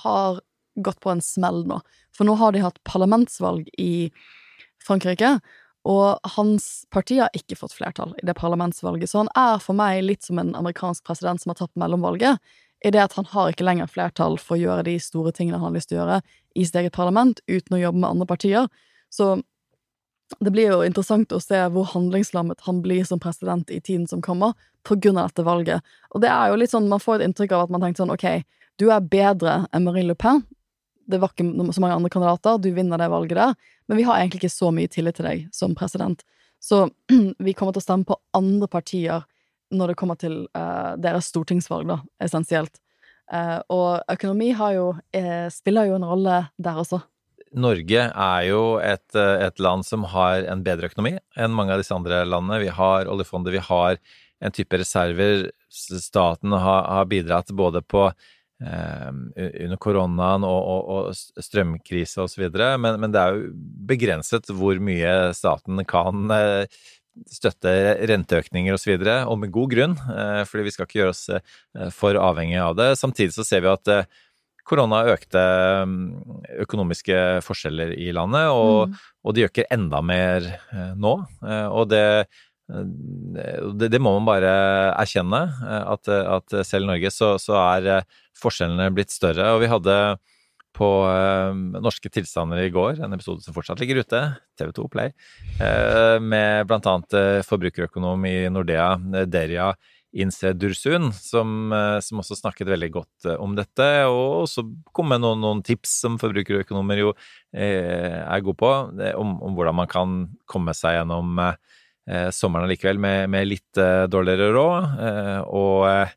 har 0.02 0.40
gått 0.76 1.00
på 1.00 1.12
en 1.12 1.22
smell 1.24 1.64
nå. 1.68 1.80
For 2.16 2.28
nå 2.28 2.36
har 2.40 2.52
de 2.52 2.64
hatt 2.64 2.82
parlamentsvalg 2.88 3.68
i 3.80 4.10
Frankrike, 4.84 5.38
og 5.86 6.32
hans 6.34 6.84
parti 6.90 7.20
har 7.20 7.34
ikke 7.36 7.58
fått 7.58 7.76
flertall 7.76 8.14
i 8.18 8.26
det 8.26 8.34
parlamentsvalget, 8.38 9.10
så 9.10 9.22
han 9.22 9.30
er 9.38 9.60
for 9.62 9.78
meg 9.78 10.02
litt 10.02 10.26
som 10.26 10.40
en 10.42 10.54
amerikansk 10.58 11.04
president 11.06 11.42
som 11.42 11.52
har 11.52 11.60
tapt 11.60 11.78
mellomvalget, 11.78 12.42
i 12.84 12.92
det 12.92 13.02
at 13.02 13.16
han 13.16 13.28
har 13.30 13.50
ikke 13.50 13.66
lenger 13.66 13.90
flertall 13.90 14.36
for 14.40 14.56
å 14.56 14.60
gjøre 14.60 14.86
de 14.88 14.96
store 15.00 15.32
tingene 15.34 15.58
han 15.58 15.70
har 15.70 15.76
lyst 15.76 15.90
til 15.90 15.98
å 15.98 16.02
gjøre 16.02 16.20
i 16.56 16.64
sitt 16.64 16.78
eget 16.80 16.96
parlament, 16.96 17.40
uten 17.48 17.76
å 17.76 17.80
jobbe 17.80 18.00
med 18.02 18.10
andre 18.10 18.28
partier. 18.28 18.68
Så 19.12 19.36
det 20.42 20.50
blir 20.50 20.72
jo 20.72 20.82
interessant 20.84 21.32
å 21.32 21.40
se 21.42 21.58
hvor 21.72 21.88
handlingslammet 21.92 22.64
han 22.66 22.82
blir 22.84 23.06
som 23.06 23.20
president 23.22 23.70
i 23.70 23.80
tiden 23.80 24.06
som 24.10 24.22
kommer, 24.24 24.56
på 24.86 24.98
grunn 25.02 25.18
av 25.18 25.30
dette 25.30 25.42
valget. 25.46 25.96
Og 26.14 26.22
det 26.22 26.30
er 26.30 26.50
jo 26.50 26.58
litt 26.60 26.70
sånn, 26.70 26.90
man 26.90 27.02
får 27.02 27.20
et 27.20 27.30
inntrykk 27.30 27.56
av 27.56 27.66
at 27.66 27.72
man 27.74 27.82
tenkte 27.82 28.04
sånn, 28.04 28.14
ok, 28.14 28.44
du 28.78 28.88
er 28.92 29.02
bedre 29.02 29.64
enn 29.74 29.86
Marine 29.86 30.12
Le 30.12 30.18
Pen, 30.18 30.44
det 31.06 31.20
var 31.22 31.32
ikke 31.32 31.46
så 31.72 31.82
mange 31.82 31.96
andre 31.96 32.10
kandidater, 32.10 32.58
du 32.58 32.72
vinner 32.74 32.98
det 32.98 33.10
valget 33.10 33.38
der, 33.38 33.54
men 33.86 34.00
vi 34.00 34.06
har 34.06 34.18
egentlig 34.18 34.42
ikke 34.42 34.56
så 34.56 34.72
mye 34.74 34.90
tillit 34.90 35.18
til 35.18 35.28
deg 35.28 35.46
som 35.54 35.74
president. 35.78 36.22
Så 36.62 36.88
vi 37.46 37.54
kommer 37.54 37.74
til 37.74 37.82
å 37.82 37.86
stemme 37.86 38.08
på 38.08 38.18
andre 38.36 38.68
partier 38.70 39.26
når 39.74 39.92
det 39.92 39.98
kommer 39.98 40.18
til 40.20 40.44
uh, 40.56 40.94
deres 41.00 41.30
stortingsvalg, 41.32 41.88
da, 41.90 42.00
essensielt. 42.22 42.78
Uh, 43.26 43.58
og 43.74 44.12
økonomi 44.12 44.52
jo, 44.54 44.92
eh, 45.10 45.48
spiller 45.50 45.88
jo 45.88 45.96
en 45.96 46.06
rolle 46.06 46.44
der 46.62 46.78
også. 46.78 47.00
Norge 47.56 48.04
er 48.10 48.42
jo 48.46 48.78
et, 48.82 49.16
et 49.16 49.60
land 49.62 49.86
som 49.86 50.04
har 50.12 50.44
en 50.50 50.62
bedre 50.66 50.90
økonomi 50.90 51.14
enn 51.38 51.54
mange 51.54 51.72
av 51.72 51.80
disse 51.80 51.94
andre 51.94 52.24
landene. 52.26 52.60
Vi 52.60 52.70
har 52.74 53.08
oljefondet, 53.10 53.54
vi 53.54 53.62
har 53.62 53.98
en 54.44 54.54
type 54.54 54.78
reserver. 54.78 55.48
Staten 55.72 56.52
har, 56.52 56.82
har 56.84 57.10
bidratt 57.10 57.50
både 57.56 57.82
på 57.82 58.10
under 58.56 59.76
koronaen 59.76 60.44
og, 60.48 60.68
og, 60.72 60.86
og 61.12 61.42
strømkrise 61.44 62.22
osv., 62.24 62.46
men, 62.80 62.94
men 63.02 63.12
det 63.12 63.20
er 63.20 63.34
jo 63.36 63.50
begrenset 63.88 64.48
hvor 64.48 64.80
mye 64.80 65.12
staten 65.36 65.82
kan 65.88 66.32
eh, 66.32 66.78
støtte 67.30 67.72
renteøkninger 68.10 68.76
osv., 68.76 68.94
og, 68.98 69.06
så 69.06 69.16
og 69.30 69.40
med 69.42 69.52
god 69.54 69.72
grunn, 69.72 69.96
eh, 70.12 70.42
fordi 70.48 70.66
vi 70.66 70.74
skal 70.74 70.88
ikke 70.88 71.00
gjøre 71.00 71.14
oss 71.14 71.24
eh, 71.32 71.90
for 71.94 72.18
avhengige 72.20 72.64
av 72.64 72.76
det. 72.78 72.88
Samtidig 73.00 73.34
så 73.36 73.46
ser 73.46 73.64
vi 73.64 73.72
at 73.72 73.92
eh, 73.92 74.08
korona 74.66 75.04
økte 75.12 75.42
mm, 75.86 76.00
økonomiske 76.66 77.20
forskjeller 77.46 77.94
i 77.96 78.10
landet, 78.16 78.50
og, 78.50 78.88
Mm. 78.90 78.98
og 79.24 79.34
de 79.36 79.46
øker 79.46 79.68
enda 79.70 80.00
mer 80.02 80.44
nå. 80.98 81.12
Og 81.70 81.84
det, 81.90 82.26
det, 82.66 83.88
det 83.92 84.00
må 84.02 84.16
man 84.18 84.26
bare 84.26 84.54
erkjenne, 84.98 85.40
at, 85.62 86.10
at 86.10 86.56
selv 86.66 86.86
i 86.86 86.90
Norge 86.90 87.12
så, 87.14 87.36
så 87.38 87.54
er 87.62 88.08
forskjellene 88.42 88.90
blitt 88.94 89.14
større. 89.14 89.52
Og 89.54 89.62
vi 89.62 89.70
hadde 89.70 89.96
på 90.76 90.88
eh, 91.08 91.80
Norske 91.82 92.10
tilstander 92.12 92.60
i 92.62 92.70
går, 92.72 93.00
en 93.04 93.16
episode 93.16 93.44
som 93.44 93.56
fortsatt 93.56 93.80
ligger 93.80 94.02
ute, 94.04 94.22
TV2 94.60 94.88
Play, 94.92 95.12
eh, 95.62 96.16
med 96.20 96.68
blant 96.68 96.86
annet 96.90 97.16
eh, 97.16 97.44
forbrukerøkonom 97.46 98.26
i 98.28 98.36
Nordea, 98.52 98.94
Deria 99.24 99.72
Inse 100.16 100.52
Dursun, 100.56 101.10
som, 101.12 101.72
som 102.00 102.20
også 102.22 102.38
snakket 102.38 102.70
veldig 102.70 102.88
godt 102.94 103.26
om 103.36 103.52
dette, 103.58 103.88
og 104.08 104.46
også 104.46 104.62
kom 104.96 105.10
med 105.12 105.20
noen, 105.20 105.42
noen 105.42 105.60
tips 105.66 105.98
som 106.06 106.16
forbrukerøkonomer 106.22 107.02
jo 107.02 107.10
er 107.52 108.40
gode 108.46 108.56
på, 108.62 108.70
om, 109.18 109.34
om 109.44 109.58
hvordan 109.58 109.76
man 109.76 109.90
kan 109.92 110.14
komme 110.48 110.72
seg 110.78 110.96
gjennom 110.96 111.42
sommeren 112.32 112.64
allikevel 112.64 113.02
med, 113.02 113.26
med 113.34 113.50
litt 113.50 113.82
dårligere 114.08 114.54
råd. 114.56 114.88
Og 115.58 116.16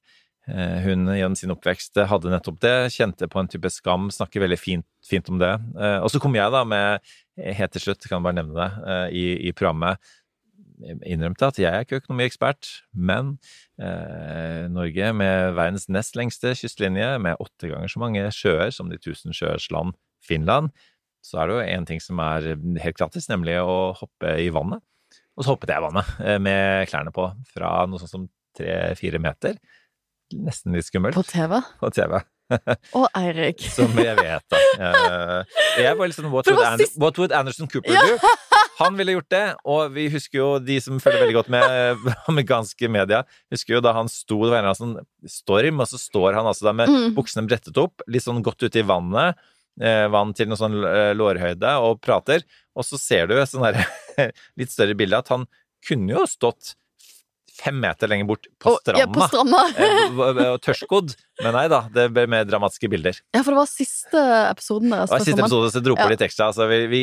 hun 0.83 1.09
gjennom 1.13 1.35
sin 1.37 1.53
oppvekst 1.53 1.99
hadde 2.09 2.31
nettopp 2.31 2.59
det, 2.63 2.75
kjente 2.95 3.27
på 3.29 3.41
en 3.41 3.49
type 3.51 3.69
skam, 3.73 4.07
snakker 4.13 4.43
veldig 4.43 4.59
fint, 4.59 4.87
fint 5.05 5.29
om 5.29 5.39
det. 5.41 5.51
Eh, 5.79 5.99
og 6.03 6.09
så 6.13 6.21
kom 6.21 6.37
jeg 6.37 6.53
da 6.53 6.63
med, 6.67 7.05
eh, 7.39 7.53
helt 7.57 7.75
til 7.75 7.87
slutt, 7.87 8.07
kan 8.09 8.25
bare 8.25 8.39
nevne 8.39 8.57
det, 8.57 8.69
eh, 8.93 9.07
i, 9.19 9.25
i 9.49 9.53
programmet, 9.55 9.99
innrømte 10.79 11.49
at 11.49 11.57
jeg 11.59 11.69
er 11.69 11.83
ikke 11.83 11.99
økonomiekspert, 11.99 12.69
men 12.95 13.33
eh, 13.81 14.67
Norge 14.71 15.11
med 15.15 15.55
verdens 15.57 15.89
nest 15.91 16.15
lengste 16.15 16.53
kystlinje, 16.55 17.17
med 17.19 17.39
åtte 17.43 17.71
ganger 17.71 17.91
så 17.91 18.03
mange 18.03 18.23
sjøer 18.35 18.71
som 18.75 18.91
de 18.91 18.99
tusen 19.01 19.35
sjøers 19.35 19.69
land 19.75 19.97
Finland, 20.23 20.71
så 21.25 21.41
er 21.41 21.49
det 21.49 21.57
jo 21.57 21.65
én 21.75 21.87
ting 21.87 21.99
som 22.03 22.19
er 22.23 22.53
helt 22.55 22.99
gratis, 22.99 23.27
nemlig 23.31 23.57
å 23.59 23.91
hoppe 23.99 24.37
i 24.39 24.47
vannet. 24.55 24.83
Og 25.35 25.43
så 25.43 25.53
hoppet 25.53 25.71
jeg 25.71 25.81
i 25.81 25.87
vannet 25.87 26.15
eh, 26.23 26.39
med 26.41 26.87
klærne 26.91 27.13
på 27.15 27.27
fra 27.51 27.73
noe 27.87 28.01
sånt 28.01 28.15
som 28.15 28.29
tre-fire 28.57 29.21
meter. 29.23 29.59
Nesten 30.33 30.75
litt 30.75 30.85
skummelt 30.85 31.15
På 31.17 31.23
TV. 31.25 31.57
på 31.79 31.89
TV. 31.95 32.19
Og 32.97 33.07
Eirik. 33.17 33.61
Som 33.73 33.93
jeg 33.97 34.15
vet, 34.17 34.45
da. 34.49 34.59
Eh, 34.77 35.57
Jeg 35.83 35.97
var 35.97 36.09
litt 36.09 36.17
sånn 36.17 36.31
What 36.33 36.47
would, 36.49 36.61
Ander, 36.65 36.87
what 37.01 37.17
would 37.21 37.33
Anderson 37.33 37.67
Cooper 37.69 37.93
Ja. 37.93 38.01
do? 38.05 38.17
Han 38.79 38.95
ville 38.95 39.11
gjort 39.17 39.27
det, 39.33 39.43
og 39.67 39.89
vi 39.91 40.05
husker 40.09 40.37
jo, 40.39 40.45
de 40.63 40.77
som 40.79 41.01
følger 41.03 41.19
veldig 41.25 41.35
godt 41.35 41.49
med 41.51 41.63
eh, 41.67 42.13
amerikanske 42.31 42.87
media, 42.89 43.23
husker 43.51 43.75
jo 43.75 43.81
da 43.83 43.91
han 43.97 44.07
sto, 44.07 44.37
det 44.45 44.53
var 44.53 44.61
en 44.61 44.69
eller 44.69 44.71
annen 44.71 44.95
sånn 45.03 45.33
storm, 45.33 45.81
og 45.83 45.89
så 45.91 45.99
står 45.99 46.37
han 46.39 46.47
altså 46.47 46.69
da 46.69 46.73
med 46.77 46.87
Mm. 46.93 47.09
buksene 47.17 47.43
brettet 47.49 47.77
opp, 47.81 48.01
litt 48.07 48.23
sånn 48.23 48.39
godt 48.45 48.63
ute 48.63 48.79
i 48.79 48.85
vannet, 48.87 49.35
eh, 49.83 50.05
vann 50.13 50.31
til 50.33 50.47
noe 50.47 50.57
sånn 50.61 50.79
lårhøyde, 51.19 51.73
og 51.83 51.99
prater, 52.05 52.45
og 52.75 52.87
så 52.87 52.97
ser 53.01 53.27
du 53.27 53.35
et 53.35 53.51
sånn 53.51 53.67
der 53.67 53.83
litt 54.59 54.71
større 54.71 54.95
bilde 54.95 55.19
at 55.19 55.27
han 55.35 55.43
kunne 55.85 56.15
jo 56.15 56.23
stått 56.27 56.73
fem 57.59 57.79
meter 57.83 58.07
lenger 58.11 58.27
bort 58.29 58.47
på 58.63 58.75
stranda. 58.79 59.03
ja, 59.03 59.07
på 59.11 59.27
stranda. 59.27 59.63
eh, 59.75 60.57
tørrskodd, 60.63 61.15
men 61.43 61.55
nei 61.59 61.65
da, 61.71 61.83
det 61.93 62.09
ble 62.15 62.25
mer 62.31 62.47
dramatiske 62.49 62.89
bilder. 62.91 63.19
Ja, 63.35 63.43
for 63.43 63.51
det 63.53 63.61
var 63.61 63.71
siste 63.71 64.23
episoden 64.49 64.93
deres. 64.95 65.11
Var 65.11 65.25
siste 65.27 65.43
episode, 65.43 65.71
så 65.75 65.83
dro 65.83 65.95
på 65.99 66.07
Ja. 66.07 66.13
litt 66.15 66.23
ekstra. 66.25 66.49
Altså, 66.53 66.67
vi, 66.71 66.85
vi 66.91 67.01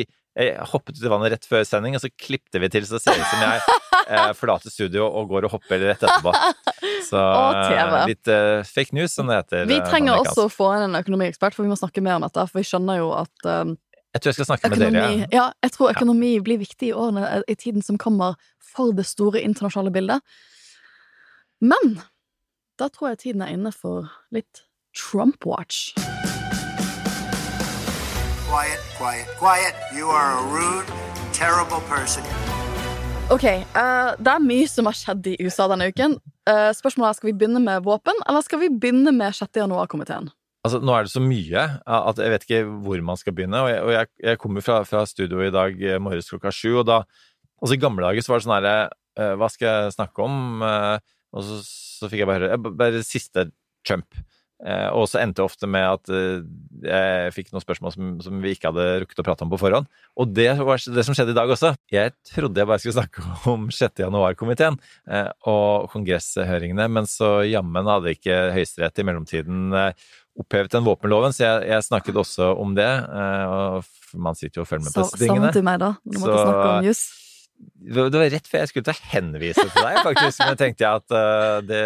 hoppet 0.68 0.98
ut 0.98 1.04
i 1.04 1.08
vannet 1.08 1.32
rett 1.32 1.46
før 1.48 1.62
sending, 1.64 1.94
og 1.96 2.02
så 2.04 2.10
klippte 2.12 2.60
vi 2.60 2.68
til 2.68 2.84
så 2.84 2.98
det 2.98 3.04
ser 3.06 3.16
ut 3.16 3.30
som 3.30 3.40
jeg 3.40 3.60
eh, 4.12 4.32
forlater 4.40 4.72
studio 4.72 5.06
og 5.08 5.30
går 5.30 5.46
og 5.48 5.54
hopper 5.56 5.80
rett 5.80 6.02
etterpå. 6.04 6.34
Så 7.06 7.16
eh, 7.22 7.96
litt 8.10 8.28
eh, 8.28 8.60
fake 8.68 8.92
news, 8.96 9.14
som 9.16 9.30
det 9.30 9.38
heter. 9.40 9.64
Vi 9.70 9.78
eh, 9.80 9.86
trenger 9.88 10.20
også 10.20 10.44
å 10.48 10.52
få 10.52 10.72
inn 10.76 10.90
en 10.90 10.98
økonomiekspert, 11.00 11.56
for 11.56 11.64
vi 11.64 11.72
må 11.72 11.78
snakke 11.80 12.04
mer 12.04 12.18
om 12.18 12.26
dette. 12.26 12.44
For 12.50 12.60
vi 12.60 12.68
skjønner 12.68 13.00
jo 13.00 13.12
at 13.16 13.48
um, 13.48 13.76
Jeg 14.16 14.22
tror 14.22 14.30
jeg 14.30 14.34
skal 14.34 14.46
snakke 14.46 14.68
med 14.72 14.78
dere. 14.80 15.26
Ja, 15.32 15.50
jeg 15.62 15.72
tror 15.72 15.90
økonomi 15.92 16.38
blir 16.40 16.56
viktig 16.56 16.88
i 16.88 16.92
årene 16.96 17.42
i 17.48 17.54
tiden 17.54 17.82
som 17.84 17.98
kommer, 18.00 18.38
for 18.64 18.96
det 18.96 19.04
store 19.04 19.42
internasjonale 19.44 19.92
bildet. 19.92 20.20
Men 21.60 21.98
da 22.80 22.88
tror 22.88 23.12
jeg 23.12 23.18
tiden 23.18 23.42
er 23.44 23.52
inne 23.52 23.72
for 23.76 24.08
litt 24.32 24.64
Trump-watch. 24.96 25.92
Quiet, 28.48 28.80
quiet, 28.96 29.28
quiet. 29.36 29.76
You 29.92 30.08
are 30.08 30.32
a 30.40 30.42
rude, 30.48 30.88
terrible 31.36 31.84
person. 31.92 32.24
Ok, 33.28 33.44
uh, 33.44 34.16
det 34.16 34.32
er 34.32 34.48
mye 34.48 34.64
som 34.70 34.88
har 34.88 34.96
skjedd 34.96 35.28
i 35.28 35.36
USA 35.44 35.68
denne 35.68 35.90
uken. 35.92 36.16
Uh, 36.48 36.72
spørsmålet 36.72 37.10
er, 37.10 37.20
Skal 37.20 37.32
vi 37.34 37.36
begynne 37.36 37.60
med 37.60 37.84
våpen, 37.84 38.24
eller 38.24 38.40
skal 38.40 38.64
vi 38.64 38.72
begynne 38.72 39.12
med 39.12 39.36
6. 39.36 39.50
januar-komiteen? 39.60 40.32
Altså, 40.66 40.80
nå 40.82 40.94
er 40.96 41.06
det 41.06 41.12
så 41.12 41.22
mye 41.22 41.62
at 41.86 42.18
jeg 42.18 42.32
vet 42.32 42.44
ikke 42.48 42.64
hvor 42.82 43.02
man 43.06 43.20
skal 43.20 43.36
begynne. 43.36 43.62
Og 43.62 43.70
jeg, 43.70 43.82
og 43.84 43.94
jeg, 43.94 44.12
jeg 44.26 44.42
kommer 44.42 44.66
fra, 44.66 44.80
fra 44.88 45.04
studio 45.06 45.44
i 45.44 45.54
dag 45.54 45.78
eh, 45.78 46.00
morges 46.02 46.30
klokka 46.32 46.50
sju, 46.54 46.80
og 46.82 46.86
da 46.90 47.04
Altså, 47.56 47.76
i 47.76 47.80
gamle 47.80 48.04
dager 48.04 48.24
så 48.24 48.32
var 48.32 48.40
det 48.40 48.46
sånn 48.46 48.56
herre 48.58 48.78
uh, 49.16 49.34
Hva 49.40 49.50
skal 49.52 49.68
jeg 49.68 49.96
snakke 49.96 50.24
om? 50.24 50.64
Uh, 50.64 50.96
og 51.36 51.44
så, 51.44 51.60
så 51.64 52.10
fikk 52.10 52.24
jeg 52.24 52.30
bare 52.30 52.42
høre 52.42 52.56
eh, 52.56 52.72
Bare 52.84 53.04
siste 53.06 53.50
Trump. 53.86 54.18
Uh, 54.56 54.88
og 54.96 55.04
så 55.08 55.20
endte 55.20 55.42
det 55.42 55.44
ofte 55.44 55.68
med 55.68 55.84
at 55.84 56.10
jeg 56.86 57.32
fikk 57.36 57.50
noen 57.52 57.64
spørsmål 57.64 57.92
som, 57.92 58.12
som 58.24 58.38
vi 58.40 58.54
ikke 58.56 58.70
hadde 58.70 58.86
rukket 59.02 59.20
å 59.20 59.24
prate 59.26 59.44
om 59.44 59.52
på 59.52 59.60
forhånd. 59.60 59.88
Og 60.16 60.32
det 60.36 60.48
var 60.58 60.80
det 60.80 61.04
som 61.04 61.16
skjedde 61.16 61.34
i 61.34 61.38
dag 61.38 61.52
også. 61.52 61.74
Jeg 61.92 62.14
trodde 62.30 62.60
jeg 62.60 62.68
bare 62.68 62.80
skulle 62.82 62.96
snakke 62.96 63.24
om 63.52 63.68
6. 63.72 64.00
januar-komiteen 64.04 64.78
og 65.52 65.88
kongresshøringene, 65.92 66.88
men 66.92 67.08
så 67.10 67.38
jammen 67.48 67.92
hadde 67.92 68.16
ikke 68.16 68.38
Høyesterett 68.56 69.04
i 69.04 69.06
mellomtiden 69.06 69.76
opphevet 70.38 70.72
den 70.72 70.84
våpenloven, 70.86 71.32
så 71.32 71.44
jeg, 71.46 71.68
jeg 71.70 71.84
snakket 71.86 72.18
også 72.22 72.50
om 72.60 72.74
det. 72.76 72.86
eh, 72.86 73.44
og 73.52 74.18
man 74.20 74.34
sitter 74.38 74.60
jo 74.60 74.64
og 74.66 74.68
følger 74.70 74.84
med 74.86 74.92
på 74.96 75.04
disse 75.06 75.20
tingene. 75.20 75.48
Savnet 75.48 75.56
du 75.56 75.62
meg 75.66 75.78
da? 75.82 75.92
Du 76.04 76.18
måtte 76.18 76.34
Så- 76.36 76.42
snakke 76.44 76.66
om 76.74 76.84
juss. 76.90 77.04
Det 77.56 78.02
var 78.12 78.26
rett 78.28 78.48
før 78.50 78.58
jeg 78.60 78.68
skulle 78.68 78.84
til 78.84 78.92
å 78.92 79.04
henvise 79.14 79.62
til 79.64 79.70
deg, 79.80 79.94
faktisk. 80.04 80.42
Men 80.44 80.58
tenkte 80.60 80.84
jeg 80.84 81.00
at 81.00 81.14
eh, 81.16 81.60
det 81.64 81.84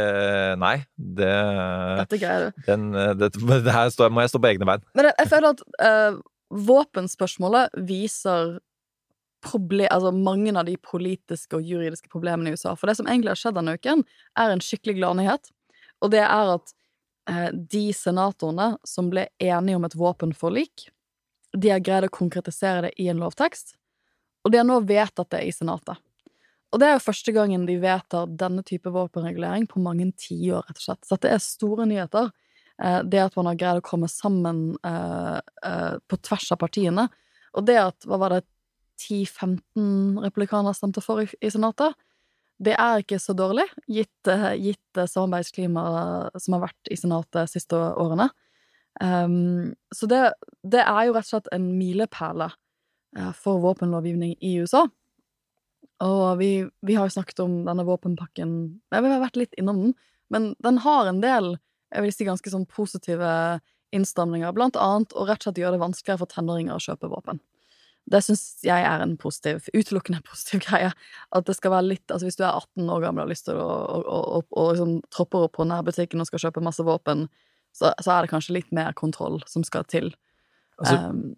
Nei, 0.59 0.73
det 0.99 1.29
Dette 2.01 2.19
greier 2.19 2.49
du. 2.49 2.65
den, 2.67 2.89
eh, 2.99 3.13
det, 3.15 3.29
det 3.39 3.75
her 3.77 3.93
står, 3.95 4.11
må 4.11 4.25
jeg 4.25 4.33
stå 4.33 4.41
på 4.43 4.51
egne 4.51 4.67
bein. 4.67 4.83
Men 4.99 5.07
jeg, 5.11 5.15
jeg 5.23 5.31
føler 5.31 5.55
at 5.55 5.63
uh, 5.87 6.19
våpenspørsmålet 6.51 7.71
viser 7.87 8.59
problem, 9.47 9.89
altså 9.95 10.11
mange 10.13 10.53
av 10.59 10.67
de 10.69 10.75
politiske 10.85 11.57
og 11.57 11.63
juridiske 11.65 12.11
problemene 12.13 12.51
i 12.51 12.59
USA. 12.59 12.75
For 12.77 12.91
det 12.91 12.99
som 12.99 13.07
egentlig 13.09 13.33
har 13.33 13.41
skjedd 13.41 13.57
denne 13.57 13.77
uken, 13.79 14.03
er 14.37 14.53
en 14.53 14.61
skikkelig 14.65 14.99
gladnyhet. 14.99 15.53
Og 16.03 16.11
det 16.13 16.25
er 16.27 16.55
at 16.57 16.75
de 17.53 17.83
senatorene 17.95 18.73
som 18.87 19.11
ble 19.13 19.27
enige 19.39 19.77
om 19.77 19.85
et 19.87 19.97
våpenforlik, 19.99 20.87
de 21.53 21.73
har 21.73 21.83
greid 21.85 22.07
å 22.07 22.13
konkretisere 22.15 22.89
det 22.89 22.93
i 23.03 23.09
en 23.13 23.21
lovtekst. 23.21 23.75
Og 24.45 24.53
de 24.53 24.61
har 24.61 24.67
nå 24.67 24.79
vedtatt 24.89 25.33
det 25.35 25.43
i 25.47 25.53
Senatet. 25.55 25.99
Og 26.71 26.79
det 26.79 26.87
er 26.87 26.95
jo 26.95 27.03
første 27.03 27.35
gangen 27.35 27.67
de 27.67 27.77
vedtar 27.83 28.31
denne 28.39 28.63
type 28.67 28.93
våpenregulering 28.95 29.67
på 29.71 29.83
mange 29.83 30.07
tiår, 30.21 30.63
rett 30.69 30.79
og 30.79 30.85
slett. 30.85 31.03
Så 31.07 31.19
det 31.19 31.33
er 31.35 31.43
store 31.43 31.87
nyheter. 31.91 32.31
Eh, 32.83 33.01
det 33.03 33.25
at 33.25 33.37
man 33.39 33.51
har 33.51 33.59
greid 33.59 33.81
å 33.81 33.87
komme 33.87 34.09
sammen 34.11 34.63
eh, 34.87 35.41
eh, 35.67 35.97
på 36.07 36.21
tvers 36.23 36.47
av 36.55 36.61
partiene. 36.63 37.09
Og 37.59 37.67
det 37.67 37.79
at, 37.83 38.07
hva 38.07 38.21
var 38.23 38.37
det, 38.37 38.45
10-15 39.01 40.21
republikanere 40.21 40.77
stemte 40.77 41.03
for 41.03 41.25
i 41.25 41.51
Senatet, 41.51 41.97
det 42.61 42.77
er 42.77 43.01
ikke 43.01 43.19
så 43.21 43.33
dårlig, 43.37 43.65
gitt, 43.89 44.29
eh, 44.29 44.53
gitt 44.61 44.99
eh, 44.99 45.09
samarbeidsklimaet 45.09 46.37
som 46.43 46.57
har 46.57 46.67
vært 46.67 46.91
i 46.93 46.99
Senatet 47.01 47.39
de 47.39 47.47
siste 47.49 47.77
årene. 47.77 48.29
Um, 49.01 49.71
så 49.95 50.09
det, 50.11 50.19
det 50.67 50.83
er 50.83 51.07
jo 51.07 51.15
rett 51.15 51.29
og 51.29 51.31
slett 51.31 51.49
en 51.55 51.71
milepæle 51.79 52.51
eh, 53.17 53.31
for 53.39 53.63
våpenlovgivning 53.63 54.35
i 54.45 54.59
USA. 54.61 54.85
Og 56.05 56.25
vi, 56.41 56.51
vi 56.85 56.97
har 56.99 57.09
jo 57.09 57.17
snakket 57.17 57.41
om 57.45 57.59
denne 57.67 57.85
våpenpakken 57.85 58.53
Jeg 58.89 59.05
Vi 59.05 59.11
har 59.13 59.21
vært 59.21 59.37
litt 59.37 59.57
innom 59.61 59.83
den, 59.85 59.95
men 60.33 60.55
den 60.65 60.81
har 60.85 61.09
en 61.09 61.21
del 61.25 61.55
jeg 61.91 62.05
vil 62.05 62.15
si 62.15 62.27
ganske 62.29 62.53
sånn 62.53 62.69
positive 62.71 63.31
innstramninger, 63.91 64.53
blant 64.55 64.77
annet 64.79 65.15
å 65.19 65.25
rett 65.27 65.41
og 65.43 65.49
slett 65.49 65.59
gjøre 65.59 65.75
det 65.75 65.83
vanskeligere 65.83 66.23
for 66.23 66.31
tenåringer 66.31 66.77
å 66.77 66.85
kjøpe 66.85 67.11
våpen. 67.11 67.41
Det 68.11 68.21
syns 68.27 68.43
jeg 68.67 68.83
er 68.87 69.05
en 69.05 69.17
positiv, 69.21 69.69
utelukkende 69.75 70.23
positiv 70.27 70.63
greie. 70.67 70.91
At 71.37 71.47
det 71.47 71.57
skal 71.59 71.75
være 71.77 71.91
litt 71.93 72.11
Altså 72.11 72.27
hvis 72.27 72.41
du 72.41 72.45
er 72.45 72.57
18 72.57 72.91
år 72.91 73.05
gammel 73.07 73.23
og 73.23 73.29
har 73.29 73.35
lyst 73.35 73.47
til 73.49 73.61
å, 73.61 73.69
å, 74.01 74.19
å, 74.39 74.43
å 74.43 74.67
liksom 74.73 74.97
tropper 75.15 75.47
opp 75.47 75.59
på 75.59 75.69
nærbutikken 75.71 76.23
og 76.23 76.31
skal 76.31 76.49
kjøpe 76.49 76.65
masse 76.65 76.85
våpen, 76.87 77.29
så, 77.71 77.93
så, 78.03 78.15
er 78.15 78.25
det 78.25 78.33
kanskje 78.33 78.57
litt 78.57 78.73
mer 78.75 78.95
kontroll 78.99 79.39
som 79.47 79.63
skal 79.67 79.87
til. 79.87 80.11
Altså, 80.81 80.97
um, 81.13 81.37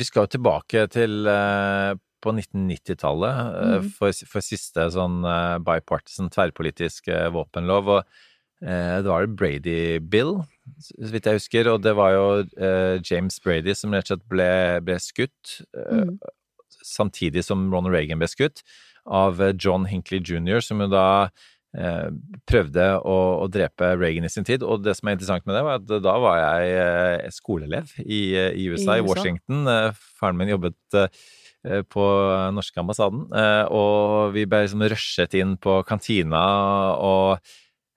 vi 0.00 0.06
skal 0.08 0.24
jo 0.24 0.34
tilbake 0.36 0.86
til 0.94 1.28
uh, 1.28 1.92
på 2.24 2.32
1990-tallet 2.32 3.40
uh, 3.52 3.76
mm. 3.82 3.90
for, 3.98 4.24
for, 4.30 4.44
siste 4.44 4.86
sånn 4.94 5.20
uh, 5.26 5.58
bipartisan 5.64 6.30
tverrpolitisk 6.32 7.12
våpenlov. 7.34 7.96
og 7.98 8.26
det 8.60 9.08
var 9.08 9.24
det 9.24 9.36
Brady 9.40 9.76
Bill, 10.04 10.34
så 10.78 11.10
vidt 11.12 11.26
jeg 11.26 11.40
husker, 11.40 11.70
og 11.72 11.80
det 11.82 11.94
var 11.98 12.14
jo 12.14 12.26
James 13.06 13.40
Brady 13.42 13.74
som 13.76 13.94
rett 13.96 14.08
og 14.08 14.14
slett 14.14 14.28
ble, 14.30 14.52
ble 14.86 14.98
skutt. 15.02 15.56
Mm. 15.74 16.16
Samtidig 16.86 17.44
som 17.46 17.68
Ronald 17.72 17.94
Reagan 17.94 18.20
ble 18.22 18.28
skutt, 18.30 18.62
av 19.06 19.40
John 19.58 19.86
Hinckley 19.90 20.20
jr., 20.20 20.60
som 20.64 20.80
jo 20.82 20.88
da 20.90 21.06
uh, 21.78 22.08
prøvde 22.48 22.86
å, 22.98 23.16
å, 23.44 23.48
drepe 23.52 23.94
Reagan 23.98 24.26
i 24.28 24.32
sin 24.32 24.46
tid. 24.46 24.64
Og 24.66 24.84
det 24.84 24.96
som 24.98 25.10
er 25.10 25.18
interessant 25.18 25.46
med 25.48 25.56
det, 25.56 25.64
var 25.66 25.80
at 25.80 26.04
da 26.04 26.16
var 26.22 26.40
jeg 26.40 26.72
eh, 26.80 27.28
skoleelev 27.34 27.94
i, 28.04 28.22
eh, 28.38 28.52
i, 28.54 28.68
USA, 28.72 28.98
i, 28.98 29.06
Washington. 29.06 29.68
Faren 30.20 30.40
min 30.40 30.52
jobbet 30.54 30.98
på 31.92 32.04
norske 32.56 32.80
ambassaden, 32.80 33.26
og 33.76 34.30
vi 34.32 34.46
ble 34.48 34.62
liksom 34.64 34.80
rushet 34.88 35.34
inn 35.36 35.58
på 35.60 35.74
kantina 35.84 36.40
og 36.96 37.50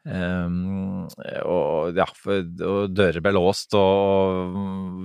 Um, 0.03 1.05
og 1.47 1.95
ja, 1.95 2.05
og 2.67 2.91
dører 2.91 3.23
ble 3.23 3.31
låst, 3.37 3.71
og 3.79 4.57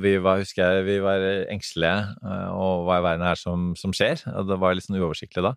vi 0.02 0.16
var, 0.22 0.40
husker 0.42 0.64
jeg, 0.64 0.86
vi 0.88 0.96
var 1.04 1.22
engstelige. 1.52 2.16
Og 2.54 2.86
hva 2.88 2.98
i 2.98 3.04
verden 3.06 3.26
er 3.26 3.38
det 3.38 3.42
som, 3.44 3.70
som 3.78 3.94
skjer? 3.94 4.24
Og 4.34 4.50
det 4.50 4.58
var 4.58 4.74
litt 4.74 4.88
sånn 4.88 4.98
uoversiktlig 4.98 5.44
da. 5.46 5.54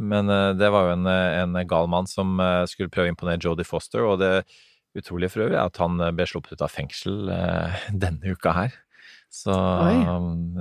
Men 0.00 0.32
uh, 0.32 0.54
det 0.56 0.72
var 0.72 0.88
jo 0.88 0.96
en, 0.96 1.08
en 1.08 1.60
gal 1.68 1.88
mann 1.92 2.08
som 2.08 2.40
uh, 2.40 2.64
skulle 2.68 2.92
prøve 2.92 3.10
å 3.10 3.14
imponere 3.14 3.42
Jodie 3.44 3.68
Foster, 3.68 4.04
og 4.04 4.22
det 4.22 4.32
utrolige 4.96 5.34
for 5.34 5.44
øvrig 5.44 5.58
er 5.58 5.68
at 5.68 5.78
han 5.82 6.00
ble 6.16 6.26
sluppet 6.26 6.56
ut 6.56 6.64
av 6.64 6.72
fengsel 6.72 7.28
uh, 7.28 7.76
denne 8.04 8.32
uka 8.32 8.56
her. 8.56 8.80
Så, 9.28 9.52
um, 9.52 10.56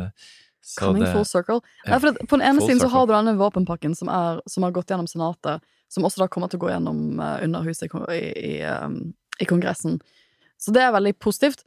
så 0.60 0.90
Coming 0.90 1.06
det, 1.06 1.14
full 1.16 1.26
circle. 1.28 1.62
Ja, 1.88 2.00
på 2.04 2.36
den 2.36 2.44
ene 2.44 2.60
siden 2.60 2.84
så 2.84 2.92
har 2.92 3.08
du 3.08 3.16
denne 3.16 3.38
våpenpakken 3.40 3.96
som, 3.96 4.12
er, 4.12 4.44
som 4.52 4.68
har 4.68 4.76
gått 4.76 4.92
gjennom 4.92 5.08
Senatet 5.08 5.64
som 5.92 6.06
også 6.08 6.24
da 6.24 6.28
kommer 6.32 6.52
til 6.52 6.60
å 6.60 6.66
gå 6.66 6.74
gjennom 6.74 7.22
uh, 7.22 7.40
Underhuset 7.44 7.94
i, 8.14 8.22
i, 8.22 8.54
um, 8.66 9.00
i, 9.40 9.48
Kongressen. 9.48 10.00
Så 10.60 10.74
det 10.76 10.84
er 10.84 10.96
veldig 10.96 11.16
positivt. 11.24 11.64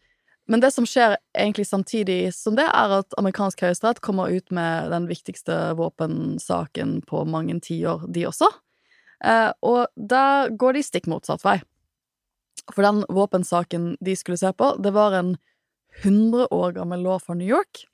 Men 0.50 0.62
det 0.62 0.72
som 0.74 0.86
skjer 0.88 1.16
egentlig 1.36 1.68
samtidig 1.68 2.32
som 2.34 2.56
det, 2.58 2.66
er 2.66 2.96
at 3.00 3.14
amerikansk 3.20 3.62
høyesterett 3.62 4.02
kommer 4.02 4.32
ut 4.32 4.50
med 4.54 4.90
den 4.90 5.06
viktigste 5.10 5.56
våpensaken 5.78 6.98
på 7.06 7.22
mange 7.28 7.60
tiår, 7.62 8.08
de 8.10 8.26
også. 8.28 8.50
Uh, 9.24 9.52
og 9.62 9.84
der 9.94 10.50
går 10.58 10.76
de 10.76 10.84
stikk 10.84 11.06
motsatt 11.10 11.44
vei. 11.46 11.60
For 12.70 12.84
den 12.84 13.04
våpensaken 13.08 13.94
de 14.04 14.16
skulle 14.18 14.40
se 14.40 14.50
på, 14.52 14.74
det 14.82 14.92
var 14.96 15.16
en 15.16 15.36
100 16.02 16.50
år 16.54 16.76
gammel 16.76 17.02
lov 17.02 17.24
fra 17.24 17.34
New 17.34 17.48
York. 17.48 17.86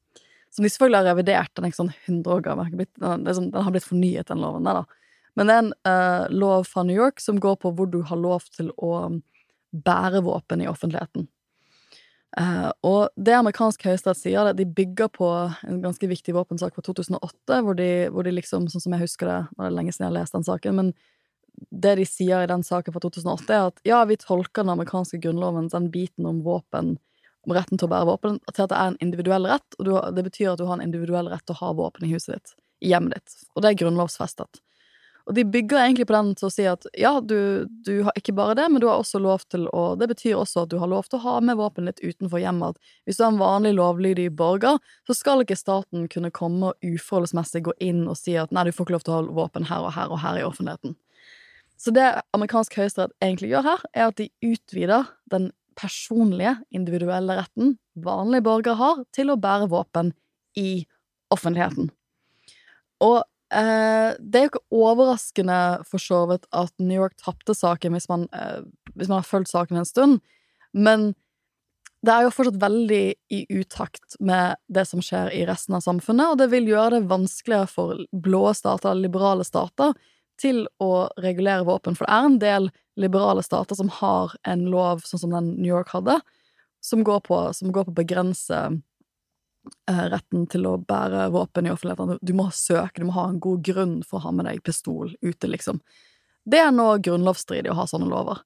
Som 0.50 0.64
de 0.64 0.70
selvfølgelig 0.70 1.02
har 1.02 1.10
revidert. 1.10 1.52
Den 1.54 1.66
er 1.66 1.72
ikke 1.72 1.82
sånn 1.82 1.96
100 2.06 2.32
år 2.32 2.44
gammel. 2.44 2.86
Den 2.96 3.52
har 3.52 3.72
blitt 3.74 3.88
fornyet, 3.88 4.28
den 4.30 4.40
loven 4.40 4.64
der, 4.64 4.80
da. 4.80 5.05
Men 5.36 5.48
det 5.48 5.54
er 5.54 5.64
en 5.64 5.72
uh, 5.88 6.26
lov 6.32 6.66
fra 6.68 6.84
New 6.86 6.96
York 6.96 7.20
som 7.20 7.40
går 7.40 7.58
på 7.62 7.72
hvor 7.76 7.88
du 7.92 8.00
har 8.08 8.20
lov 8.20 8.46
til 8.56 8.70
å 8.76 8.92
bære 9.76 10.22
våpen 10.24 10.62
i 10.64 10.68
offentligheten. 10.70 11.28
Uh, 12.36 12.68
og 12.84 13.00
det 13.16 13.32
amerikansk 13.32 13.86
høyesterett 13.86 14.20
sier, 14.20 14.48
det, 14.48 14.58
de 14.60 14.68
bygger 14.76 15.08
på 15.12 15.28
en 15.46 15.78
ganske 15.84 16.08
viktig 16.08 16.34
våpensak 16.36 16.74
fra 16.76 16.84
2008, 16.84 17.60
hvor 17.64 17.76
de, 17.78 17.90
hvor 18.12 18.26
de, 18.26 18.34
liksom, 18.36 18.66
sånn 18.72 18.82
som 18.84 18.96
jeg 18.96 19.06
husker 19.06 19.30
det, 19.30 19.38
nå 19.54 19.64
er 19.64 19.70
det 19.70 19.78
lenge 19.78 19.94
siden 19.94 20.06
jeg 20.06 20.10
har 20.10 20.18
lest 20.18 20.36
den 20.36 20.48
saken, 20.48 20.80
men 20.80 20.92
det 21.72 21.94
de 21.96 22.04
sier 22.08 22.44
i 22.44 22.50
den 22.50 22.64
saken 22.66 22.92
fra 22.92 23.00
2008, 23.06 23.48
er 23.48 23.70
at 23.70 23.80
ja, 23.88 24.02
vi 24.08 24.18
tolker 24.20 24.64
den 24.64 24.74
amerikanske 24.74 25.20
grunnloven, 25.22 25.70
den 25.72 25.88
biten 25.94 26.28
om 26.28 26.42
våpen, 26.44 26.96
om 27.46 27.56
retten 27.56 27.80
til 27.80 27.88
å 27.88 27.94
bære 27.94 28.10
våpen, 28.10 28.38
til 28.52 28.66
at 28.66 28.72
det 28.72 28.82
er 28.82 28.92
en 28.92 29.00
individuell 29.06 29.48
rett, 29.48 29.78
og 29.78 29.88
du, 29.88 29.94
det 30.18 30.26
betyr 30.28 30.52
at 30.52 30.60
du 30.60 30.66
har 30.68 30.76
en 30.76 30.84
individuell 30.84 31.32
rett 31.32 31.46
til 31.46 31.56
å 31.56 31.62
ha 31.62 31.72
våpen 31.78 32.04
i 32.04 32.12
huset 32.12 32.36
ditt, 32.36 32.56
i 32.84 32.92
hjemmet 32.92 33.16
ditt, 33.16 33.38
og 33.54 33.64
det 33.64 33.72
er 33.72 33.80
grunnlovsfestet. 33.80 34.60
Og 35.26 35.34
de 35.34 35.42
bygger 35.42 35.80
egentlig 35.80 36.06
på 36.06 36.14
den 36.14 36.28
til 36.38 36.46
å 36.46 36.52
si 36.54 36.64
at 36.70 36.84
ja, 36.94 37.16
du, 37.18 37.66
du, 37.86 38.04
har 38.06 38.14
ikke 38.18 38.34
bare 38.36 38.54
det, 38.58 38.68
men 38.70 38.82
du 38.82 38.86
har 38.86 39.00
også 39.02 39.18
lov 39.18 39.42
til 39.50 39.64
å 39.74 39.96
Det 39.98 40.06
betyr 40.12 40.36
også 40.38 40.62
at 40.62 40.70
du 40.70 40.76
har 40.78 40.90
lov 40.90 41.08
til 41.10 41.18
å 41.18 41.24
ha 41.24 41.34
med 41.42 41.58
våpen 41.58 41.88
litt 41.90 41.98
utenfor 41.98 42.38
hjemmet. 42.38 42.78
Hvis 43.04 43.18
du 43.18 43.24
er 43.24 43.32
en 43.32 43.40
vanlig 43.40 43.74
lovlydig 43.74 44.28
borger, 44.38 44.78
så 45.06 45.18
skal 45.18 45.42
ikke 45.42 45.58
staten 45.58 46.06
kunne 46.12 46.30
komme 46.30 46.70
og 46.70 46.86
uforholdsmessig 46.86 47.64
gå 47.66 47.74
inn 47.82 48.04
og 48.06 48.14
si 48.20 48.38
at 48.38 48.54
nei, 48.54 48.68
du 48.68 48.72
får 48.76 48.86
ikke 48.86 48.96
lov 48.98 49.06
til 49.08 49.16
å 49.16 49.18
ha 49.18 49.36
våpen 49.42 49.66
her 49.66 49.88
og 49.88 49.96
her 49.98 50.14
og 50.14 50.22
her 50.22 50.38
i 50.38 50.46
offentligheten. 50.46 50.94
Så 51.76 51.92
det 51.92 52.06
amerikansk 52.36 52.78
høyesterett 52.78 53.12
egentlig 53.20 53.50
gjør 53.50 53.66
her, 53.66 53.86
er 53.92 54.08
at 54.08 54.20
de 54.22 54.30
utvider 54.46 55.10
den 55.34 55.50
personlige, 55.76 56.54
individuelle 56.70 57.34
retten 57.42 57.76
vanlige 57.98 58.46
borgere 58.46 58.78
har 58.78 59.02
til 59.12 59.32
å 59.32 59.40
bære 59.40 59.68
våpen 59.74 60.14
i 60.56 60.86
offentligheten. 61.34 61.90
Og 63.04 63.24
Eh, 63.54 64.16
det 64.18 64.38
er 64.38 64.46
jo 64.46 64.50
ikke 64.54 64.64
overraskende 64.74 65.58
for 65.86 66.02
så 66.02 66.24
vidt 66.32 66.48
at 66.56 66.72
New 66.82 66.98
York 66.98 67.14
tapte 67.22 67.54
saken 67.54 67.94
hvis 67.94 68.08
man, 68.10 68.26
eh, 68.34 68.64
hvis 68.96 69.10
man 69.10 69.20
har 69.20 69.28
fulgt 69.28 69.52
saken 69.52 69.78
en 69.78 69.86
stund, 69.86 70.18
men 70.74 71.12
det 72.06 72.12
er 72.12 72.26
jo 72.26 72.32
fortsatt 72.34 72.58
veldig 72.62 73.04
i 73.34 73.38
utakt 73.54 74.18
med 74.22 74.58
det 74.70 74.84
som 74.90 75.02
skjer 75.02 75.30
i 75.34 75.44
resten 75.48 75.78
av 75.78 75.84
samfunnet, 75.86 76.32
og 76.32 76.40
det 76.42 76.50
vil 76.52 76.68
gjøre 76.70 76.98
det 76.98 77.10
vanskeligere 77.10 77.70
for 77.70 78.02
blå 78.12 78.50
stater, 78.54 78.98
liberale 78.98 79.46
stater, 79.46 79.94
til 80.36 80.66
å 80.82 81.08
regulere 81.22 81.64
våpen, 81.64 81.96
for 81.96 82.04
det 82.04 82.12
er 82.12 82.26
en 82.28 82.40
del 82.42 82.68
liberale 83.00 83.42
stater 83.44 83.78
som 83.78 83.88
har 84.00 84.34
en 84.44 84.66
lov 84.72 85.00
sånn 85.06 85.22
som 85.22 85.32
den 85.32 85.54
New 85.56 85.70
York 85.70 85.94
hadde, 85.94 86.18
som 86.84 87.02
går 87.06 87.22
på, 87.26 87.40
som 87.56 87.72
går 87.72 87.86
på 87.86 87.94
å 87.94 88.00
begrense 88.02 88.60
retten 89.86 90.46
til 90.50 90.66
å 90.68 90.76
bære 90.78 91.28
våpen 91.34 91.68
i 91.68 91.72
offentligheten. 91.72 92.18
Du 92.22 92.34
må 92.36 92.48
søke, 92.54 93.00
du 93.00 93.08
må 93.08 93.16
ha 93.16 93.28
en 93.30 93.40
god 93.42 93.64
grunn 93.66 93.96
for 94.06 94.20
å 94.20 94.28
ha 94.28 94.34
med 94.34 94.48
deg 94.48 94.62
pistol 94.66 95.14
ute, 95.22 95.50
liksom. 95.50 95.80
Det 96.46 96.60
er 96.62 96.74
nå 96.74 96.92
grunnlovsstridig 97.02 97.72
å 97.72 97.78
ha 97.80 97.86
sånne 97.90 98.08
lover. 98.10 98.42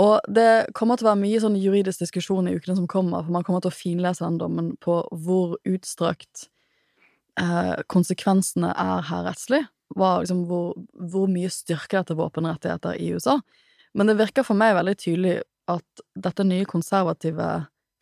Og 0.00 0.24
det 0.28 0.72
kommer 0.76 0.96
til 0.96 1.06
å 1.06 1.10
være 1.10 1.20
mye 1.20 1.40
sånn 1.42 1.58
juridisk 1.60 2.00
diskusjon 2.04 2.48
i 2.48 2.54
ukene 2.56 2.78
som 2.78 2.88
kommer, 2.88 3.24
for 3.24 3.34
man 3.34 3.44
kommer 3.44 3.64
til 3.64 3.72
å 3.72 3.76
finlese 3.76 4.24
den 4.24 4.38
dommen 4.40 4.72
på 4.80 5.02
hvor 5.24 5.58
utstrakt 5.68 6.46
eh, 7.40 7.76
konsekvensene 7.92 8.72
er 8.72 9.04
her 9.08 9.26
rettslig. 9.28 9.64
Hva, 9.92 10.14
liksom, 10.22 10.46
hvor, 10.48 10.72
hvor, 10.96 11.28
mye 11.28 11.50
styrker 11.52 12.00
dette 12.00 12.16
våpenrettigheter 12.16 12.96
i 12.96 13.10
USA? 13.12 13.36
Men 13.92 14.08
det 14.08 14.16
virker 14.22 14.46
for 14.46 14.56
meg 14.56 14.78
veldig 14.78 14.96
tydelig 14.96 15.36
at 15.70 16.04
dette 16.16 16.46
nye 16.48 16.68
konservative 16.68 17.50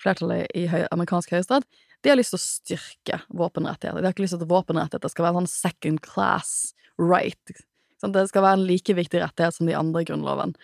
flertallet 0.00 0.46
i 0.56 0.68
høy, 0.70 0.84
amerikansk 0.94 1.34
høyesterett 1.34 1.66
de 2.00 2.12
har 2.12 2.18
lyst 2.18 2.32
til 2.34 2.40
å 2.40 2.42
styrke 2.42 3.18
våpenrettigheter. 3.28 4.00
De 4.00 4.08
har 4.08 4.14
ikke 4.14 4.24
lyst 4.24 4.36
til 4.36 4.44
at 4.44 4.52
våpenrettigheter 4.52 5.12
skal 5.12 5.26
være 5.26 5.42
en 5.42 5.48
sånn 5.48 5.72
second 5.72 6.02
class 6.04 6.52
right. 7.00 7.56
Sånn, 8.00 8.14
det 8.16 8.26
skal 8.30 8.44
være 8.46 8.60
en 8.60 8.68
like 8.68 8.96
viktig 8.96 9.20
rettighet 9.20 9.56
som 9.56 9.68
de 9.68 9.76
andre 9.76 10.02
i 10.04 10.08
Grunnloven. 10.08 10.54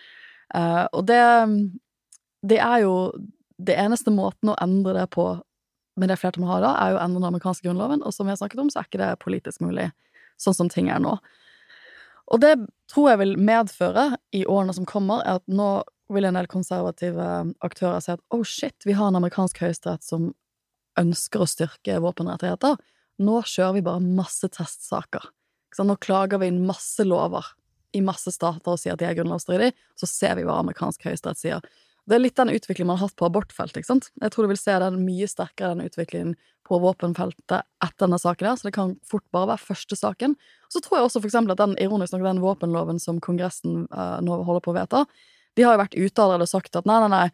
Uh, 0.55 0.85
og 0.95 1.05
det, 1.09 1.21
det 2.47 2.61
er 2.63 2.85
jo 2.85 2.93
Det 3.57 3.73
eneste 3.75 4.13
måten 4.13 4.53
å 4.53 4.55
endre 4.61 4.93
det 4.95 5.07
på 5.11 5.23
med 5.97 6.11
det 6.11 6.19
flertallet 6.21 6.45
vi 6.45 6.51
har 6.51 6.61
da, 6.61 6.71
er 6.77 6.91
jo 6.91 6.97
å 6.99 7.01
endre 7.01 7.17
den 7.17 7.31
amerikanske 7.31 7.65
grunnloven, 7.65 8.03
og 8.05 8.13
som 8.13 8.27
vi 8.27 8.35
har 8.35 8.37
snakket 8.37 8.59
om, 8.61 8.67
så 8.69 8.79
er 8.79 8.85
ikke 8.85 8.99
det 9.01 9.07
politisk 9.23 9.63
mulig, 9.65 9.87
sånn 10.37 10.53
som 10.53 10.69
ting 10.69 10.91
er 10.93 11.01
nå. 11.01 11.15
Og 12.29 12.41
det 12.43 12.51
tror 12.91 13.09
jeg 13.09 13.21
vil 13.23 13.33
medføre, 13.41 14.11
i 14.35 14.43
årene 14.45 14.75
som 14.77 14.85
kommer, 14.85 15.23
er 15.25 15.39
at 15.41 15.47
nå 15.49 15.71
vil 16.13 16.27
en 16.29 16.37
del 16.37 16.47
konservative 16.51 17.27
aktører 17.65 18.03
si 18.03 18.13
at 18.13 18.21
oh 18.35 18.43
shit, 18.45 18.77
vi 18.85 18.95
har 18.95 19.09
en 19.09 19.17
amerikansk 19.19 19.57
høyesterett 19.63 20.05
som 20.05 20.29
ønsker 20.99 21.43
å 21.43 21.49
styrke 21.49 21.99
våpenrettigheter. 22.03 22.77
Nå 23.23 23.41
kjører 23.45 23.77
vi 23.77 23.85
bare 23.85 24.03
masse 24.03 24.49
testsaker. 24.53 25.29
Nå 25.77 25.95
klager 26.01 26.41
vi 26.41 26.49
inn 26.49 26.63
masse 26.65 27.05
lover 27.05 27.45
i 27.95 28.01
masse 28.03 28.31
stater 28.33 28.73
og 28.73 28.79
sier 28.81 28.95
at 28.95 29.01
de 29.01 29.07
er 29.07 29.17
grunnlovsstridige, 29.17 29.75
så 29.97 30.09
ser 30.09 30.37
vi 30.37 30.45
hva 30.47 30.59
amerikansk 30.61 31.05
høyesterett 31.07 31.39
sier. 31.39 31.67
Det 32.07 32.15
er 32.15 32.21
litt 32.23 32.37
den 32.39 32.53
utviklingen 32.53 32.87
man 32.87 32.99
har 33.01 33.09
hatt 33.09 33.17
på 33.19 33.27
abortfeltet. 33.27 33.81
ikke 33.81 33.89
sant? 33.89 34.09
Jeg 34.21 34.31
tror 34.31 34.45
du 34.45 34.53
vil 34.53 34.59
se 34.59 34.75
den 34.79 35.01
mye 35.03 35.27
sterkere, 35.27 35.75
den 35.75 35.89
utviklingen 35.89 36.35
på 36.67 36.79
våpenfeltet 36.83 37.63
etter 37.83 38.05
denne 38.05 38.19
saken 38.19 38.59
så 38.59 38.67
det 38.67 38.75
kan 38.75 38.93
fort 39.07 39.25
bare 39.35 39.51
være 39.53 39.65
første 39.65 39.97
saken. 39.99 40.35
Så 40.71 40.81
tror 40.83 40.99
jeg 40.99 41.07
også 41.07 41.21
for 41.21 41.29
eksempel 41.29 41.55
at 41.55 41.63
den 41.63 41.75
ironisk 41.83 42.15
nok 42.15 42.27
den 42.27 42.43
våpenloven 42.43 43.01
som 43.03 43.19
Kongressen 43.23 43.85
uh, 43.91 44.19
nå 44.23 44.39
holder 44.47 44.63
på 44.63 44.71
å 44.73 44.77
vedta, 44.79 45.03
de 45.57 45.65
har 45.65 45.75
jo 45.75 45.83
vært 45.83 45.97
ute 45.97 46.23
allerede 46.23 46.47
og 46.47 46.51
sagt 46.51 46.79
at 46.79 46.87
nei, 46.87 46.99
nei, 47.03 47.11
nei, 47.11 47.27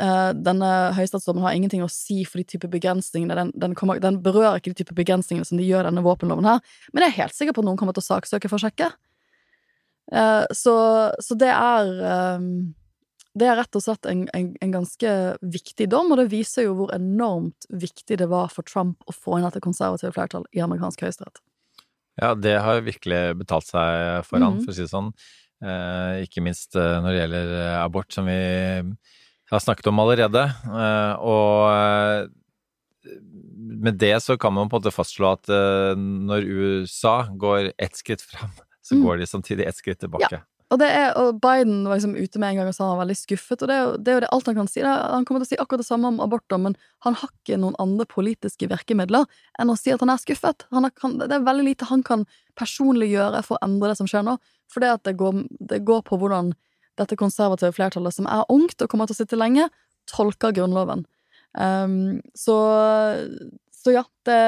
Uh, 0.00 0.30
denne 0.32 0.70
høyesterettsdommen 0.96 1.44
har 1.44 1.52
ingenting 1.56 1.82
å 1.84 1.90
si 1.92 2.22
for 2.24 2.40
de 2.40 2.46
type 2.48 2.70
begrensningene. 2.72 3.36
Den, 3.36 3.52
den, 3.52 3.76
kommer, 3.76 4.00
den, 4.00 4.22
berører 4.24 4.56
ikke 4.60 4.72
de 4.72 4.80
type 4.80 4.96
begrensningene 4.96 5.44
som 5.44 5.60
de 5.60 5.66
gjør 5.68 5.90
denne 5.90 6.04
våpenloven 6.06 6.48
her. 6.48 6.62
Men 6.94 7.04
jeg 7.04 7.12
er 7.12 7.18
helt 7.24 7.36
sikker 7.36 7.56
på 7.56 7.64
at 7.64 7.68
noen 7.68 7.80
kommer 7.80 7.96
til 7.96 8.04
å 8.04 8.08
saksøke 8.08 8.48
for 8.48 8.56
å 8.56 8.64
sjekke. 8.64 8.90
Uh, 10.10 10.46
så, 10.56 10.74
så, 11.22 11.36
det 11.38 11.52
er 11.52 11.92
um, 12.40 12.70
det 13.38 13.46
er 13.46 13.60
rett 13.60 13.76
og 13.78 13.84
slett 13.84 14.08
en, 14.10 14.24
en, 14.34 14.48
en 14.58 14.72
ganske 14.74 15.12
viktig 15.54 15.86
dom, 15.92 16.10
og 16.10 16.18
det 16.18 16.30
viser 16.32 16.66
jo 16.66 16.74
hvor 16.80 16.94
enormt 16.96 17.68
viktig 17.70 18.18
det 18.18 18.26
var 18.30 18.50
for 18.50 18.66
Trump 18.66 19.04
å 19.06 19.14
få 19.14 19.38
inn 19.38 19.46
dette 19.46 19.62
konservative 19.62 20.10
flertall 20.16 20.48
i 20.56 20.62
amerikansk 20.64 21.04
høyesterett. 21.06 21.38
Ja, 22.20 22.34
det 22.34 22.56
har 22.64 22.82
virkelig 22.84 23.20
betalt 23.38 23.68
seg 23.70 24.26
for 24.26 24.42
han, 24.42 24.58
Mhm. 24.58 24.64
for 24.64 24.72
å 24.72 24.74
si 24.74 24.82
det 24.82 24.90
sånn. 24.90 25.12
Uh, 25.62 26.24
ikke 26.24 26.40
minst 26.40 26.74
eh, 26.74 27.00
når 27.04 27.12
det 27.12 27.20
gjelder 27.20 27.50
eh, 27.60 27.84
abort, 27.84 28.12
som 28.12 28.24
vi 28.24 28.40
har 29.56 29.64
snakket 29.64 29.88
om 29.90 29.98
allerede. 30.02 30.44
Eh, 30.66 31.14
og 31.20 31.70
eh, 31.74 32.28
med 33.80 33.98
det 34.00 34.14
så 34.22 34.36
kan 34.38 34.52
man 34.54 34.68
på 34.68 34.76
en 34.76 34.82
måte 34.82 34.94
fastslå 34.94 35.32
at 35.34 35.50
eh, 35.52 35.94
når 35.98 36.46
USA 36.46 37.16
går 37.32 37.72
ett 37.78 37.96
skritt 37.96 38.22
fram, 38.22 38.52
så 38.82 38.94
Mm. 38.96 39.04
går 39.06 39.18
de 39.18 39.26
samtidig 39.26 39.66
ett 39.66 39.76
skritt 39.76 40.00
tilbake. 40.00 40.32
Ja. 40.32 40.40
Og, 40.70 40.78
det 40.78 40.86
er, 40.86 41.12
og 41.18 41.40
Biden 41.42 41.84
var 41.86 41.98
liksom 41.98 42.14
ute 42.14 42.38
med 42.38 42.50
en 42.52 42.56
gang 42.60 42.68
og 42.70 42.74
sa 42.74 42.84
han 42.86 42.96
var 42.98 43.04
veldig 43.04 43.16
skuffet, 43.18 43.62
og 43.62 43.68
det 43.68 43.74
er 43.74 43.80
jo 43.82 43.92
det, 43.96 44.08
er 44.10 44.14
jo 44.14 44.20
det 44.24 44.28
alt 44.34 44.46
han 44.46 44.54
kan 44.54 44.68
si. 44.70 44.80
Han 44.82 45.24
kommer 45.26 45.42
til 45.42 45.48
å 45.48 45.50
si 45.50 45.58
akkurat 45.58 45.82
det 45.82 45.86
samme 45.88 46.06
om 46.10 46.20
abort, 46.22 46.46
men 46.58 46.76
han 47.06 47.16
har 47.18 47.30
ikke 47.30 47.58
noen 47.58 47.74
andre 47.82 48.06
politiske 48.06 48.68
virkemidler 48.70 49.26
enn 49.58 49.70
å 49.70 49.76
si 49.78 49.90
at 49.90 50.00
han 50.02 50.10
er 50.14 50.22
skuffet. 50.22 50.66
Han 50.70 50.86
er, 50.86 50.94
kan, 50.94 51.18
det 51.18 51.30
er 51.34 51.42
veldig 51.42 51.66
lite 51.66 51.88
han 51.90 52.02
kan 52.06 52.22
personlig 52.54 53.10
gjøre 53.10 53.42
for 53.42 53.58
å 53.58 53.64
endre 53.66 53.90
det 53.90 53.98
som 53.98 54.06
skjer 54.10 54.22
nå, 54.26 54.36
for 54.70 54.80
det 54.82 54.92
at 54.94 55.02
det 55.10 55.16
går, 55.18 55.42
det 55.58 55.82
går 55.86 56.02
på 56.06 56.18
hvordan 56.22 56.54
dette 57.00 57.18
konservative 57.18 57.74
flertallet, 57.76 58.16
som 58.16 58.28
er 58.30 58.46
ungt 58.52 58.80
og 58.80 58.90
kommer 58.92 59.08
til 59.08 59.18
å 59.18 59.20
sitte 59.22 59.38
lenge, 59.40 59.68
tolker 60.10 60.54
Grunnloven. 60.56 61.06
Um, 61.58 62.20
så, 62.38 62.56
så 63.74 63.94
ja, 63.94 64.04
det, 64.28 64.40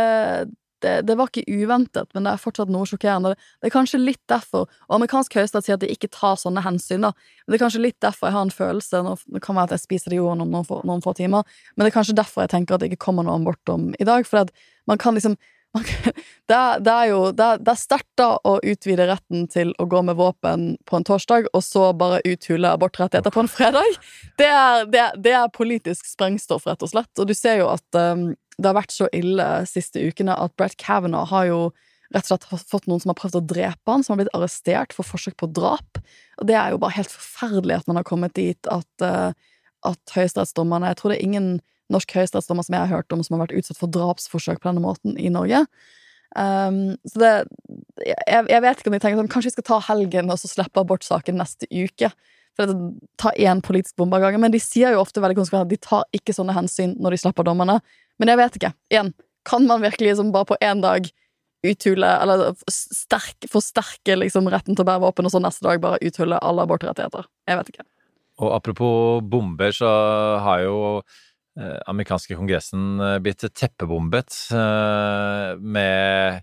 det, 0.83 0.93
det 1.07 1.17
var 1.19 1.31
ikke 1.31 1.45
uventet, 1.47 2.11
men 2.15 2.27
det 2.27 2.35
er 2.35 2.43
fortsatt 2.43 2.71
noe 2.73 2.87
sjokkerende. 2.89 3.35
Det 3.61 3.71
er 3.71 3.75
kanskje 3.75 4.03
litt 4.03 4.23
derfor, 4.31 4.69
og 4.89 4.97
amerikansk 4.99 5.37
høyesterett 5.39 5.69
sier 5.69 5.79
at 5.79 5.85
de 5.85 5.91
ikke 5.95 6.11
tar 6.13 6.39
sånne 6.41 6.65
hensyn, 6.67 7.07
da, 7.07 7.13
men 7.15 7.55
det 7.55 7.59
er 7.59 7.65
kanskje 7.65 7.85
litt 7.85 7.99
derfor 8.05 8.29
jeg 8.29 8.37
har 8.37 8.47
en 8.47 8.55
følelse 8.55 9.03
nå, 9.07 9.17
Det 9.37 9.43
kan 9.45 9.59
være 9.59 9.71
at 9.71 9.77
jeg 9.79 9.87
spiser 9.87 10.15
det 10.15 10.21
jorden 10.21 10.45
om 10.47 10.55
noen, 10.55 10.87
noen 10.89 11.05
få 11.05 11.15
timer, 11.19 11.49
men 11.75 11.85
det 11.85 11.93
er 11.93 11.99
kanskje 11.99 12.19
derfor 12.19 12.47
jeg 12.47 12.55
tenker 12.55 12.77
at 12.77 12.85
det 12.85 12.93
ikke 12.93 13.07
kommer 13.09 13.27
noe 13.27 13.39
om 13.39 13.91
i 13.99 14.09
dag, 14.09 14.27
for 14.29 14.45
at 14.45 14.55
man 14.91 15.01
kan 15.01 15.19
liksom 15.19 15.39
da, 16.53 16.77
er 16.93 17.07
jo 17.09 17.21
da 17.33 17.57
da 17.57 18.29
å 18.45 18.59
utvide 18.61 19.07
retten 19.09 19.47
til 19.49 19.73
å 19.81 19.87
gå 19.89 20.03
med 20.05 20.19
våpen 20.19 20.67
på 20.89 20.99
en 20.99 21.07
torsdag, 21.09 21.49
og 21.53 21.65
så 21.65 21.89
bare 21.97 22.21
uthule 22.29 22.75
abortrettigheter 22.77 23.33
på 23.33 23.45
en 23.45 23.51
fredag. 23.51 23.97
Det 24.41 24.49
er, 24.49 24.85
det, 24.93 25.07
det 25.25 25.33
er 25.39 25.55
politisk 25.55 26.07
sprengstoff, 26.11 26.67
rett 26.69 26.85
og 26.85 26.93
slett. 26.93 27.13
Og 27.19 27.31
du 27.31 27.35
ser 27.37 27.63
jo 27.63 27.71
at 27.73 27.87
um, 27.97 28.33
det 28.59 28.69
har 28.69 28.77
vært 28.77 28.93
så 28.95 29.09
ille 29.17 29.49
siste 29.71 30.03
ukene 30.03 30.37
at 30.37 30.55
Brett 30.61 30.77
Kavanaugh 30.81 31.33
har 31.33 31.49
jo 31.49 31.63
rett 32.13 32.29
og 32.29 32.35
slett 32.35 32.69
fått 32.69 32.89
noen 32.91 33.01
som 33.01 33.15
har 33.15 33.21
prøvd 33.23 33.41
å 33.41 33.47
drepe 33.55 33.95
han, 33.95 34.05
som 34.05 34.15
har 34.15 34.23
blitt 34.23 34.37
arrestert 34.37 34.93
for 34.93 35.09
forsøk 35.09 35.39
på 35.41 35.49
drap. 35.57 36.03
Og 36.37 36.49
det 36.51 36.59
er 36.61 36.75
jo 36.75 36.83
bare 36.83 36.99
helt 36.99 37.13
forferdelig 37.13 37.81
at 37.81 37.89
man 37.89 38.03
har 38.03 38.09
kommet 38.09 38.37
dit 38.37 38.69
at, 38.69 38.91
uh, 39.01 39.33
at 39.89 40.17
høyesterettsdommerne 40.17 40.93
Jeg 40.93 41.01
tror 41.01 41.15
det 41.15 41.21
er 41.21 41.31
ingen 41.31 41.53
norsk 41.93 42.15
høyesterettsdommer 42.17 42.67
som 42.67 42.77
jeg 42.77 42.85
har 42.85 42.95
hørt 42.99 43.15
om, 43.15 43.25
som 43.25 43.37
har 43.37 43.47
vært 43.47 43.59
utsatt 43.61 43.81
for 43.81 43.93
drapsforsøk 43.93 44.63
på 44.63 44.71
denne 44.71 44.85
måten 44.85 45.19
i 45.21 45.33
Norge. 45.33 45.65
Um, 46.33 46.95
så 47.05 47.21
det 47.21 47.33
jeg, 48.01 48.47
jeg 48.49 48.63
vet 48.65 48.79
ikke 48.81 48.89
om 48.89 48.95
de 48.97 49.01
tenker 49.03 49.19
sånn 49.21 49.29
Kanskje 49.29 49.51
vi 49.51 49.53
skal 49.59 49.67
ta 49.69 49.77
helgen 49.91 50.33
og 50.33 50.39
så 50.41 50.49
slippe 50.49 50.81
abortsaken 50.81 51.37
neste 51.37 51.69
uke. 51.69 52.09
For 52.57 52.69
det, 52.69 52.77
ta 53.21 53.33
én 53.37 53.61
politisk 53.65 53.97
bombe 54.01 54.19
av 54.19 54.27
gangen. 54.27 54.43
Men 54.45 54.55
de 54.55 54.61
sier 54.61 54.95
jo 54.95 55.03
ofte 55.03 55.23
veldig 55.25 55.39
konsekvent 55.39 55.67
at 55.67 55.73
de 55.73 55.81
tar 55.81 56.07
ikke 56.17 56.35
sånne 56.37 56.57
hensyn 56.57 56.97
når 57.01 57.17
de 57.17 57.21
slipper 57.25 57.49
dommerne. 57.49 57.79
Men 58.21 58.33
jeg 58.33 58.41
vet 58.41 58.59
ikke. 58.59 58.73
Igjen, 58.93 59.13
kan 59.49 59.69
man 59.69 59.85
virkelig 59.85 60.13
liksom 60.13 60.33
bare 60.35 60.51
på 60.53 60.61
én 60.63 60.83
dag 60.85 61.09
uthule 61.63 62.09
Eller 62.23 62.57
sterk, 62.67 63.47
forsterke 63.47 64.17
liksom 64.19 64.49
retten 64.51 64.75
til 64.75 64.83
å 64.83 64.89
bære 64.89 65.05
våpen, 65.05 65.29
og 65.29 65.31
så 65.31 65.39
neste 65.39 65.63
dag 65.63 65.79
bare 65.83 66.01
uthule 66.03 66.41
alle 66.43 66.65
abortrettigheter? 66.67 67.29
Jeg 67.47 67.61
vet 67.61 67.71
ikke. 67.71 67.87
Og 68.43 68.51
apropos 68.57 69.23
bomber, 69.23 69.71
så 69.71 69.91
har 70.43 70.65
jo 70.65 70.77
amerikanske 71.61 72.37
kongressen 72.39 73.01
eh, 73.01 73.19
blitt 73.23 73.45
teppebombet 73.53 74.37
eh, 74.57 75.59
med 75.61 76.43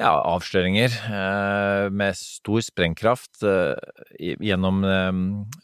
ja, 0.00 0.12
avsløringer 0.16 0.94
eh, 1.12 1.86
med 1.92 2.16
stor 2.16 2.62
sprengkraft 2.64 3.42
eh, 3.44 3.76
gjennom 4.18 4.82
eh, 4.88 5.12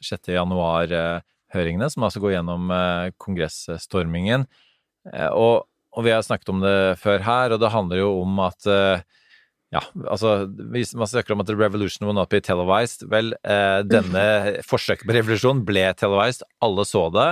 6. 0.04 0.32
januar-høringene, 0.36 1.88
som 1.92 2.04
altså 2.06 2.22
går 2.22 2.36
gjennom 2.36 2.72
eh, 2.74 3.10
kongressstormingen. 3.20 4.44
Eh, 5.14 5.30
og, 5.32 5.64
og 5.96 6.04
vi 6.04 6.12
har 6.12 6.26
snakket 6.26 6.52
om 6.52 6.60
det 6.64 6.78
før 7.00 7.24
her, 7.24 7.54
og 7.56 7.62
det 7.62 7.72
handler 7.72 8.02
jo 8.02 8.10
om 8.20 8.42
at 8.44 8.68
eh, 8.68 9.06
ja, 9.72 9.82
altså 10.08 10.46
hvis 10.72 10.94
man 10.96 11.08
snakker 11.08 11.34
om 11.34 11.42
at 11.42 11.48
the 11.50 11.56
revolution 11.56 12.06
will 12.08 12.16
not 12.16 12.30
be 12.32 12.40
televised 12.40 13.02
Vel, 13.12 13.34
eh, 13.44 13.80
denne 13.84 14.22
forsøket 14.64 15.04
på 15.08 15.16
revolusjon 15.16 15.60
ble 15.68 15.90
televised, 15.96 16.44
alle 16.64 16.86
så 16.88 17.08
det, 17.12 17.30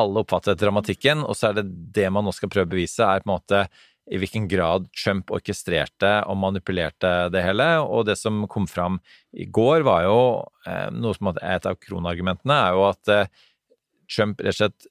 alle 0.00 0.22
oppfattet 0.22 0.60
dramatikken, 0.60 1.24
og 1.26 1.36
så 1.36 1.50
er 1.50 1.60
det 1.60 1.66
det 1.96 2.08
man 2.12 2.24
nå 2.26 2.32
skal 2.34 2.50
prøve 2.52 2.70
å 2.70 2.74
bevise, 2.74 3.04
er 3.04 3.24
på 3.24 3.28
en 3.28 3.34
måte 3.34 3.64
i 4.10 4.18
hvilken 4.18 4.48
grad 4.50 4.88
Trump 4.98 5.30
orkestrerte 5.32 6.10
og 6.26 6.38
manipulerte 6.42 7.10
det 7.32 7.44
hele. 7.44 7.68
Og 7.86 8.06
det 8.08 8.16
som 8.18 8.42
kom 8.50 8.66
fram 8.70 8.98
i 9.32 9.46
går, 9.46 9.84
var 9.86 10.06
jo 10.08 10.18
eh, 10.66 10.88
noe 10.94 11.14
som 11.16 11.30
er 11.32 11.42
et 11.54 11.68
av 11.70 11.78
kronargumentene, 11.80 12.56
er 12.56 12.78
jo 12.78 12.86
at 12.88 13.12
eh, 13.12 13.44
Trump 14.10 14.42
rett 14.42 14.56
og 14.56 14.58
slett 14.58 14.88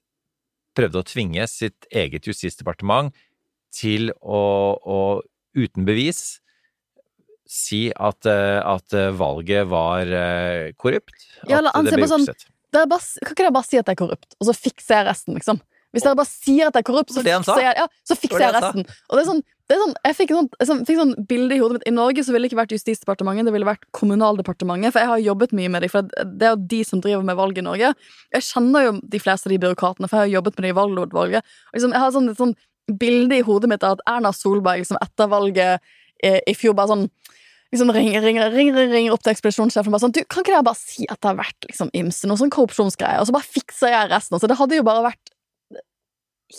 prøvde 0.72 1.02
å 1.02 1.06
tvinge 1.06 1.44
sitt 1.50 1.84
eget 1.92 2.26
justisdepartement 2.30 3.12
til 3.76 4.10
å, 4.20 4.40
å 4.80 5.00
uten 5.58 5.84
bevis 5.84 6.40
si 7.48 7.90
at, 7.92 8.24
eh, 8.24 8.62
at 8.64 8.96
valget 9.18 9.68
var 9.68 10.08
korrupt. 10.80 11.18
Ja, 11.44 11.60
eller 11.60 11.76
han 11.76 11.84
det 11.84 11.92
ser 11.92 12.06
på 12.06 12.12
sånn- 12.14 12.51
bare, 12.72 13.04
kan 13.20 13.34
ikke 13.34 13.44
dere 13.44 13.54
bare 13.54 13.68
si 13.68 13.78
at 13.78 13.86
jeg 13.86 13.96
er 13.96 14.00
korrupt, 14.00 14.34
og 14.40 14.48
så 14.48 14.56
fikser 14.56 15.00
jeg 15.00 15.08
resten, 15.10 15.36
liksom? 15.38 15.60
Hvis 15.92 16.06
dere 16.06 16.16
bare 16.16 16.30
sier 16.30 16.70
at 16.70 16.76
jeg 16.76 16.86
er 16.86 16.88
korrupt, 16.88 17.12
så 17.12 17.20
fikser 17.20 17.60
jeg, 17.60 17.74
ja, 17.76 17.84
så 18.08 18.16
fikser 18.16 18.40
jeg 18.46 18.54
resten. 18.56 18.86
Og 19.10 19.18
det 19.18 19.22
er 19.22 19.28
sånn, 19.28 19.42
det 19.68 19.74
er 19.76 19.82
sånn 19.82 19.92
Jeg 20.06 20.16
fikk, 20.16 20.30
sånn, 20.32 20.48
jeg 20.56 20.68
sånn, 20.70 20.80
fikk 20.88 21.00
sånn 21.02 21.12
bilde 21.28 21.56
i 21.56 21.60
hodet 21.60 21.76
mitt. 21.76 21.84
I 21.88 21.92
Norge 21.92 22.24
så 22.24 22.32
ville 22.32 22.48
det 22.48 22.52
ikke 22.52 22.60
vært 22.62 22.72
Justisdepartementet, 22.72 23.48
det 23.48 23.52
ville 23.52 23.68
vært 23.68 23.84
Kommunaldepartementet. 23.98 24.94
For 24.94 25.04
jeg 25.04 25.10
har 25.10 25.24
jobbet 25.26 25.52
mye 25.58 25.72
med 25.74 25.84
dem, 25.84 25.92
for 25.92 26.08
det 26.08 26.48
er 26.48 26.54
jo 26.54 26.62
de 26.72 26.80
som 26.88 27.02
driver 27.04 27.28
med 27.28 27.36
valg 27.36 27.60
i 27.60 27.66
Norge. 27.66 27.92
Jeg 28.32 28.48
kjenner 28.48 28.86
jo 28.86 28.94
de 29.14 29.20
fleste 29.20 29.50
av 29.50 29.54
de 29.54 29.60
byråkratene, 29.66 30.08
for 30.08 30.16
jeg 30.16 30.30
har 30.30 30.36
jobbet 30.38 30.56
med 30.56 30.64
dem 30.64 30.72
i 30.72 30.78
valglovutvalget. 30.80 31.54
Liksom, 31.76 31.92
jeg 31.92 32.04
har 32.06 32.16
sånn, 32.16 32.32
et 32.32 32.40
sånn 32.40 32.56
bilde 33.04 33.36
i 33.36 33.44
hodet 33.44 33.70
mitt 33.70 33.84
av 33.84 33.98
at 33.98 34.06
Erna 34.16 34.32
Solberg 34.34 34.80
liksom 34.80 35.00
etter 35.00 35.28
valget 35.30 35.92
eh, 36.24 36.40
i 36.48 36.56
fjor 36.56 36.76
bare 36.78 36.94
sånn 36.94 37.06
liksom 37.72 37.92
ringer, 37.94 38.22
ringer, 38.24 38.50
ringer, 38.52 38.90
ringer 38.92 39.14
opp 39.14 39.22
til 39.24 39.32
ekspedisjonssjefen 39.32 39.94
bare 39.94 40.04
sånn 40.04 40.14
Du, 40.14 40.20
kan 40.28 40.44
ikke 40.44 40.54
dere 40.54 40.66
bare 40.66 40.80
si 40.80 41.06
at 41.08 41.20
det 41.20 41.30
har 41.30 41.38
vært 41.40 41.68
liksom 41.70 41.92
ymse, 41.96 42.28
noe 42.28 42.40
sånn 42.40 42.52
korrupsjonsgreier, 42.52 43.22
og 43.22 43.28
så 43.28 43.36
bare 43.36 43.48
fikser 43.48 43.94
jeg 43.94 44.10
resten? 44.12 44.40
Så 44.40 44.50
det 44.50 44.58
hadde 44.60 44.78
jo 44.78 44.86
bare 44.86 45.06
vært 45.08 45.32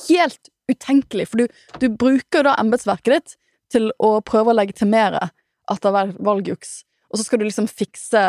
helt 0.07 0.51
utenkelig, 0.72 1.28
for 1.30 1.43
du, 1.43 1.59
du 1.82 1.88
bruker 1.91 2.41
jo 2.41 2.47
da 2.47 2.55
embetsverket 2.61 3.14
ditt 3.14 3.36
til 3.74 3.91
å 4.01 4.16
prøve 4.26 4.53
å 4.53 4.57
legitimere 4.57 5.28
at 5.72 5.82
det 5.82 5.89
har 5.89 5.95
vært 5.95 6.24
valgjuks, 6.24 6.74
og 7.11 7.20
så 7.20 7.28
skal 7.28 7.41
du 7.41 7.45
liksom 7.47 7.70
fikse, 7.70 8.24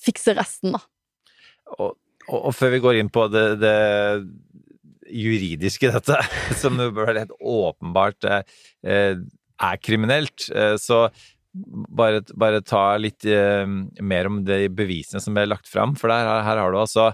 fikse 0.00 0.34
resten, 0.38 0.76
da. 0.76 0.82
Og, 1.76 1.92
og, 2.28 2.38
og 2.38 2.56
før 2.56 2.74
vi 2.74 2.80
går 2.84 2.98
inn 3.00 3.12
på 3.12 3.26
det, 3.32 3.44
det 3.62 3.76
juridiske 5.12 5.92
dette, 5.92 6.18
som 6.62 6.80
jo 6.80 6.90
bør 6.96 7.14
helt 7.14 7.36
åpenbart 7.38 8.28
eh, 8.28 8.42
eh, 8.86 9.22
er 9.62 9.80
kriminelt, 9.82 10.48
eh, 10.54 10.74
så 10.80 11.06
bare, 11.52 12.22
bare 12.38 12.62
ta 12.64 12.96
litt 13.00 13.26
eh, 13.28 13.64
mer 14.00 14.28
om 14.28 14.42
de 14.46 14.66
bevisene 14.72 15.20
som 15.22 15.36
ble 15.36 15.46
lagt 15.50 15.68
fram. 15.70 15.96
For 15.98 16.12
der, 16.12 16.28
her 16.46 16.60
har 16.60 16.72
du 16.72 16.80
altså 16.80 17.10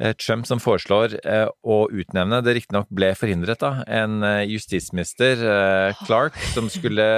eh, 0.00 0.14
Trump 0.16 0.48
som 0.48 0.62
foreslår 0.62 1.18
eh, 1.20 1.46
å 1.62 1.80
utnevne, 1.92 2.42
det 2.44 2.56
riktignok 2.58 2.90
ble 2.94 3.12
forhindret, 3.18 3.60
da, 3.62 3.84
en 3.86 4.24
eh, 4.26 4.46
justisminister, 4.50 5.44
eh, 5.44 6.04
Clark, 6.06 6.38
som 6.54 6.70
skulle 6.72 7.08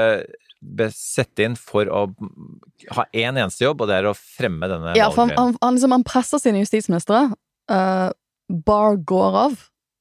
sette 0.94 1.42
inn 1.42 1.57
for 1.59 1.88
å 1.90 2.05
ha 2.94 3.05
én 3.11 3.34
eneste 3.34 3.64
jobb, 3.64 3.82
og 3.82 3.90
det 3.90 3.98
er 3.98 4.09
å 4.11 4.16
fremme 4.16 4.68
denne 4.70 4.94
Ja, 4.98 5.09
for 5.11 5.26
han, 5.26 5.34
han, 5.34 5.57
han, 5.62 5.74
liksom, 5.74 5.94
han 5.94 6.07
presser 6.07 6.38
sine 6.42 6.62
justisministre. 6.62 7.24
Uh, 7.70 8.11
Barr 8.46 9.00
går 9.03 9.38
av. 9.46 9.57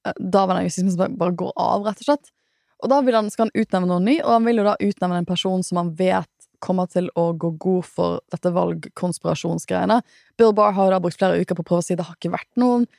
Uh, 0.05 0.13
Daværende 0.21 0.69
justisminister 0.69 1.17
bare 1.17 1.33
går 1.39 1.55
av, 1.55 1.87
rett 1.87 2.03
og 2.03 2.09
slett. 2.11 2.31
Og 2.81 2.91
da 2.91 3.01
han, 3.01 3.29
skal 3.33 3.47
han 3.47 3.55
utnevne 3.63 3.89
noen 3.91 4.07
ny, 4.09 4.15
og 4.23 4.35
han 4.35 4.47
vil 4.47 4.61
jo 4.61 4.67
da 4.67 4.77
utnevne 4.81 5.21
en 5.21 5.29
person 5.29 5.63
som 5.65 5.81
han 5.81 5.93
vet 5.97 6.29
kommer 6.61 6.89
til 6.89 7.07
å 7.17 7.31
gå 7.33 7.55
god 7.61 7.85
for 7.89 8.21
dette 8.33 8.51
valgkonspirasjonsgreiene. 8.53 10.01
Bill 10.37 10.53
Barr 10.57 10.75
har 10.77 10.89
jo 10.89 10.95
da 10.95 11.01
brukt 11.01 11.17
flere 11.17 11.41
uker 11.41 11.57
på 11.57 11.65
å 11.65 11.69
prøve 11.71 11.81
å 11.81 11.87
si 11.87 11.97
det 11.97 12.05
har 12.05 12.17
ikke 12.17 12.35
vært 12.35 12.51
noen 12.61 12.89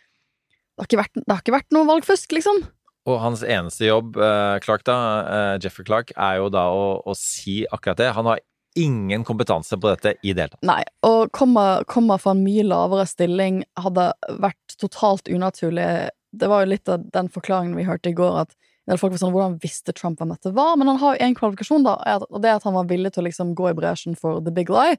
det 0.72 0.80
har 0.80 0.88
ikke 0.88 1.02
vært, 1.02 1.18
det 1.18 1.28
har 1.28 1.42
ikke 1.42 1.54
vært 1.54 1.74
noe 1.76 1.88
valgfusk, 1.88 2.32
liksom. 2.32 2.62
Og 3.10 3.18
hans 3.20 3.42
eneste 3.44 3.84
jobb, 3.84 4.16
eh, 4.16 4.58
Clark 4.64 4.86
da, 4.88 4.96
eh, 5.20 5.58
Jeffrey 5.60 5.84
Clark, 5.84 6.12
er 6.16 6.38
jo 6.38 6.48
da 6.48 6.64
å, 6.72 7.02
å 7.04 7.14
si 7.18 7.66
akkurat 7.70 7.98
det. 8.00 8.08
Han 8.16 8.30
har 8.30 8.40
ingen 8.78 9.24
kompetanse 9.24 9.76
på 9.76 9.90
dette 9.90 10.14
i 10.24 10.32
det 10.32 10.46
hele 10.46 10.54
tatt. 10.54 10.64
Nei, 10.64 10.80
og 11.04 11.30
kommer, 11.36 11.84
kommer 11.84 12.20
fra 12.22 12.32
en 12.32 12.44
mye 12.44 12.64
lavere 12.64 13.04
stilling, 13.10 13.62
hadde 13.76 14.08
vært 14.40 14.76
totalt 14.80 15.28
unaturlig. 15.28 16.08
Det 16.32 16.48
var 16.48 16.64
jo 16.64 16.72
litt 16.72 16.88
av 16.88 17.04
den 17.12 17.28
forklaringen 17.28 17.76
vi 17.76 17.84
hørte 17.84 18.14
i 18.14 18.16
går, 18.16 18.46
at 18.46 18.56
en 18.90 18.98
folk 18.98 19.14
var 19.14 19.20
sånn, 19.22 19.34
hvordan 19.34 19.58
visste 19.62 19.94
Trump 19.94 20.18
hvem 20.18 20.32
dette 20.34 20.50
var? 20.56 20.74
Men 20.78 20.90
han 20.90 20.98
har 20.98 21.14
jo 21.14 21.26
én 21.26 21.36
kvalifikasjon, 21.38 21.84
da, 21.86 21.94
og 22.26 22.40
det 22.42 22.50
er 22.50 22.58
at 22.58 22.66
han 22.66 22.74
var 22.74 22.88
villig 22.90 23.12
til 23.14 23.22
å 23.22 23.28
liksom 23.28 23.52
gå 23.58 23.70
i 23.70 23.76
bresjen 23.78 24.16
for 24.18 24.42
the 24.42 24.54
big 24.54 24.72
lie. 24.72 24.96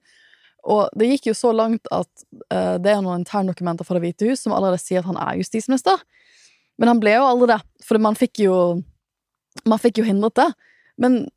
Og 0.63 0.87
det 0.95 1.09
gikk 1.09 1.27
jo 1.27 1.35
så 1.35 1.51
langt 1.51 1.89
at 1.91 2.09
uh, 2.53 2.79
det 2.79 2.93
er 2.93 3.01
noen 3.03 3.25
interndokumenter 3.25 3.83
fra 3.83 3.97
Det 3.97 4.05
hvite 4.05 4.29
hus 4.29 4.45
som 4.45 4.55
allerede 4.55 4.79
sier 4.79 5.01
at 5.01 5.09
han 5.09 5.19
er 5.19 5.41
justisminister. 5.41 5.99
Men 6.79 6.93
han 6.93 7.01
ble 7.03 7.17
jo 7.17 7.27
aldri 7.27 7.51
det, 7.51 7.59
for 7.83 7.99
man 8.01 8.17
fikk 8.17 8.45
jo 8.47 8.57
Man 9.69 9.77
fikk 9.77 9.99
jo 9.99 10.03
hindret 10.07 10.33
det. 10.33 10.47
Men 10.97 11.27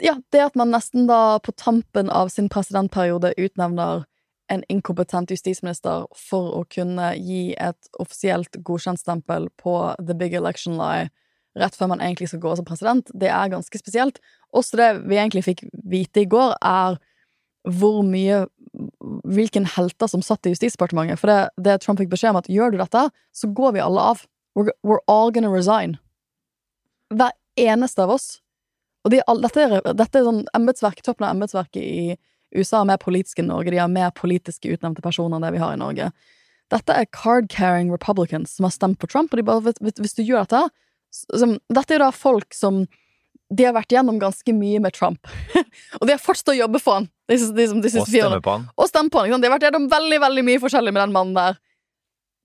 ja, 0.00 0.14
det 0.32 0.40
at 0.40 0.54
man 0.56 0.70
nesten 0.72 1.04
da 1.10 1.36
på 1.44 1.52
tampen 1.52 2.08
av 2.08 2.30
sin 2.32 2.48
presidentperiode 2.48 3.34
utnevner 3.36 4.06
en 4.50 4.64
inkompetent 4.72 5.30
justisminister 5.30 6.06
for 6.18 6.54
å 6.58 6.64
kunne 6.70 7.12
gi 7.16 7.54
et 7.54 7.90
offisielt 8.02 8.58
godkjentstempel 8.66 9.48
på 9.60 9.74
the 10.02 10.16
big 10.16 10.34
election 10.34 10.78
lie 10.78 11.08
rett 11.58 11.74
før 11.76 11.90
man 11.92 12.02
egentlig 12.02 12.30
skal 12.30 12.42
gå 12.42 12.54
som 12.56 12.66
president, 12.66 13.10
det 13.14 13.30
er 13.30 13.50
ganske 13.50 13.78
spesielt. 13.78 14.20
Også 14.54 14.78
det 14.78 14.90
vi 15.10 15.18
egentlig 15.18 15.44
fikk 15.46 15.64
vite 15.90 16.22
i 16.22 16.28
går, 16.30 16.56
er 16.62 17.00
hvor 17.68 18.02
mye 18.06 18.46
Hvilken 19.26 19.64
helter 19.66 20.06
som 20.06 20.22
satt 20.22 20.46
i 20.46 20.52
Justisdepartementet. 20.52 21.18
For 21.18 21.26
det, 21.26 21.38
det 21.58 21.72
Trump 21.82 21.98
fikk 21.98 22.12
beskjed 22.12 22.30
om, 22.30 22.38
at 22.38 22.48
gjør 22.48 22.70
du 22.70 22.76
dette, 22.78 23.00
så 23.34 23.48
går 23.50 23.72
vi 23.74 23.82
alle 23.82 24.04
av. 24.12 24.20
We're, 24.54 24.70
we're 24.86 25.02
all 25.10 25.32
gonna 25.34 25.50
resign. 25.50 25.96
Hver 27.10 27.34
eneste 27.58 28.04
av 28.04 28.12
oss. 28.14 28.28
Og 29.02 29.10
de, 29.10 29.18
dette, 29.42 29.64
er, 29.64 29.90
dette 29.98 30.20
er 30.20 30.28
sånn 30.28 30.44
embetsverk, 30.54 31.02
toppen 31.02 31.26
av 31.26 31.34
embetsverket 31.34 31.82
i 31.82 32.14
USA 32.56 32.80
er 32.80 32.90
mer 32.90 33.00
politiske 33.02 33.42
enn 33.42 33.50
Norge. 33.52 33.72
De 33.72 33.80
har 33.80 33.90
mer 33.90 34.12
politiske 34.16 34.70
utnevnte 34.72 35.02
personer 35.04 35.38
enn 35.38 35.46
det 35.46 35.54
vi 35.54 35.62
har 35.62 35.74
i 35.74 35.80
Norge. 35.80 36.10
Dette 36.70 36.94
er 36.94 37.08
card-carrying 37.10 37.90
republicans 37.92 38.54
som 38.56 38.66
har 38.66 38.74
stemt 38.74 39.00
på 39.02 39.08
Trump, 39.10 39.32
og 39.32 39.40
de 39.40 39.46
bare, 39.46 39.74
hvis 39.82 40.16
du 40.16 40.22
gjør 40.22 40.46
dette, 40.46 40.64
som, 41.10 41.56
Dette 41.66 41.90
er 41.90 41.98
jo 41.98 42.04
da 42.04 42.12
folk 42.14 42.54
som 42.54 42.84
De 43.50 43.64
har 43.66 43.72
vært 43.74 43.90
gjennom 43.90 44.20
ganske 44.22 44.52
mye 44.54 44.78
med 44.78 44.94
Trump. 44.94 45.26
og 45.98 46.04
de 46.06 46.14
har 46.14 46.20
fortsatt 46.22 46.52
å 46.52 46.60
jobbe 46.60 46.78
for 46.78 47.00
han. 47.00 47.08
De, 47.26 47.34
de, 47.34 47.64
de, 47.82 47.90
Og 47.98 48.06
stemme 48.06 48.38
på 48.44 48.52
han. 48.54 48.68
Og 48.78 48.86
stemme 48.86 49.10
på 49.10 49.24
han. 49.24 49.42
De 49.42 49.48
har 49.48 49.56
vært 49.56 49.66
gjennom 49.66 49.88
veldig 49.90 50.20
veldig 50.22 50.44
mye 50.46 50.60
forskjellig 50.62 50.92
med 50.94 51.02
den 51.02 51.16
mannen 51.16 51.34
der. 51.34 51.58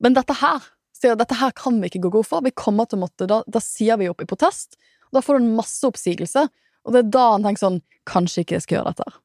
Men 0.02 0.18
dette 0.18 0.34
her 0.40 0.66
sier 0.98 1.14
dette 1.20 1.38
her 1.38 1.54
kan 1.54 1.78
vi 1.82 1.92
ikke 1.92 2.08
gå 2.08 2.12
god 2.18 2.26
for. 2.26 2.46
Vi 2.46 2.56
kommer 2.58 2.90
til 2.90 2.98
å 2.98 3.04
måtte, 3.04 3.30
Da, 3.30 3.44
da 3.46 3.62
sier 3.62 4.02
vi 4.02 4.10
opp 4.10 4.26
i 4.26 4.30
protest. 4.30 4.80
Og 5.12 5.20
da 5.20 5.24
får 5.28 5.38
du 5.38 5.44
en 5.44 5.60
masse 5.60 5.86
oppsigelse. 5.86 6.48
Og 6.86 6.98
det 6.98 7.04
er 7.04 7.14
da 7.14 7.28
han 7.36 7.46
tenker 7.46 7.68
sånn 7.68 7.84
Kanskje 8.06 8.44
ikke 8.44 8.58
jeg 8.58 8.66
skal 8.66 8.80
gjøre 8.80 8.92
dette. 8.94 9.20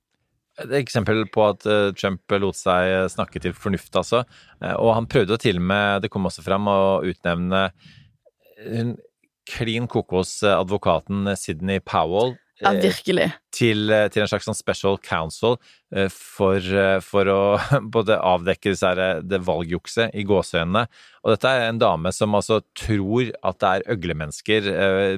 Et 0.64 0.74
eksempel 0.80 1.24
på 1.32 1.44
at 1.48 1.66
eh, 1.68 1.90
Trump 1.98 2.34
lot 2.42 2.58
seg 2.58 2.90
eh, 2.90 3.06
snakke 3.12 3.40
til 3.42 3.54
fornuft, 3.56 3.94
altså. 3.96 4.24
Eh, 4.62 4.74
Og 4.76 4.94
han 4.96 5.08
prøvde 5.10 5.38
til 5.40 5.60
og 5.60 5.66
med, 5.70 6.02
det 6.04 6.10
kom 6.12 6.28
også 6.28 6.44
fram, 6.46 6.68
å 6.70 7.00
utnevne 7.06 7.70
hun 8.60 8.94
klin 9.48 9.86
kokos-advokaten 9.90 11.32
Sidney 11.36 11.80
Powell 11.80 12.34
Ja, 12.60 12.74
virkelig. 12.76 13.30
til, 13.56 13.88
til 14.12 14.22
en 14.22 14.28
slags 14.28 14.44
sånn 14.44 14.54
special 14.58 14.98
counsel 15.00 15.56
for, 16.12 16.60
for 17.02 17.30
å 17.32 17.40
både 17.96 18.18
avdekke 18.20 18.74
disse 18.74 18.86
her, 18.92 19.22
det 19.24 19.40
valgjukset 19.46 20.12
i 20.12 20.26
gåseøynene. 20.28 20.84
Og 21.24 21.32
dette 21.34 21.50
er 21.56 21.70
en 21.70 21.80
dame 21.80 22.12
som 22.12 22.36
altså 22.36 22.60
tror 22.76 23.32
at 23.40 23.58
det 23.64 23.72
er 23.72 23.88
øglemennesker 23.96 24.68
eh, 24.76 25.16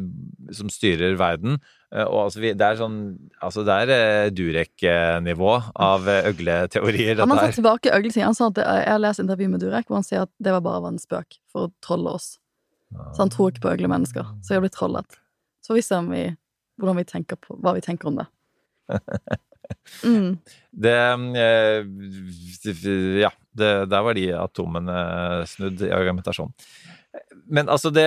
som 0.55 0.71
styrer 0.73 1.19
verden. 1.21 1.59
Eh, 1.93 2.07
Og 2.09 2.27
altså, 2.27 2.41
det 2.43 2.67
er 2.67 2.79
sånn 2.81 2.99
Altså, 3.43 3.65
det 3.69 3.79
er 3.85 3.93
eh, 3.95 4.31
Durek-nivå 4.33 5.53
av 5.75 6.09
eh, 6.09 6.29
øgleteorier, 6.33 7.21
Han 7.21 7.35
har 7.35 7.49
tatt 7.49 7.59
tilbake 7.61 7.93
øglesiden. 7.93 8.31
Han 8.31 8.39
sa 8.39 8.49
at 8.49 8.59
det, 8.59 8.67
Jeg 8.67 8.93
har 8.95 9.03
lest 9.03 9.25
intervju 9.25 9.51
med 9.53 9.65
Durek, 9.65 9.89
hvor 9.89 10.01
han 10.01 10.07
sier 10.07 10.25
at 10.27 10.33
det 10.43 10.55
var 10.57 10.65
bare 10.65 10.85
var 10.87 10.95
en 10.95 11.03
spøk 11.03 11.39
for 11.53 11.69
å 11.69 11.75
trolle 11.85 12.17
oss. 12.19 12.35
Så 12.93 13.23
han 13.25 13.33
tror 13.33 13.53
ikke 13.53 13.67
på 13.67 13.73
øglemennesker. 13.73 14.35
Så 14.45 14.55
jeg 14.57 14.65
blitt 14.65 14.77
trollet. 14.77 15.21
Så 15.65 15.73
får 15.73 15.79
vi 15.81 15.87
se 15.87 16.01
om 16.01 16.11
vi, 16.13 16.27
hvordan 16.81 16.99
vi 17.01 17.09
tenker 17.09 17.39
på, 17.41 17.57
hva 17.63 17.73
vi 17.77 17.85
tenker 17.85 18.13
om 18.13 18.21
det. 18.21 18.29
Mm. 20.05 20.37
Det 20.71 20.93
Ja, 23.23 23.31
det, 23.57 23.71
der 23.89 24.03
var 24.05 24.15
de 24.19 24.27
atomene 24.37 24.97
snudd 25.49 25.81
i 25.81 25.89
argumentasjon. 25.95 26.53
Men 27.49 27.71
altså, 27.73 27.89
det 27.95 28.05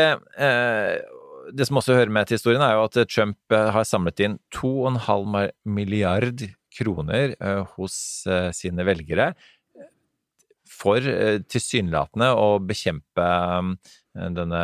Det 1.54 1.68
som 1.68 1.78
også 1.82 1.98
hører 1.98 2.14
med 2.14 2.30
til 2.30 2.40
historien, 2.40 2.64
er 2.66 2.78
jo 2.78 2.86
at 2.88 2.98
Trump 3.12 3.54
eh, 3.54 3.72
har 3.76 3.86
samlet 3.88 4.22
inn 4.26 4.40
2,5 4.56 5.36
milliard 5.68 6.46
kroner 6.76 7.36
eh, 7.36 7.62
hos 7.76 7.98
eh, 8.30 8.50
sine 8.56 8.86
velgere 8.88 9.34
for 10.76 11.06
eh, 11.08 11.40
tilsynelatende 11.52 12.32
å 12.36 12.48
bekjempe 12.64 13.26
eh, 13.26 14.30
denne, 14.36 14.64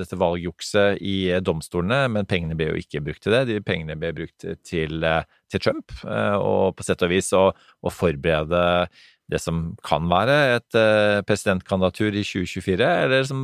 dette 0.00 0.18
valgjukset 0.20 1.00
i 1.04 1.16
eh, 1.32 1.42
domstolene, 1.44 2.06
men 2.12 2.28
pengene 2.28 2.58
ble 2.58 2.70
jo 2.72 2.80
ikke 2.82 3.02
brukt 3.06 3.24
til 3.24 3.36
det. 3.36 3.44
De 3.50 3.58
pengene 3.64 3.98
ble 4.00 4.12
brukt 4.16 4.46
til, 4.66 4.98
eh, 5.06 5.22
til 5.52 5.62
Trump, 5.62 5.94
eh, 6.04 6.36
og 6.36 6.76
på 6.76 6.86
sett 6.86 7.04
og 7.06 7.12
vis 7.14 7.32
å, 7.36 7.48
å 7.54 7.94
forberede 7.94 8.62
det 9.32 9.40
som 9.42 9.74
kan 9.86 10.06
være 10.10 10.34
et 10.56 10.76
eh, 10.78 11.20
presidentkandidatur 11.26 12.14
i 12.14 12.22
2024, 12.22 12.86
eller 13.06 13.24
som 13.26 13.40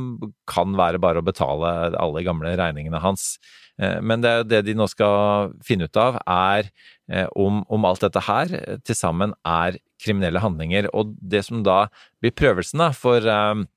kan 0.47 0.77
være 0.79 1.01
bare 1.03 1.19
å 1.19 1.25
betale 1.27 1.73
alle 1.99 2.23
gamle 2.23 2.53
regningene 2.59 3.01
hans. 3.03 3.33
Eh, 3.81 3.99
Men 3.99 4.23
det 4.23 4.29
er 4.31 4.37
jo 4.41 4.47
det 4.53 4.61
de 4.69 4.75
nå 4.79 4.87
skal 4.87 5.51
finne 5.65 5.89
ut 5.89 5.99
av, 5.99 6.21
er 6.23 6.69
eh, 7.11 7.27
om, 7.35 7.65
om 7.67 7.85
alt 7.89 8.05
dette 8.05 8.23
her 8.29 8.53
til 8.87 8.95
sammen 8.95 9.35
er 9.43 9.79
kriminelle 10.03 10.39
handlinger. 10.43 10.87
Og 10.95 11.15
det 11.19 11.43
som 11.49 11.63
da 11.67 11.87
blir 12.23 12.31
prøvelsen 12.35 12.79
da, 12.79 12.91
for 12.95 13.23
um, 13.27 13.67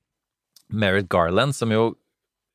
Merritt 0.71 1.09
Garland, 1.11 1.55
som 1.55 1.71
jo 1.75 1.93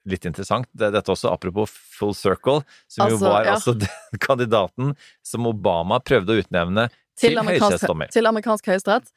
Litt 0.03 0.25
interessant, 0.27 0.67
det, 0.75 0.89
dette 0.97 1.13
også 1.13 1.31
apropos 1.31 1.71
full 1.71 2.11
circle, 2.19 2.65
som 2.91 3.07
jo 3.07 3.21
Altså, 3.21 3.29
var 3.31 3.45
ja. 3.47 3.53
altså 3.55 3.75
den 3.85 4.19
kandidaten 4.19 4.97
som 5.23 5.47
Obama 5.47 6.01
prøvde 6.03 6.35
å 6.35 6.41
utnevne 6.43 6.89
Til, 6.91 7.29
til 7.29 7.39
amerikansk, 7.39 7.69
høyesterettsdommer. 7.69 8.11
til 8.11 8.27
amerikansk 8.27 8.67
høyesterett 8.73 9.13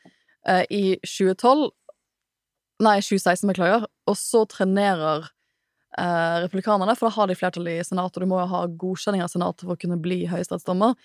eh, 0.49 0.65
i 0.69 0.83
2012 1.03 1.71
Nei, 2.83 2.97
2016, 2.99 3.47
beklager. 3.47 3.85
Og 4.03 4.17
så 4.19 4.41
trenerer 4.51 5.29
eh, 5.95 6.37
republikanerne, 6.43 6.91
for 6.99 7.07
da 7.07 7.15
har 7.15 7.29
de 7.29 7.37
flertall 7.39 7.69
i 7.71 7.77
Senatet, 7.87 8.17
og 8.19 8.25
du 8.25 8.31
må 8.33 8.41
jo 8.41 8.49
ha 8.51 8.65
godkjenning 8.81 9.23
av 9.23 9.31
Senatet 9.31 9.63
for 9.63 9.77
å 9.77 9.79
kunne 9.79 9.95
bli 10.03 10.25
høyesterettsdommer. 10.27 10.97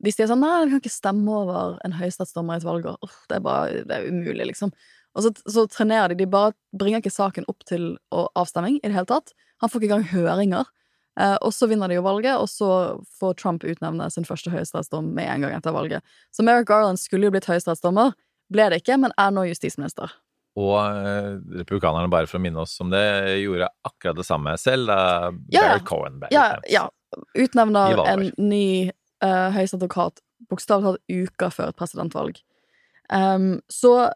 De 0.00 0.14
sier 0.14 0.30
sånn 0.30 0.40
Nei, 0.40 0.54
vi 0.64 0.72
kan 0.72 0.80
ikke 0.80 0.94
stemme 0.94 1.34
over 1.42 1.76
en 1.84 1.98
høyesterettsdommer 1.98 2.56
i 2.56 2.62
et 2.62 2.68
valgår. 2.68 2.96
Oh, 3.04 3.18
det 3.28 3.36
er 3.36 3.44
bare 3.44 3.84
det 3.84 3.98
er 3.98 4.08
umulig, 4.08 4.46
liksom. 4.54 4.72
Og 5.18 5.26
så, 5.26 5.34
så 5.50 5.66
trenerer 5.68 6.14
de. 6.14 6.22
De 6.22 6.30
bare 6.30 6.54
bringer 6.80 7.02
ikke 7.02 7.12
saken 7.12 7.48
opp 7.50 7.64
til 7.68 7.90
avstemming 8.14 8.78
i 8.80 8.86
det 8.86 8.96
hele 8.96 9.10
tatt. 9.10 9.34
Han 9.60 9.68
får 9.68 9.82
ikke 9.82 9.90
engang 9.90 10.10
høringer. 10.14 10.72
Eh, 11.18 11.34
og 11.42 11.50
så 11.54 11.66
vinner 11.66 11.90
de 11.90 11.98
jo 11.98 12.06
valget, 12.06 12.38
og 12.38 12.46
så 12.50 12.70
får 13.18 13.34
Trump 13.40 13.66
utnevne 13.66 14.06
sin 14.14 14.26
første 14.28 14.52
høyesterettsdom 14.54 15.10
med 15.16 15.26
en 15.32 15.46
gang 15.46 15.56
etter 15.56 15.74
valget. 15.74 16.16
Så 16.30 16.46
Merrick 16.46 16.70
Garland 16.70 17.00
skulle 17.02 17.26
jo 17.26 17.34
blitt 17.34 17.48
høyesterettsdommer, 17.50 18.14
ble 18.52 18.68
det 18.72 18.82
ikke, 18.82 18.98
men 19.00 19.14
er 19.20 19.34
nå 19.34 19.46
justisminister. 19.48 20.12
Og 20.58 20.76
eh, 20.80 21.34
republikanerne, 21.60 22.10
bare 22.10 22.26
for 22.26 22.40
å 22.40 22.42
minne 22.42 22.64
oss 22.64 22.74
om 22.82 22.90
det, 22.90 23.02
gjorde 23.44 23.68
akkurat 23.86 24.18
det 24.18 24.26
samme 24.26 24.56
selv 24.58 24.90
da 24.90 25.00
Ja, 25.54 25.66
Barry 25.68 25.84
Cohen 25.86 26.22
ble 26.22 26.32
Ja, 26.34 26.46
utnevnt. 26.56 26.72
ja. 26.72 26.86
Utnevner 27.38 28.00
en 28.04 28.24
ny 28.36 28.64
uh, 29.24 29.48
høyesterettsadvokat 29.54 30.20
bokstavelig 30.50 30.98
talt 30.98 31.04
uker 31.08 31.54
før 31.54 31.70
et 31.72 31.78
presidentvalg. 31.78 32.40
Um, 33.08 33.62
så 33.72 34.10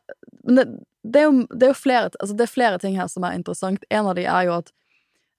det, 0.44 0.66
det, 1.00 1.22
er 1.22 1.24
jo, 1.24 1.46
det, 1.48 1.62
er 1.66 1.72
jo 1.72 1.78
flere, 1.78 2.10
altså 2.20 2.36
det 2.36 2.44
er 2.44 2.52
flere 2.52 2.80
ting 2.82 2.98
her 3.00 3.08
som 3.08 3.24
er 3.24 3.38
interessant. 3.38 3.86
En 3.90 4.10
av 4.10 4.18
de 4.18 4.26
er 4.28 4.48
jo 4.48 4.58
at 4.58 4.72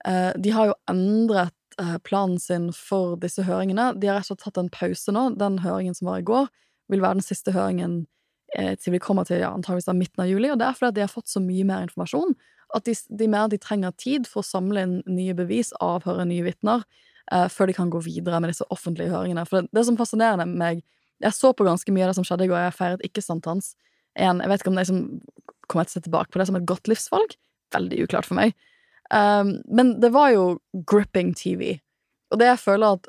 uh, 0.07 0.31
de 0.39 0.55
har 0.55 0.71
jo 0.71 0.79
endret 0.89 1.53
eh, 1.79 1.97
planen 2.05 2.39
sin 2.39 2.71
for 2.75 3.15
disse 3.21 3.45
høringene. 3.45 3.93
De 3.99 4.09
har 4.09 4.19
rett 4.19 4.31
og 4.31 4.33
slett 4.33 4.47
tatt 4.47 4.59
en 4.61 4.73
pause 4.73 5.13
nå. 5.13 5.27
Den 5.39 5.61
høringen 5.63 5.95
som 5.97 6.09
var 6.11 6.21
i 6.21 6.27
går, 6.27 6.49
vil 6.91 7.03
være 7.03 7.19
den 7.19 7.25
siste 7.25 7.53
høringen 7.55 7.95
eh, 8.01 8.07
til 8.53 8.93
vi 8.93 9.01
kommer 9.01 9.25
til 9.25 9.39
ja, 9.41 9.49
antageligvis 9.49 9.87
da 9.87 9.95
midten 9.97 10.21
av 10.21 10.27
juli. 10.29 10.51
Og 10.53 10.59
det 10.61 10.67
er 10.67 10.75
fordi 10.77 10.99
de 10.99 11.05
har 11.05 11.11
fått 11.11 11.31
så 11.31 11.41
mye 11.41 11.65
mer 11.65 11.87
informasjon 11.87 12.35
at 12.73 12.85
de, 12.87 12.95
de 13.09 13.27
mener 13.29 13.51
de 13.53 13.61
trenger 13.61 13.93
tid 14.01 14.27
for 14.29 14.41
å 14.41 14.47
samle 14.47 14.83
inn 14.85 14.95
nye 15.09 15.35
bevis, 15.37 15.71
avhøre 15.83 16.25
nye 16.29 16.45
vitner, 16.45 16.83
eh, 17.31 17.45
før 17.51 17.69
de 17.69 17.77
kan 17.77 17.91
gå 17.93 18.01
videre 18.05 18.39
med 18.41 18.53
disse 18.53 18.65
offentlige 18.73 19.13
høringene. 19.13 19.45
For 19.49 19.61
det, 19.61 19.73
det 19.75 19.85
som 19.89 19.99
fascinerer 19.99 20.49
meg 20.49 20.83
Jeg 21.23 21.37
så 21.37 21.53
på 21.55 21.63
ganske 21.63 21.91
mye 21.93 22.03
av 22.03 22.09
det 22.09 22.17
som 22.17 22.25
skjedde 22.27 22.43
i 22.43 22.49
går. 22.51 22.57
Jeg 22.65 22.75
feiret 22.75 23.03
ikke-sankthans. 23.05 23.75
Jeg 24.19 24.47
vet 24.49 24.59
ikke 24.59 24.71
om 24.71 24.75
det 24.75 24.83
liksom 24.83 25.03
kommer 25.71 25.85
til 25.87 25.93
å 25.93 25.95
se 25.95 26.01
tilbake 26.03 26.33
på 26.33 26.41
det 26.41 26.47
som 26.49 26.57
et 26.57 26.65
godt 26.67 26.89
livsvalg. 26.91 27.35
Veldig 27.71 27.99
uklart 28.03 28.27
for 28.27 28.35
meg. 28.35 28.57
Um, 29.13 29.53
men 29.71 29.93
det 30.03 30.09
var 30.11 30.33
jo 30.33 30.57
gripping 30.89 31.31
TV. 31.37 31.77
Og 32.33 32.41
det 32.41 32.49
jeg 32.49 32.59
føler 32.59 32.97
at 32.97 33.07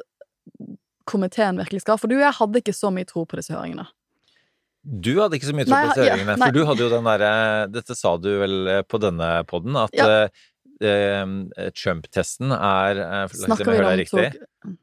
komiteen 1.11 1.59
virkelig 1.59 1.83
skal 1.83 1.99
For 1.99 2.13
du 2.13 2.21
jeg 2.21 2.39
hadde 2.39 2.61
ikke 2.61 2.77
så 2.77 2.93
mye 2.95 3.09
tro 3.09 3.25
på 3.27 3.41
disse 3.41 3.57
høringene. 3.57 3.89
Du 4.85 5.15
hadde 5.17 5.39
ikke 5.39 5.49
så 5.49 5.55
mye 5.57 5.65
tro 5.65 5.75
på 5.79 5.91
disse 5.91 6.05
høringene, 6.05 6.37
for 6.41 6.53
du 6.53 6.65
hadde 6.69 6.85
jo 6.85 6.91
den 6.93 7.07
derre 7.09 7.31
Dette 7.73 7.97
sa 7.97 8.17
du 8.21 8.29
vel 8.43 8.57
eh, 8.69 8.83
på 8.85 9.01
denne 9.01 9.29
poden, 9.49 9.77
at 9.81 9.95
Ja. 9.97 10.09
eh, 10.27 10.45
eh, 10.85 11.71
Trump-testen 11.73 12.53
er 12.53 13.01
eh, 13.01 13.29
Snakker 13.33 13.71
vi 13.73 13.79
om 13.81 14.05
to, 14.05 14.25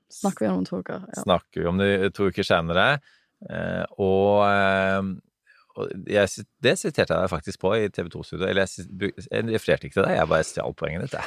snakker 0.10 0.47
vi 0.47 0.52
om 0.56 0.64
to 0.66 0.80
uker? 0.82 1.04
Ja. 1.06 1.22
Snakker 1.22 1.62
vi 1.62 1.68
om 1.70 1.78
det 1.78 1.91
to 2.18 2.30
uker 2.32 2.47
senere. 2.47 2.88
Eh, 3.49 3.86
og 4.02 4.41
jeg, 6.09 6.43
det 6.63 6.74
siterte 6.80 7.13
jeg 7.15 7.24
deg 7.24 7.32
faktisk 7.32 7.61
på 7.61 7.72
i 7.78 7.88
TV 7.93 8.09
2-studioet. 8.11 8.49
Eller 8.49 8.67
jeg, 8.67 9.13
jeg 9.28 9.45
refererte 9.49 9.88
ikke 9.88 9.97
til 9.97 10.05
deg, 10.07 10.15
jeg 10.17 10.30
bare 10.32 10.47
stjal 10.47 10.76
poenget 10.78 11.05
ditt, 11.05 11.15
jeg. 11.17 11.26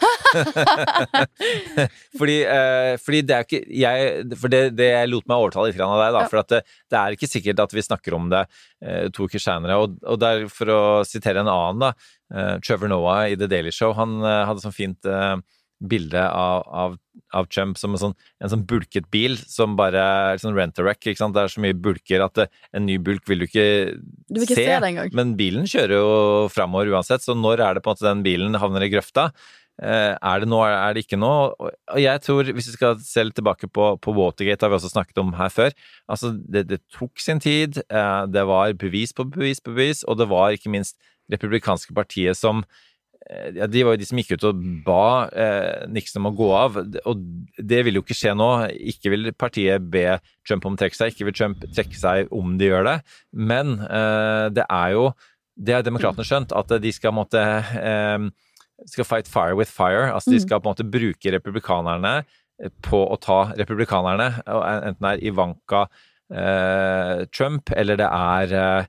fordi, 2.21 2.37
eh, 2.51 2.93
fordi 3.03 3.23
det 3.29 3.37
er 3.37 3.47
ikke 3.47 3.63
jeg, 3.81 4.37
For 4.41 4.53
det, 4.53 4.63
det 4.79 4.91
jeg 4.91 5.11
lot 5.13 5.29
meg 5.31 5.45
overtale 5.47 5.71
litt 5.71 5.81
av 5.85 5.97
deg, 6.03 6.17
da. 6.19 6.25
Ja. 6.25 6.31
For 6.33 6.43
at 6.43 6.53
det, 6.53 6.63
det 6.93 7.01
er 7.01 7.19
ikke 7.19 7.31
sikkert 7.31 7.65
at 7.65 7.77
vi 7.77 7.87
snakker 7.87 8.19
om 8.19 8.31
det 8.33 8.45
eh, 8.85 9.07
to 9.15 9.29
uker 9.29 9.43
seinere. 9.43 9.81
Og, 9.83 9.99
og 10.05 10.21
der, 10.23 10.47
for 10.53 10.75
å 10.75 10.83
sitere 11.09 11.45
en 11.45 11.53
annen, 11.53 11.85
da. 11.87 11.93
eh, 12.35 12.55
Trevor 12.65 12.93
Noah 12.93 13.27
i 13.33 13.39
The 13.41 13.51
Daily 13.51 13.73
Show, 13.75 13.95
han 13.99 14.19
eh, 14.23 14.43
hadde 14.49 14.65
sånn 14.65 14.77
fint 14.77 15.09
eh, 15.09 15.37
bilde 15.81 16.21
av, 16.21 16.63
av, 16.69 16.95
av 17.35 17.49
Trump 17.53 17.79
som 17.81 17.97
en 17.97 18.01
sånn, 18.01 18.15
en 18.41 18.53
sånn 18.53 18.63
bulket 18.69 19.09
bil 19.13 19.37
som 19.39 19.75
bare 19.79 20.01
er 20.01 20.39
sånn 20.41 20.55
rent-a-wreck. 20.57 21.03
Det 21.03 21.17
er 21.19 21.51
så 21.53 21.65
mye 21.65 21.75
bulker 21.77 22.25
at 22.25 22.39
det, 22.39 22.49
en 22.73 22.87
ny 22.87 22.97
bulk 23.03 23.27
vil 23.29 23.43
du 23.43 23.49
ikke, 23.49 23.67
Du 24.31 24.41
vil 24.41 24.47
ikke 24.49 24.61
se 24.63 24.79
engang. 24.79 25.11
Men 25.17 25.35
bilen 25.41 25.69
kjører 25.69 25.99
jo 25.99 26.15
framover 26.55 26.95
uansett, 26.95 27.25
så 27.27 27.37
når 27.37 27.61
er 27.67 27.75
det 27.75 27.85
på 27.85 27.91
en 27.93 27.99
måte 27.99 28.09
den 28.09 28.25
bilen 28.27 28.61
havner 28.63 28.87
i 28.87 28.93
grøfta? 28.93 29.31
Eh, 29.83 30.15
Er 30.15 30.41
det 30.41 30.47
nå, 30.47 30.61
er 30.63 30.95
det 30.95 31.03
ikke 31.03 31.19
nå? 31.19 31.33
Og 31.59 31.99
jeg 31.99 32.21
tror, 32.23 32.47
hvis 32.55 32.69
vi 32.71 32.77
skal 32.77 32.99
se 33.03 33.25
litt 33.27 33.35
tilbake 33.35 33.67
på, 33.67 33.89
på 33.99 34.15
Watergate, 34.15 34.63
har 34.63 34.71
vi 34.71 34.79
også 34.79 34.93
snakket 34.95 35.19
om 35.19 35.35
her 35.35 35.51
før, 35.51 35.75
altså 36.07 36.31
det, 36.39 36.69
det 36.71 36.81
tok 36.95 37.19
sin 37.19 37.43
tid, 37.43 37.83
eh, 37.91 38.23
det 38.31 38.47
var 38.47 38.73
bevis 38.79 39.13
på 39.13 39.27
bevis 39.35 39.61
på 39.61 39.75
bevis, 39.75 40.05
og 40.07 40.23
det 40.23 40.31
var 40.31 40.55
ikke 40.55 40.71
minst 40.71 40.95
republikanske 41.33 41.91
partiet 41.97 42.39
som 42.39 42.63
eh, 42.63 42.94
ja, 43.57 43.67
De 43.71 43.83
var 43.87 43.95
jo 43.95 44.01
de 44.03 44.07
som 44.09 44.19
gikk 44.21 44.35
ut 44.37 44.45
og 44.51 44.59
ba 44.85 45.29
eh, 45.33 45.85
Nixon 45.89 46.21
om 46.23 46.31
å 46.33 46.37
gå 46.37 46.49
av, 46.55 46.77
og 47.09 47.23
det 47.57 47.81
vil 47.87 47.97
jo 47.99 48.03
ikke 48.05 48.17
skje 48.19 48.35
nå. 48.37 48.49
Ikke 48.93 49.13
vil 49.15 49.31
partiet 49.33 49.87
be 49.91 50.19
Trump 50.47 50.67
om 50.69 50.77
å 50.77 50.81
trekke 50.81 50.99
seg, 50.99 51.15
ikke 51.15 51.29
vil 51.31 51.37
Trump 51.39 51.65
trekke 51.75 51.97
seg 51.97 52.33
om 52.35 52.57
de 52.61 52.69
gjør 52.73 52.85
det, 52.91 52.97
men 53.33 53.79
eh, 53.89 54.49
det 54.55 54.67
er 54.69 54.97
jo 54.99 55.13
Det 55.57 55.71
har 55.77 55.85
demokratene 55.87 56.25
skjønt, 56.27 56.51
at 56.51 56.73
de 56.83 56.91
skal 56.93 57.13
måtte 57.15 57.39
eh, 57.39 58.25
skal 58.91 59.07
fight 59.07 59.29
fire 59.31 59.55
with 59.55 59.71
fire. 59.71 60.09
Altså 60.13 60.33
de 60.33 60.41
Mm. 60.41 60.43
skal 60.49 60.61
på 60.61 60.67
en 60.67 60.75
måte 60.75 60.91
bruke 60.91 61.31
republikanerne 61.31 62.25
på 62.83 62.99
å 63.07 63.17
ta 63.23 63.53
republikanerne, 63.55 64.43
enten 64.47 64.99
det 64.99 65.13
er 65.13 65.23
Ivanka 65.31 65.85
eh, 66.35 67.25
Trump 67.31 67.71
eller 67.77 67.97
det 68.01 68.09
er 68.11 68.53
eh, 68.59 68.87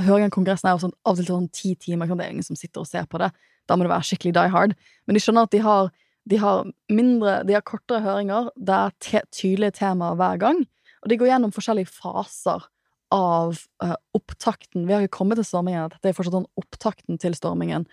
Høringen 0.00 0.30
i 0.30 0.32
Kongressen 0.32 0.70
er 0.70 0.76
jo 0.76 0.86
sånn, 0.86 0.94
av 1.04 1.12
og 1.12 1.18
til 1.20 1.26
sånn 1.28 1.48
ti 1.52 1.74
timer. 1.76 2.08
sant? 2.08 2.20
Det 2.22 2.26
er 2.26 2.32
ingen 2.32 2.46
som 2.46 2.56
sitter 2.56 2.80
og 2.80 2.88
ser 2.88 3.04
på 3.04 3.18
det. 3.20 3.28
Da 3.68 3.76
må 3.76 3.84
det 3.84 3.92
være 3.92 4.06
skikkelig 4.08 4.32
die 4.32 4.52
hard. 4.54 4.72
Men 5.04 5.16
de 5.16 5.20
skjønner 5.20 5.44
at 5.44 5.52
de 5.52 5.60
har, 5.60 5.90
de 6.32 6.38
har 6.40 6.62
mindre 6.88 7.34
De 7.44 7.56
har 7.58 7.64
kortere 7.68 8.00
høringer. 8.00 8.48
Det 8.56 8.78
er 8.78 8.94
te 9.04 9.20
tydelige 9.36 9.76
temaer 9.82 10.16
hver 10.16 10.40
gang. 10.40 10.62
Og 11.04 11.12
de 11.12 11.18
går 11.20 11.28
gjennom 11.28 11.52
forskjellige 11.52 11.92
faser 11.92 12.64
av 13.12 13.60
uh, 13.84 13.98
opptakten. 14.16 14.86
Vi 14.88 14.94
har 14.94 15.04
ikke 15.04 15.18
kommet 15.18 15.40
til 15.40 15.48
stormingen. 15.50 15.92
Dette 15.92 16.08
er 16.08 16.16
fortsatt 16.16 16.38
sånn 16.38 16.50
opptakten 16.60 17.20
til 17.20 17.36
stormingen. 17.36 17.84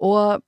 Og 0.00 0.40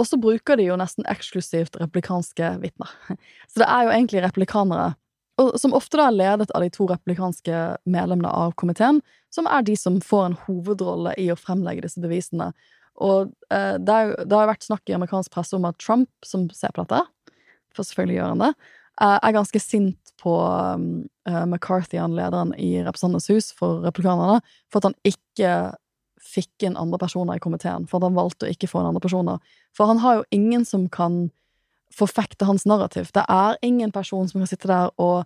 og 0.00 0.06
så 0.08 0.16
bruker 0.20 0.56
de 0.56 0.66
jo 0.68 0.76
nesten 0.80 1.06
eksklusivt 1.10 1.76
replikanske 1.80 2.54
vitner. 2.62 2.92
Så 3.50 3.60
det 3.60 3.68
er 3.68 3.86
jo 3.86 3.92
egentlig 3.92 4.22
replikanere, 4.24 4.94
og 5.40 5.56
som 5.60 5.72
ofte 5.76 5.96
da 5.96 6.10
er 6.10 6.16
ledet 6.16 6.50
av 6.52 6.62
de 6.64 6.68
to 6.72 6.86
replikanske 6.90 7.62
medlemmene 7.88 8.28
av 8.28 8.52
komiteen, 8.60 9.00
som 9.32 9.48
er 9.48 9.64
de 9.64 9.76
som 9.78 9.96
får 10.04 10.26
en 10.26 10.38
hovedrolle 10.44 11.14
i 11.20 11.30
å 11.32 11.38
fremlegge 11.38 11.86
disse 11.86 12.02
bevisene. 12.02 12.50
Og 13.00 13.32
eh, 13.54 13.78
det, 13.80 13.96
er 13.96 14.12
det 14.28 14.36
har 14.36 14.50
vært 14.50 14.66
snakk 14.68 14.84
i 14.90 14.96
amerikansk 14.96 15.32
presse 15.32 15.56
om 15.56 15.66
at 15.68 15.80
Trump, 15.80 16.10
som 16.26 16.48
ser 16.52 16.74
på 16.76 16.84
dette, 16.84 17.00
for 17.72 17.88
selvfølgelig 17.88 18.18
gjør 18.18 18.32
han 18.34 18.44
det, 18.44 18.52
eh, 19.00 19.16
er 19.16 19.36
ganske 19.38 19.62
sint 19.64 20.12
på 20.22 20.34
eh, 20.44 21.44
McCarthy, 21.46 21.96
han 22.02 22.16
lederen 22.18 22.52
i 22.60 22.74
Representantenes 22.84 23.30
hus 23.32 23.52
for 23.56 23.80
replikanerne, 23.86 24.42
for 24.68 24.82
at 24.82 24.90
han 24.90 24.98
ikke 25.08 25.54
fikk 26.22 26.68
inn 26.68 26.78
andre 26.78 27.00
personer 27.02 27.40
i 27.40 27.42
komiteen, 27.42 27.88
for 27.88 27.98
at 27.98 28.10
han 28.10 28.18
valgte 28.18 28.46
å 28.46 28.52
ikke 28.52 28.68
få 28.70 28.82
inn 28.82 28.92
andre 28.92 29.02
personer. 29.02 29.56
For 29.74 29.90
han 29.90 30.02
har 30.04 30.20
jo 30.20 30.28
ingen 30.36 30.68
som 30.68 30.86
kan 30.92 31.24
forfekte 31.96 32.46
hans 32.48 32.66
narrativ. 32.68 33.10
Det 33.14 33.24
er 33.28 33.58
ingen 33.62 33.92
person 33.92 34.28
som 34.28 34.40
kan 34.40 34.50
sitte 34.50 34.70
der 34.70 34.90
og 35.00 35.24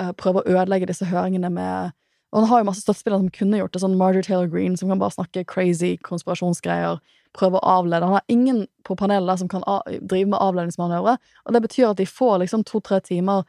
uh, 0.00 0.12
prøve 0.18 0.42
å 0.42 0.56
ødelegge 0.56 0.90
disse 0.90 1.08
høringene 1.08 1.50
med 1.50 1.96
Og 2.28 2.42
han 2.42 2.48
har 2.50 2.58
jo 2.60 2.64
masse 2.68 2.82
støttespillere 2.84 3.22
som 3.22 3.30
kunne 3.32 3.56
gjort 3.56 3.72
det, 3.72 3.80
sånn 3.80 3.94
Marjorie 3.96 4.22
Taylor 4.26 4.50
Green, 4.52 4.74
som 4.76 4.90
kan 4.90 4.98
bare 5.00 5.14
snakke 5.14 5.46
crazy 5.48 5.94
konspirasjonsgreier, 6.04 6.98
prøve 7.32 7.56
å 7.56 7.70
avlede. 7.78 8.04
Han 8.04 8.18
har 8.18 8.26
ingen 8.28 8.66
på 8.84 8.96
panelet 9.00 9.40
som 9.40 9.48
kan 9.48 9.64
drive 9.88 10.28
med 10.28 10.36
avledningsmanøvre, 10.36 11.14
og 11.16 11.56
det 11.56 11.62
betyr 11.64 11.86
at 11.88 11.96
de 11.96 12.04
får 12.04 12.42
liksom 12.42 12.66
to-tre 12.68 13.00
timer 13.00 13.48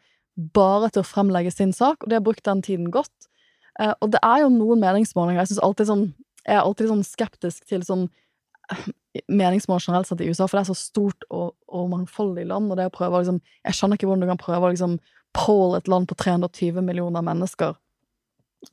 bare 0.56 0.88
til 0.94 1.04
å 1.04 1.10
fremlegge 1.10 1.52
sin 1.52 1.76
sak, 1.76 2.00
og 2.00 2.08
de 2.08 2.16
har 2.16 2.24
brukt 2.24 2.46
den 2.48 2.64
tiden 2.64 2.88
godt. 2.88 3.28
Uh, 3.76 3.92
og 4.00 4.14
det 4.16 4.24
er 4.24 4.46
jo 4.46 4.54
noen 4.56 4.80
meningsmålinger 4.80 5.44
Jeg 5.44 5.52
synes 5.52 5.64
alltid 5.68 5.92
sånn 5.92 6.08
jeg 6.46 6.58
er 6.58 6.66
alltid 6.66 6.90
sånn 6.90 7.06
skeptisk 7.06 7.68
til 7.70 7.84
sånn 7.86 8.08
meningsmål 9.28 9.80
generelt 9.82 10.08
sett 10.08 10.22
i 10.22 10.30
USA, 10.30 10.48
for 10.48 10.60
det 10.60 10.64
er 10.64 10.72
så 10.72 10.78
stort 10.78 11.26
og, 11.30 11.54
og 11.68 11.90
mangfoldig 11.92 12.46
land, 12.50 12.72
og 12.72 12.78
det 12.78 12.90
å 12.90 12.94
prøve 12.94 13.24
liksom 13.24 13.40
Jeg 13.66 13.78
skjønner 13.78 14.00
ikke 14.00 14.10
hvordan 14.10 14.26
du 14.26 14.32
kan 14.32 14.42
prøve 14.42 14.68
å 14.68 14.74
liksom 14.74 14.98
poll 15.38 15.78
et 15.78 15.90
land 15.90 16.10
på 16.10 16.18
320 16.18 16.82
millioner 16.86 17.26
mennesker 17.26 17.78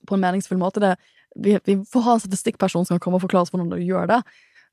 på 0.09 0.17
en 0.17 0.23
meningsfull 0.23 0.59
måte. 0.59 0.83
Det, 0.83 0.95
vi, 1.37 1.57
vi 1.65 1.77
får 1.85 2.05
ha 2.07 2.17
en 2.17 2.23
statistikkperson 2.25 2.87
som 2.87 2.97
kan 2.97 3.05
komme 3.05 3.21
og 3.21 3.27
forklare 3.27 3.47
oss 3.47 3.53
hvordan 3.55 3.71
du 3.71 3.79
gjør 3.81 4.09
det. 4.11 4.21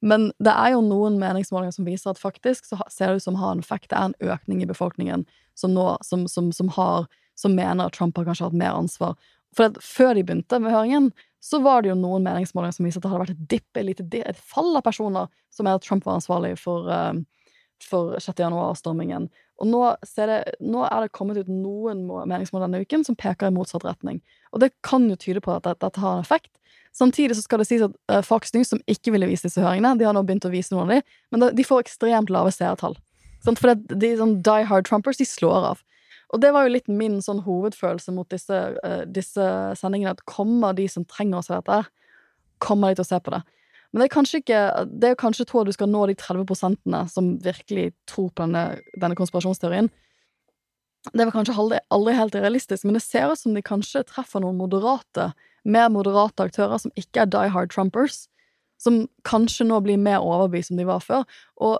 Men 0.03 0.31
det 0.43 0.51
er 0.51 0.73
jo 0.73 0.83
noen 0.83 1.19
meningsmålinger 1.21 1.75
som 1.75 1.87
viser 1.87 2.11
at 2.11 2.19
faktisk 2.19 2.65
så 2.67 2.79
ser 2.91 3.11
det 3.11 3.21
ut 3.21 3.27
som 3.27 3.37
har 3.39 3.53
en 3.53 3.61
effekt. 3.63 3.89
Det 3.91 3.99
er 3.99 4.09
en 4.09 4.33
økning 4.35 4.63
i 4.63 4.67
befolkningen 4.67 5.27
som 5.59 5.75
nå 5.75 5.93
som, 6.03 6.25
som, 6.27 6.49
som 6.55 6.71
har 6.75 7.05
som 7.39 7.55
mener 7.55 7.87
at 7.87 7.95
Trump 7.95 8.17
har 8.17 8.27
kanskje 8.27 8.49
hatt 8.49 8.57
mer 8.57 8.75
ansvar. 8.77 9.15
For 9.55 9.69
at 9.69 9.79
før 9.83 10.17
de 10.17 10.25
begynte 10.25 10.59
med 10.61 10.73
høringen, 10.73 11.11
så 11.43 11.59
var 11.59 11.83
det 11.83 11.91
jo 11.91 11.99
noen 11.99 12.23
meningsmålinger 12.23 12.77
som 12.77 12.85
viste 12.87 13.01
at 13.01 13.03
det 13.03 13.09
hadde 13.11 13.23
vært 13.25 13.33
et 13.33 13.47
dipp, 13.51 13.67
et 13.75 13.87
lite 13.89 14.21
et 14.23 14.37
fall 14.39 14.77
av 14.79 14.85
personer 14.85 15.27
som 15.51 15.67
er 15.67 15.75
at 15.75 15.83
Trump 15.83 16.05
var 16.07 16.15
ansvarlig 16.15 16.53
for, 16.61 16.87
eh, 16.87 17.19
for 17.83 18.15
6. 18.15 18.39
januar-stormingen. 18.39 19.27
Og 19.59 19.67
nå, 19.67 19.81
det, 20.15 20.37
nå 20.63 20.85
er 20.87 21.03
det 21.03 21.11
kommet 21.11 21.37
ut 21.37 21.51
noen 21.51 22.05
må- 22.07 22.23
meningsmålinger 22.23 22.71
denne 22.71 22.87
uken 22.87 23.03
som 23.03 23.19
peker 23.19 23.51
i 23.51 23.55
motsatt 23.57 23.83
retning. 23.83 24.21
Og 24.53 24.63
det 24.63 24.71
kan 24.87 25.09
jo 25.09 25.19
tyde 25.19 25.43
på 25.43 25.51
at 25.57 25.67
dette, 25.67 25.99
har 25.99 26.15
en 26.15 26.23
effekt. 26.23 26.53
Samtidig 26.95 27.35
så 27.35 27.43
skal 27.43 27.59
det 27.59 27.67
sies 27.67 27.83
at 27.83 27.93
uh, 28.07 28.21
Fox 28.23 28.53
News, 28.53 28.71
som 28.71 28.79
ikke 28.87 29.11
ville 29.11 29.27
vise 29.27 29.43
disse 29.43 29.59
høringene, 29.59 29.97
de 29.99 30.07
har 30.07 30.15
nå 30.15 30.23
begynt 30.23 30.47
å 30.47 30.53
vise 30.53 30.71
noen 30.71 30.87
av 30.87 30.95
dem, 30.95 31.01
men 31.31 31.55
de 31.57 31.65
får 31.67 31.83
ekstremt 31.83 32.31
lave 32.31 32.53
seertall. 32.55 32.95
For 33.43 33.75
de 33.75 34.15
sånn 34.15 34.37
die 34.45 34.63
hard 34.69 34.87
Trumpers, 34.87 35.19
de 35.19 35.27
slår 35.27 35.73
av. 35.73 35.83
Og 36.33 36.41
det 36.41 36.49
var 36.53 36.65
jo 36.65 36.73
litt 36.73 36.89
min 36.89 37.19
sånn 37.21 37.43
hovedfølelse 37.45 38.13
mot 38.15 38.29
disse, 38.33 38.59
uh, 38.81 39.03
disse 39.05 39.47
sendingene, 39.77 40.15
at 40.15 40.25
kommer 40.29 40.73
de 40.77 40.87
som 40.89 41.05
trenger 41.05 41.39
å 41.39 41.45
se 41.45 41.59
dette, 41.59 41.83
kommer 42.63 42.89
de 42.89 42.99
til 42.99 43.05
å 43.05 43.11
se 43.11 43.19
på 43.21 43.35
det. 43.35 43.43
Men 43.93 44.01
det 44.01 44.05
er 44.07 44.13
kanskje 44.15 44.39
ikke 44.41 44.59
Det 44.89 45.09
er 45.11 45.19
kanskje 45.19 45.45
to 45.45 45.59
at 45.61 45.67
du 45.69 45.75
skal 45.75 45.91
nå 45.91 46.07
de 46.09 46.15
30 46.17 47.11
som 47.13 47.35
virkelig 47.43 47.91
tror 48.09 48.31
på 48.31 48.47
denne, 48.47 48.79
denne 48.97 49.17
konspirasjonsteorien. 49.19 49.91
Det 51.11 51.25
var 51.27 51.33
kanskje 51.35 51.57
aldri, 51.59 51.79
aldri 51.91 52.13
helt 52.15 52.35
realistisk, 52.35 52.85
men 52.85 52.95
det 52.95 53.03
ser 53.03 53.29
ut 53.29 53.39
som 53.39 53.53
de 53.53 53.61
kanskje 53.61 54.05
treffer 54.07 54.39
noen 54.39 54.57
moderate, 54.57 55.33
mer 55.67 55.89
moderate 55.91 56.47
aktører 56.47 56.79
som 56.79 56.93
ikke 56.95 57.25
er 57.25 57.31
die 57.31 57.51
hard 57.51 57.73
Trumpers, 57.75 58.23
som 58.79 59.03
kanskje 59.27 59.67
nå 59.67 59.81
blir 59.83 59.99
mer 59.99 60.23
overbevist 60.23 60.71
som 60.71 60.79
de 60.79 60.87
var 60.87 61.03
før. 61.03 61.27
Og 61.59 61.77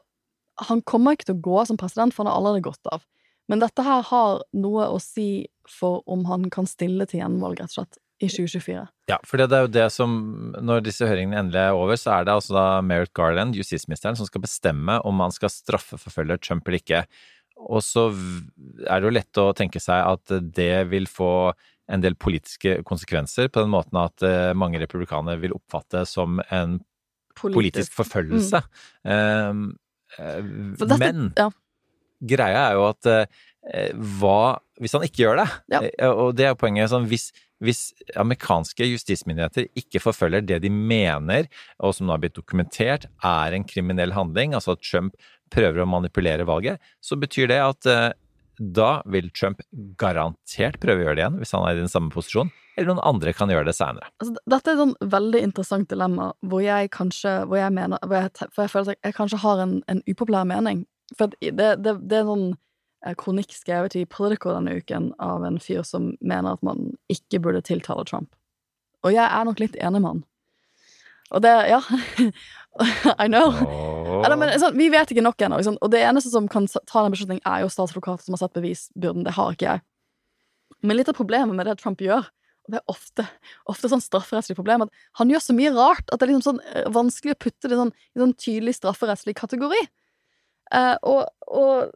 han 0.67 0.83
kommer 0.85 1.15
ikke 1.15 1.31
til 1.31 1.37
å 1.39 1.45
gå 1.47 1.55
av 1.61 1.71
som 1.71 1.79
president, 1.79 2.13
for 2.13 2.23
han 2.23 2.33
har 2.33 2.41
allerede 2.41 2.67
gått 2.67 2.91
av. 2.91 3.07
Men 3.51 3.63
dette 3.63 3.83
her 3.85 4.05
har 4.07 4.43
noe 4.55 4.87
å 4.93 4.99
si 5.03 5.45
for 5.69 6.01
om 6.11 6.25
han 6.29 6.49
kan 6.53 6.67
stille 6.69 7.07
til 7.09 7.21
gjenvalg, 7.21 7.59
rett 7.59 7.71
og 7.73 7.81
slett, 7.81 7.99
i 8.23 8.29
2024. 8.31 8.85
Ja, 9.11 9.17
for 9.27 9.41
det 9.41 9.49
er 9.51 9.65
jo 9.65 9.71
det 9.73 9.85
som 9.91 10.11
Når 10.63 10.83
disse 10.85 11.07
høringene 11.09 11.41
endelig 11.41 11.59
er 11.59 11.75
over, 11.75 11.97
så 11.99 12.13
er 12.15 12.27
det 12.27 12.35
altså 12.37 12.55
da 12.55 12.65
Merrick 12.85 13.11
Garland, 13.17 13.57
justisministeren, 13.59 14.15
som 14.19 14.29
skal 14.29 14.43
bestemme 14.45 14.99
om 15.03 15.17
man 15.19 15.33
skal 15.35 15.51
straffeforfølge 15.51 16.39
Trump 16.43 16.67
eller 16.67 16.79
ikke. 16.79 17.03
Og 17.63 17.83
så 17.85 18.07
er 18.11 19.01
det 19.01 19.07
jo 19.07 19.13
lett 19.17 19.41
å 19.41 19.51
tenke 19.57 19.81
seg 19.83 20.07
at 20.07 20.35
det 20.55 20.85
vil 20.91 21.09
få 21.09 21.51
en 21.91 22.03
del 22.03 22.15
politiske 22.15 22.77
konsekvenser, 22.87 23.49
på 23.51 23.63
den 23.63 23.73
måten 23.73 23.99
at 23.99 24.23
eh, 24.23 24.53
mange 24.55 24.79
republikanere 24.79 25.41
vil 25.41 25.55
oppfatte 25.57 26.05
som 26.07 26.39
en 26.47 26.79
politisk 27.35 27.91
forfølgelse. 27.97 28.61
Um, 29.03 29.65
eh, 30.17 30.39
dette- 30.79 30.99
men 31.01 31.33
ja. 31.35 31.49
Greia 32.29 32.69
er 32.69 32.77
jo 32.79 32.85
at 32.89 33.09
eh, 33.11 33.93
hva 34.19 34.59
Hvis 34.81 34.95
han 34.97 35.03
ikke 35.05 35.21
gjør 35.23 35.37
det, 35.43 35.49
Ja. 35.71 35.81
eh, 35.85 36.09
og 36.09 36.33
det 36.35 36.47
er 36.49 36.55
poenget 36.59 36.89
sånn, 36.89 37.05
hvis, 37.07 37.27
hvis 37.63 37.93
amerikanske 38.19 38.87
justismyndigheter 38.89 39.67
ikke 39.77 40.01
forfølger 40.01 40.41
det 40.45 40.57
de 40.63 40.69
mener, 40.73 41.45
og 41.79 41.93
som 41.93 42.07
nå 42.07 42.15
har 42.15 42.23
blitt 42.23 42.35
dokumentert, 42.35 43.05
er 43.23 43.53
en 43.53 43.63
kriminell 43.69 44.11
handling, 44.17 44.53
altså 44.57 44.73
at 44.73 44.81
Trump 44.83 45.13
prøver 45.53 45.83
å 45.83 45.87
manipulere 45.87 46.43
valget, 46.49 46.81
så 47.05 47.15
betyr 47.21 47.47
det 47.53 47.59
at 47.61 47.85
eh, 47.85 48.11
da 48.57 49.01
vil 49.09 49.29
Trump 49.33 49.61
garantert 50.01 50.79
prøve 50.81 51.01
å 51.01 51.05
gjøre 51.07 51.15
det 51.17 51.23
igjen, 51.23 51.37
hvis 51.41 51.53
han 51.55 51.65
er 51.67 51.77
i 51.77 51.83
den 51.83 51.89
samme 51.91 52.11
posisjonen, 52.13 52.51
eller 52.77 52.89
noen 52.95 53.03
andre 53.05 53.33
kan 53.37 53.49
gjøre 53.53 53.65
det 53.69 53.75
seinere. 53.77 54.09
Altså, 54.21 54.33
dette 54.49 54.69
er 54.71 54.73
et 54.73 54.81
sånn 54.81 54.95
veldig 55.13 55.41
interessant 55.45 55.89
dilemma, 55.93 56.31
hvor 56.41 56.61
jeg 56.65 56.89
kanskje 56.93 57.33
hvor 57.49 57.59
jeg 57.61 57.73
mener, 57.75 58.01
hvor 58.01 58.17
jeg, 58.17 58.33
For 58.53 58.65
jeg 58.65 58.73
føler 58.73 58.95
at 58.97 59.07
jeg 59.09 59.17
kanskje 59.17 59.41
har 59.45 59.61
en, 59.63 59.75
en 59.93 60.01
upopulær 60.09 60.47
mening. 60.49 60.83
For 61.17 61.33
det, 61.39 61.55
det, 61.57 61.95
det 62.01 62.17
er 62.17 62.23
en 62.23 62.31
sånn 62.31 62.47
eh, 63.05 63.15
kronikk 63.19 63.53
skrevet 63.55 63.97
i 63.99 64.05
Politico 64.09 64.53
denne 64.55 64.77
uken 64.79 65.11
av 65.21 65.45
en 65.47 65.59
fyr 65.61 65.83
som 65.87 66.13
mener 66.21 66.55
at 66.55 66.65
man 66.65 66.91
ikke 67.13 67.41
burde 67.43 67.63
tiltale 67.65 68.05
Trump. 68.09 68.31
Og 69.03 69.15
jeg 69.15 69.25
er 69.25 69.47
nok 69.47 69.61
litt 69.61 69.75
enig 69.79 70.01
med 70.01 70.11
han. 70.15 70.23
Og 71.33 71.41
det 71.45 71.53
Ja. 71.71 71.81
I 73.21 73.27
know. 73.27 73.51
Oh. 73.53 74.23
Eller, 74.25 74.37
men, 74.39 74.49
sånn, 74.57 74.73
vi 74.77 74.87
vet 74.89 75.11
ikke 75.13 75.21
nok 75.21 75.41
ennå. 75.45 75.59
Liksom. 75.61 75.75
Og 75.85 75.91
det 75.93 75.99
eneste 76.01 76.31
som 76.33 76.47
kan 76.49 76.65
ta 76.65 77.03
den 77.03 77.13
beslutningen, 77.13 77.43
er 77.45 77.61
jo 77.61 77.69
statsadvokater 77.69 78.25
som 78.25 78.33
har 78.33 78.41
sett 78.41 78.55
bevisbyrden. 78.57 79.25
Det 79.27 79.35
har 79.37 79.53
ikke 79.53 79.67
jeg. 79.67 79.83
Men 80.81 80.97
litt 80.97 81.11
av 81.11 81.17
problemet 81.17 81.53
med 81.53 81.69
det 81.69 81.77
Trump 81.79 82.01
gjør, 82.01 82.25
og 82.63 82.73
det 82.73 82.79
er 82.79 82.91
ofte, 82.91 83.25
ofte 83.69 83.91
sånn 83.91 84.01
strafferettslig 84.03 84.55
problem, 84.57 84.85
at 84.85 85.03
han 85.19 85.31
gjør 85.31 85.43
så 85.43 85.55
mye 85.55 85.73
rart 85.75 86.07
at 86.07 86.17
det 86.17 86.25
er 86.25 86.31
liksom 86.31 86.45
sånn 86.47 86.61
eh, 86.71 86.87
vanskelig 86.95 87.35
å 87.35 87.41
putte 87.45 87.69
det 87.69 87.79
sånn, 87.79 87.91
i 88.15 88.23
sånn 88.23 88.35
tydelig 88.39 88.77
strafferettslig 88.79 89.35
kategori. 89.37 89.81
Eh, 90.73 90.95
og, 91.05 91.27
og 91.47 91.91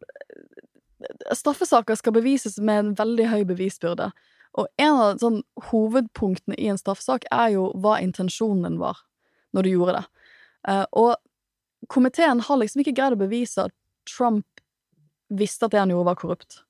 straffesaker 1.36 1.98
skal 1.98 2.16
bevises 2.16 2.58
med 2.60 2.80
en 2.80 2.92
veldig 2.98 3.30
høy 3.32 3.42
bevisbyrde. 3.50 4.12
Og 4.58 4.70
en 4.82 5.00
av 5.02 5.22
sånn, 5.22 5.42
hovedpunktene 5.70 6.58
i 6.58 6.70
en 6.72 6.80
straffesak 6.80 7.28
er 7.34 7.54
jo 7.56 7.70
hva 7.78 7.98
intensjonen 8.02 8.66
din 8.66 8.80
var 8.82 9.04
når 9.56 9.66
du 9.66 9.72
gjorde 9.74 9.98
det. 10.00 10.06
Eh, 10.70 10.86
og 10.98 11.90
komiteen 11.94 12.42
har 12.44 12.62
liksom 12.62 12.84
ikke 12.84 12.96
greid 12.98 13.18
å 13.18 13.22
bevise 13.22 13.68
at 13.68 13.76
Trump 14.10 14.46
visste 15.28 15.68
at 15.68 15.76
det 15.76 15.82
han 15.82 15.92
gjorde, 15.92 16.08
var 16.08 16.20
korrupt. 16.20 16.62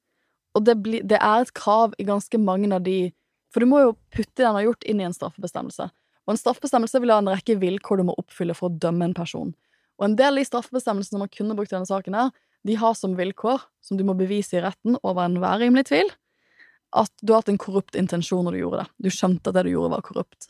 Og 0.57 0.65
det, 0.65 0.75
bli, 0.81 1.01
det 1.05 1.19
er 1.21 1.43
et 1.43 1.53
krav 1.57 1.93
i 2.01 2.07
ganske 2.07 2.39
mange 2.41 2.69
av 2.73 2.83
de 2.85 3.13
For 3.53 3.63
du 3.63 3.69
må 3.69 3.79
jo 3.79 3.93
putte 4.11 4.41
det 4.41 4.45
han 4.45 4.57
har 4.57 4.65
gjort, 4.65 4.83
inn 4.83 4.99
i 4.99 5.05
en 5.07 5.15
straffebestemmelse. 5.15 5.85
Og 6.27 6.33
en 6.33 6.39
straffebestemmelse 6.39 6.99
vil 6.99 7.13
ha 7.13 7.21
en 7.21 7.29
rekke 7.31 7.55
vilkår 7.61 8.01
du 8.01 8.03
må 8.09 8.15
oppfylle 8.19 8.53
for 8.57 8.67
å 8.67 8.79
dømme 8.83 9.07
en 9.07 9.15
person. 9.15 9.53
Og 9.97 10.07
en 10.07 10.17
del 10.19 10.35
av 10.35 10.41
de 10.41 10.49
straffebestemmelsene 10.49 11.21
man 11.21 11.31
kunne 11.33 11.55
brukt 11.57 11.71
i 11.71 11.77
denne 11.77 11.89
saken, 11.89 12.17
her, 12.17 12.33
de 12.67 12.75
har 12.77 12.93
som 12.97 13.15
vilkår, 13.17 13.63
som 13.83 13.97
du 13.97 14.03
må 14.05 14.15
bevise 14.17 14.57
i 14.57 14.63
retten 14.63 14.97
over 15.01 15.23
enhver 15.25 15.61
rimelig 15.61 15.87
tvil, 15.89 16.09
at 16.97 17.11
du 17.21 17.33
har 17.33 17.41
hatt 17.41 17.51
en 17.51 17.59
korrupt 17.61 17.97
intensjon 17.99 18.45
når 18.47 18.55
du 18.55 18.61
gjorde 18.61 18.83
det. 18.83 18.87
Du 19.07 19.09
skjønte 19.13 19.51
at 19.51 19.57
det 19.57 19.67
du 19.67 19.73
gjorde, 19.73 19.95
var 19.95 20.05
korrupt. 20.05 20.49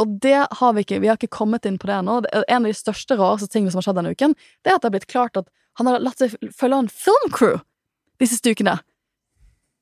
Og 0.00 0.12
det 0.24 0.36
har 0.60 0.76
vi 0.76 0.84
ikke. 0.84 1.00
Vi 1.02 1.08
har 1.10 1.18
ikke 1.18 1.32
kommet 1.32 1.66
inn 1.68 1.78
på 1.80 1.88
det 1.90 1.98
ennå. 1.98 2.20
En 2.40 2.62
av 2.62 2.68
de 2.68 2.76
største, 2.76 3.16
rareste 3.20 3.50
tingene 3.52 3.72
som 3.72 3.80
har 3.80 3.88
skjedd 3.88 3.98
denne 4.00 4.14
uken, 4.16 4.36
det 4.64 4.72
er 4.72 4.78
at 4.78 4.84
det 4.84 4.88
har 4.88 4.96
blitt 4.96 5.10
klart 5.12 5.40
at 5.40 5.50
han 5.78 5.88
har 5.88 6.00
latt 6.02 6.22
seg 6.22 6.36
følge 6.56 6.76
av 6.76 6.86
en 6.86 6.92
filmcrew 6.92 7.58
de 8.20 8.28
siste 8.28 8.52
ukene. 8.52 8.78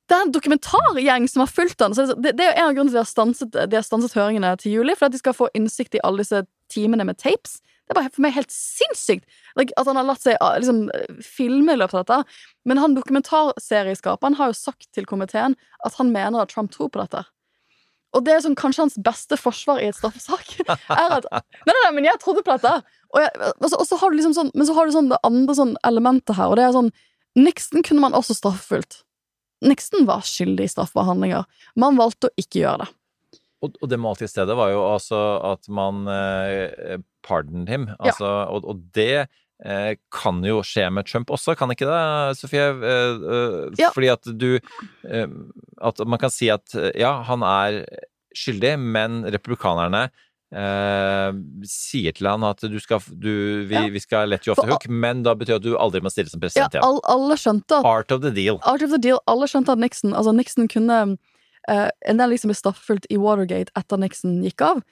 Det 0.09 0.17
er 0.17 0.25
en 0.25 0.33
dokumentargjeng 0.33 1.27
som 1.29 1.43
har 1.45 1.51
fulgt 1.53 1.83
han. 1.85 1.95
Det, 1.95 2.33
det 2.39 2.47
er 2.47 2.57
en 2.57 2.71
av 2.71 2.77
grunnene 2.77 2.95
til 2.95 2.97
at 2.97 3.03
de 3.03 3.05
har 3.05 3.11
stanset, 3.11 3.59
de 3.59 3.79
har 3.79 3.87
stanset 3.87 4.17
høringene 4.17 4.55
til 4.61 4.79
juli, 4.79 4.97
for 4.97 5.09
at 5.09 5.15
de 5.15 5.21
skal 5.21 5.37
få 5.37 5.51
innsikt 5.59 5.99
i 5.99 6.03
alle 6.07 6.25
disse 6.25 6.43
timene 6.73 7.07
med 7.09 7.19
tapes. 7.21 7.59
Det 7.89 7.97
bare 7.97 8.13
for 8.13 8.21
meg 8.21 8.35
helt 8.37 8.53
sinnssykt 8.53 9.25
like, 9.57 9.73
at 9.81 9.89
han 9.89 9.97
har 9.97 10.05
latt 10.05 10.21
seg 10.21 10.37
ah, 10.45 10.59
liksom, 10.61 10.91
filme 11.25 11.73
i 11.73 11.81
løpet 11.81 11.97
av 11.97 12.05
dette. 12.05 12.39
Men 12.69 12.83
han 12.83 12.97
dokumentarserieskaperen 12.99 14.37
har 14.37 14.53
jo 14.53 14.59
sagt 14.59 14.91
til 14.93 15.09
komiteen 15.09 15.57
at 15.87 15.97
han 15.97 16.13
mener 16.13 16.45
at 16.45 16.53
Trump 16.53 16.75
tror 16.75 16.93
på 16.93 17.01
dette. 17.01 17.25
Og 18.17 18.25
det 18.25 18.35
er 18.35 18.45
sånn, 18.45 18.57
kanskje 18.57 18.87
hans 18.87 18.97
beste 19.05 19.37
forsvar 19.41 19.83
i 19.83 19.89
et 19.89 19.97
straffesak. 19.97 20.55
er 20.69 21.17
at 21.19 21.29
Nei, 21.33 21.73
nei, 21.73 21.81
nei, 21.81 21.93
men 21.97 22.09
jeg 22.09 22.21
trodde 22.23 22.45
på 22.45 22.57
dette! 22.57 22.79
Og, 23.13 23.21
jeg, 23.25 23.33
og, 23.55 23.67
så, 23.69 23.81
og 23.81 23.89
så 23.89 23.99
har 24.01 24.13
du 24.13 24.19
liksom 24.19 24.35
sånn 24.37 24.51
Men 24.53 24.67
så 24.69 24.75
har 24.77 24.85
du 24.85 24.93
sånn 24.93 25.07
det 25.09 25.17
andre 25.25 25.55
sånn 25.57 25.71
elementet 25.89 26.37
her, 26.37 26.51
og 26.51 26.59
det 26.61 26.67
er 26.67 26.75
sånn 26.77 26.91
Nixon 27.39 27.85
kunne 27.87 28.03
man 28.03 28.17
også 28.19 28.35
straffefullt. 28.35 29.03
Nixon 29.63 30.07
var 30.09 30.25
skyldig 30.27 30.65
i 30.67 30.71
straffbare 30.71 31.07
handlinger. 31.07 31.45
Man 31.79 31.99
valgte 31.99 32.31
å 32.31 32.41
ikke 32.41 32.65
gjøre 32.65 32.83
det. 32.83 32.89
Og, 33.63 33.75
og 33.83 33.91
det 33.91 33.99
i 33.99 34.29
stedet 34.31 34.55
var 34.57 34.71
jo 34.71 34.83
altså 34.87 35.19
at 35.53 35.69
man 35.69 36.07
eh, 36.07 36.99
pardoned 37.27 37.69
him. 37.69 37.89
Altså, 37.99 38.25
og, 38.47 38.65
og 38.65 38.83
det 38.95 39.27
eh, 39.65 39.97
kan 40.15 40.39
jo 40.47 40.61
skje 40.63 40.87
med 40.95 41.09
Trump 41.11 41.31
også, 41.35 41.57
kan 41.59 41.71
ikke 41.75 41.89
det, 41.89 42.37
Sofie? 42.39 42.69
Eh, 42.71 43.19
eh, 43.19 43.81
Ja. 43.81 43.91
Fordi 43.95 44.13
at 44.15 44.31
du 44.39 44.61
eh, 45.09 45.27
At 45.83 45.99
man 46.07 46.19
kan 46.23 46.31
si 46.31 46.51
at 46.55 46.75
eh, 46.75 46.93
ja, 46.99 47.23
han 47.27 47.43
er 47.43 47.83
skyldig, 48.37 48.77
men 48.79 49.25
republikanerne 49.27 50.11
eh, 50.55 51.33
sier 51.67 52.15
til 52.15 52.29
han 52.31 52.45
at 52.47 52.63
du 52.71 52.79
skal, 52.83 53.03
du, 53.11 53.65
vi, 53.69 53.75
Ja. 53.75 53.89
vi 53.91 54.01
skal 54.01 54.29
let 54.31 54.47
you 54.47 54.53
off 54.53 54.61
the 54.63 54.71
hook, 54.71 54.87
men 54.89 55.23
da 55.27 55.35
betyr 55.35 55.59
det 55.59 55.63
at 55.63 55.67
du 55.67 55.77
aldri 55.79 56.01
må 56.05 56.13
stille 56.13 56.31
som 56.31 56.41
president 56.41 56.75
igjen. 56.75 56.85
all, 56.85 57.01
alle 57.09 57.35
skjønte 57.41 57.81
at 57.81 57.85
Art 57.89 58.13
of 58.15 58.23
the 58.23 58.31
deal. 58.31 58.61
Art 58.63 58.83
of 58.83 58.91
the 58.95 59.01
deal, 59.03 59.19
alle 59.27 59.49
skjønte 59.51 59.73
at 59.75 59.83
Nixon 59.83 60.15
Altså, 60.15 60.33
Nixon 60.37 60.69
kunne 60.71 61.01
eh, 61.03 61.17
En 61.69 62.21
del 62.21 62.33
liksom 62.33 62.53
ble 62.53 62.57
stappfullt 62.57 63.07
i 63.13 63.19
Watergate 63.21 63.73
etter 63.77 64.01
Nixon 64.01 64.41
gikk 64.45 64.65
av. 64.65 64.83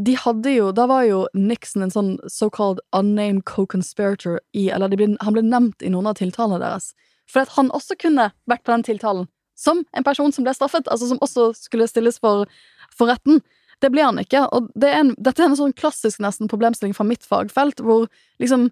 De 0.00 0.14
hadde 0.16 0.54
jo 0.54 0.70
Da 0.72 0.86
var 0.88 1.04
jo 1.04 1.26
Nixon 1.36 1.84
en 1.84 1.92
sånn 1.92 2.14
so-called 2.24 2.80
unnamed 2.96 3.44
co-conspirator 3.44 4.40
i 4.56 4.70
Eller 4.72 4.88
ble, 4.96 5.10
han 5.20 5.36
ble 5.36 5.44
nevnt 5.44 5.84
i 5.84 5.92
noen 5.92 6.08
av 6.08 6.16
tiltalene 6.20 6.62
deres. 6.62 6.94
For 7.28 7.44
at 7.44 7.52
han 7.58 7.70
også 7.76 7.98
kunne 8.00 8.30
vært 8.48 8.64
på 8.64 8.72
den 8.72 8.86
tiltalen 8.88 9.28
som 9.62 9.84
en 9.92 10.04
person 10.04 10.32
som 10.32 10.46
ble 10.46 10.54
straffet, 10.56 10.88
altså 10.90 11.10
som 11.10 11.20
også 11.22 11.52
skulle 11.54 11.86
stilles 11.86 12.18
for, 12.18 12.48
for 12.90 13.12
retten. 13.12 13.42
Det 13.82 13.90
ble 13.92 14.04
han 14.04 14.18
ikke, 14.18 14.44
og 14.54 14.70
det 14.78 14.90
er 14.90 15.02
en, 15.02 15.12
dette 15.18 15.42
er 15.42 15.50
en 15.50 15.58
sånn 15.58 15.74
klassisk 15.76 16.22
nesten 16.22 16.50
problemstilling 16.50 16.94
fra 16.96 17.06
mitt 17.06 17.26
fagfelt, 17.26 17.82
hvor 17.82 18.08
liksom 18.42 18.70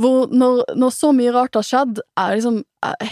hvor 0.00 0.32
når, 0.34 0.64
når 0.74 0.90
så 0.90 1.12
mye 1.14 1.32
rart 1.34 1.54
har 1.54 1.66
skjedd, 1.66 2.00
er 2.18 2.32
liksom 2.34 2.56
eh, 2.58 2.64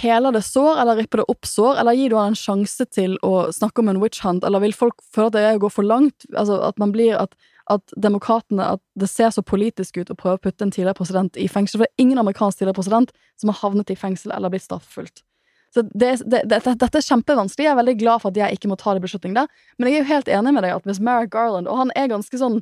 Heler 0.02 0.34
det 0.34 0.42
sår, 0.44 0.76
eller 0.82 0.98
ripper 1.00 1.22
det 1.22 1.28
opp 1.32 1.46
sår, 1.48 1.78
eller 1.80 1.96
gir 1.96 2.12
du 2.12 2.18
han 2.18 2.32
en 2.32 2.38
sjanse 2.38 2.84
til 2.92 3.16
å 3.24 3.48
snakke 3.54 3.80
om 3.80 3.88
en 3.92 4.00
witch 4.02 4.20
hunt, 4.24 4.44
eller 4.44 4.60
vil 4.64 4.74
folk 4.76 5.00
føle 5.14 5.30
at 5.30 5.38
det 5.38 5.62
går 5.62 5.72
for 5.72 5.86
langt? 5.86 6.26
Altså 6.36 6.58
at 6.66 6.78
man 6.82 6.92
blir 6.92 7.16
at, 7.16 7.36
at 7.72 7.94
demokratene 7.96 8.66
At 8.74 8.82
det 8.98 9.08
ser 9.08 9.30
så 9.30 9.42
politisk 9.42 9.96
ut 9.96 10.10
å 10.12 10.18
prøve 10.18 10.40
å 10.40 10.44
putte 10.44 10.66
en 10.66 10.74
tidligere 10.74 10.98
president 10.98 11.36
i 11.40 11.48
fengsel. 11.48 11.78
For 11.80 11.86
det 11.86 11.92
er 11.92 12.04
ingen 12.04 12.20
amerikansk 12.20 12.60
tidligere 12.60 12.80
president 12.80 13.12
som 13.40 13.52
har 13.52 13.60
havnet 13.62 13.90
i 13.90 13.98
fengsel 13.98 14.34
eller 14.36 14.52
blitt 14.52 14.66
straffefullt. 14.66 15.24
Så 15.72 15.86
det, 15.88 16.18
det, 16.28 16.42
det, 16.50 16.60
dette 16.66 16.98
er 16.98 17.06
kjempevanskelig. 17.06 17.64
Jeg 17.64 17.72
er 17.72 17.78
veldig 17.78 17.98
glad 18.02 18.20
for 18.20 18.28
at 18.32 18.36
jeg 18.36 18.58
ikke 18.58 18.68
må 18.68 18.76
ta 18.76 18.92
den 18.92 19.04
beslutningen 19.04 19.38
der. 19.40 19.62
Men 19.78 19.88
jeg 19.88 19.96
er 19.96 20.02
jo 20.02 20.10
helt 20.10 20.32
enig 20.40 20.52
med 20.52 20.66
deg 20.66 20.74
at 20.76 20.88
hvis 20.88 21.00
Merrick 21.00 21.32
Garland 21.32 21.70
Og 21.70 21.78
han 21.80 21.94
er 21.96 22.10
ganske 22.12 22.40
sånn 22.40 22.60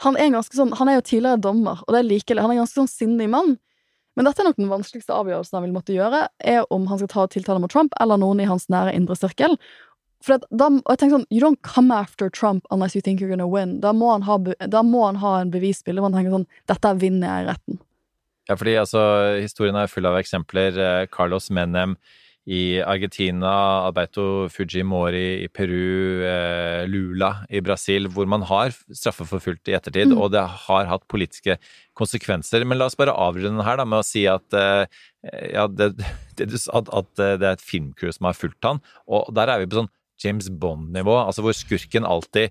han 0.00 0.16
er, 0.16 0.32
sånn, 0.54 0.70
han 0.78 0.88
er 0.88 0.96
jo 0.96 1.02
tidligere 1.04 1.42
dommer, 1.44 1.82
og 1.84 1.92
det 1.92 1.98
er 1.98 2.06
likelig. 2.08 2.40
Han 2.40 2.54
er 2.54 2.56
en 2.56 2.62
ganske 2.62 2.78
sånn 2.78 2.88
sindig 2.88 3.26
mann. 3.28 3.58
Men 4.20 4.26
dette 4.28 4.42
er 4.42 4.50
nok 4.50 4.58
den 4.60 4.68
vanskeligste 4.68 5.14
avgjørelsen 5.16 5.56
han 5.56 5.62
vil 5.64 5.72
måtte 5.72 5.94
gjøre, 5.94 6.26
er 6.44 6.66
om 6.68 6.82
han 6.90 6.98
skal 7.00 7.08
ta 7.08 7.22
tiltale 7.32 7.62
mot 7.62 7.72
Trump 7.72 7.94
eller 8.04 8.20
noen 8.20 8.42
i 8.44 8.48
hans 8.50 8.66
nære 8.68 8.92
indre 8.92 9.14
sirkel. 9.16 9.54
For 10.20 10.36
da, 10.52 10.66
og 10.68 10.90
jeg 10.92 11.00
tenker 11.00 11.14
sånn, 11.14 11.24
You 11.32 11.40
don't 11.40 11.62
come 11.64 11.96
after 11.96 12.28
Trump 12.28 12.68
unless 12.68 12.92
you 12.92 13.00
think 13.00 13.22
you're 13.24 13.32
gonna 13.32 13.48
win. 13.48 13.78
Da 13.80 13.94
må 13.96 14.10
han 14.12 14.26
ha, 14.28 14.36
må 14.84 15.06
han 15.06 15.22
ha 15.22 15.38
en 15.40 15.54
bevisbilde 15.54 16.04
hvor 16.04 16.12
han 16.12 16.18
tenker 16.18 16.36
sånn 16.36 16.44
Dette 16.68 16.92
vinner 17.00 17.32
jeg 17.32 17.46
i 17.46 17.48
retten. 17.48 17.80
Ja, 18.50 18.58
fordi 18.60 18.76
altså, 18.82 19.06
historien 19.40 19.80
er 19.80 19.88
full 19.88 20.10
av 20.10 20.20
eksempler. 20.20 20.76
Eh, 20.76 21.06
Carlos 21.08 21.48
Menem 21.48 21.96
i 22.50 22.80
Argentina, 22.82 23.50
Alberto 23.86 24.48
Fujimori 24.50 25.44
i 25.44 25.48
Peru, 25.54 26.22
eh, 26.26 26.82
Lula 26.90 27.44
i 27.48 27.60
Brasil, 27.62 28.08
hvor 28.10 28.26
man 28.26 28.42
har 28.48 28.74
straffeforfulgt 28.90 29.70
i 29.70 29.76
ettertid, 29.78 30.10
Mm. 30.10 30.18
og 30.18 30.32
det 30.34 30.42
har 30.66 30.88
hatt 30.90 31.06
politiske 31.06 31.58
konsekvenser. 31.94 32.66
Men 32.66 32.78
la 32.80 32.88
oss 32.90 32.98
bare 32.98 33.14
avrunde 33.14 33.62
her 33.64 33.76
da, 33.78 33.84
med 33.84 34.00
å 34.02 34.06
si 34.06 34.26
at, 34.26 34.42
eh, 34.52 34.86
ja, 35.52 35.68
det, 35.68 35.92
det, 36.36 36.48
du 36.50 36.58
sa, 36.58 36.80
at, 36.80 36.90
at 36.90 37.22
eh, 37.22 37.36
det 37.38 37.46
er 37.46 37.52
et 37.58 37.64
filmcrew 37.70 38.10
som 38.12 38.26
har 38.26 38.34
fulgt 38.34 38.66
han, 38.66 38.82
og 39.06 39.30
der 39.36 39.48
er 39.48 39.62
vi 39.62 39.70
på 39.70 39.82
sånn 39.84 39.92
James 40.20 40.50
Bond-nivå, 40.50 41.14
altså 41.26 41.40
hvor 41.46 41.54
skurken 41.56 42.04
alltid 42.04 42.50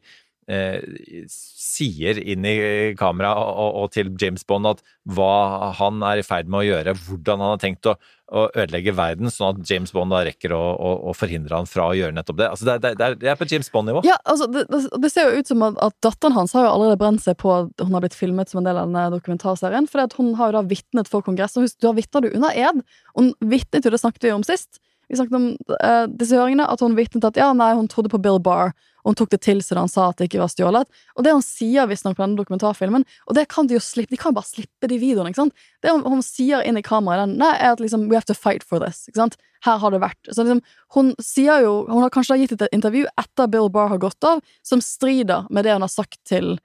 sier 1.30 2.20
inn 2.22 2.46
i 2.48 2.56
kamera 3.00 3.34
og, 3.38 3.76
og, 3.84 3.90
til 3.94 4.10
James 4.20 4.46
Bond 4.48 4.70
at 4.70 4.82
hva 5.14 5.74
han 5.78 6.02
er 6.06 6.22
i 6.22 6.26
ferd 6.26 6.50
med 6.50 6.64
å 6.64 6.68
gjøre, 6.68 6.96
hvordan 7.06 7.44
han 7.44 7.54
har 7.54 7.62
tenkt 7.62 7.90
å, 7.90 7.94
å 8.30 8.46
ødelegge 8.50 8.94
verden, 8.98 9.30
sånn 9.34 9.56
at 9.58 9.70
James 9.72 9.94
Bond 9.96 10.14
da 10.14 10.24
rekker 10.26 10.54
å, 10.56 10.62
å, 10.74 10.92
å 11.10 11.16
forhindre 11.18 11.58
han 11.58 11.70
fra 11.70 11.88
å 11.92 11.96
gjøre 11.98 12.16
nettopp 12.18 12.40
det. 12.42 12.50
Altså 12.50 12.68
det, 12.68 12.78
det, 12.86 13.06
er- 13.08 13.18
det 13.22 13.32
er 13.32 13.40
på 13.40 13.48
James 13.50 13.72
Bond-nivå. 13.74 14.04
Ja, 14.08 14.18
altså, 14.26 14.50
det, 14.54 14.66
det, 14.74 14.82
det 15.06 15.14
ser 15.14 15.30
jo 15.30 15.40
ut 15.42 15.54
som 15.54 15.66
at, 15.70 15.80
at 15.86 15.98
datteren 16.06 16.38
hans 16.38 16.54
har 16.58 16.68
jo 16.68 16.74
allerede 16.74 17.00
brent 17.02 17.24
seg 17.26 17.40
på 17.42 17.54
at 17.56 17.86
hun 17.86 17.96
har 17.98 18.06
blitt 18.06 18.18
filmet 18.18 18.52
som 18.52 18.62
en 18.62 18.70
del 18.70 18.82
av 18.82 18.90
denne 18.90 19.08
dokumentarserien. 19.16 19.90
For 19.90 20.06
hun 20.20 20.36
har 20.40 20.52
jo 20.52 20.60
da 20.60 20.68
vitnet 20.70 21.10
for 21.12 21.26
Kongressen. 21.26 21.66
husk, 21.66 21.80
du 21.82 21.90
har 21.90 21.98
vitnet 21.98 22.28
du 22.28 22.34
under 22.36 22.54
ed. 22.58 22.84
Hun 23.18 23.34
vitnet 23.54 23.86
jo, 23.86 23.94
det 23.94 24.02
snakket 24.02 24.30
vi 24.30 24.36
om 24.36 24.46
sist. 24.46 24.82
Vi 25.10 25.18
snakket 25.18 25.40
om 25.40 25.48
uh, 25.82 26.06
disse 26.22 26.38
høringene, 26.38 26.68
at 26.70 26.84
hun 26.86 26.94
vitnet 26.98 27.26
at 27.26 27.38
ja, 27.40 27.50
nei, 27.58 27.72
hun 27.78 27.90
trodde 27.90 28.12
på 28.14 28.22
Bill 28.22 28.38
Barr, 28.46 28.76
og 29.04 29.12
hun 29.12 29.18
tok 29.20 29.32
det 29.34 29.42
til 29.46 29.62
seg 29.64 29.78
da 29.78 29.84
han 29.86 29.92
sa 29.92 30.10
at 30.10 30.20
det 30.20 30.30
ikke 30.30 30.42
var 30.42 30.52
stjålet. 30.52 31.02
Og 31.16 31.26
det 31.26 31.34
han 31.36 31.46
sier 31.46 31.90
visstnok 31.90 32.18
på 32.18 32.26
denne 32.26 32.40
dokumentarfilmen, 32.40 33.06
og 33.28 33.38
det 33.38 33.48
kan 33.52 33.70
de 33.70 33.78
jo 33.78 33.84
slippe, 33.84 34.14
de 34.14 34.22
kan 34.22 34.36
bare 34.36 34.50
slippe 34.50 34.90
de 34.92 35.00
videoene, 35.02 35.32
ikke 35.32 35.44
sant. 35.44 35.68
Det 35.84 35.94
hun, 35.94 36.04
hun 36.08 36.24
sier 36.26 36.66
inn 36.68 36.80
i 36.80 36.86
kameraet, 36.86 37.28
den, 37.28 37.38
nei, 37.42 37.54
er 37.58 37.76
at 37.76 37.84
liksom 37.84 38.08
We 38.10 38.18
have 38.18 38.28
to 38.30 38.38
fight 38.38 38.66
for 38.66 38.82
this. 38.84 39.06
ikke 39.10 39.22
sant? 39.22 39.40
Her 39.66 39.80
har 39.82 39.94
det 39.94 40.02
vært. 40.04 40.20
Så 40.32 40.44
liksom, 40.44 40.62
hun 40.96 41.14
sier 41.24 41.66
jo 41.66 41.74
Hun 41.90 42.04
har 42.04 42.12
kanskje 42.14 42.38
gitt 42.40 42.54
et 42.56 42.68
intervju 42.76 43.06
etter 43.20 43.50
Bill 43.52 43.68
Barr 43.74 43.92
har 43.92 44.02
gått 44.02 44.24
av, 44.24 44.44
som 44.64 44.82
strider 44.84 45.48
med 45.50 45.68
det 45.68 45.76
hun 45.76 45.86
har 45.86 45.92
sagt 45.92 46.20
til 46.28 46.58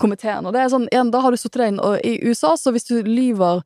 komiteen. 0.00 0.46
Og 0.46 0.54
det 0.54 0.62
er 0.62 0.72
sånn, 0.72 0.88
igjen, 0.92 1.12
da 1.12 1.22
har 1.24 1.34
du 1.34 1.40
sittet 1.40 1.60
deg 1.60 1.74
inn, 1.74 1.82
i 2.06 2.18
USA, 2.24 2.54
så 2.56 2.72
hvis 2.74 2.88
du 2.88 2.96
lyver 3.02 3.62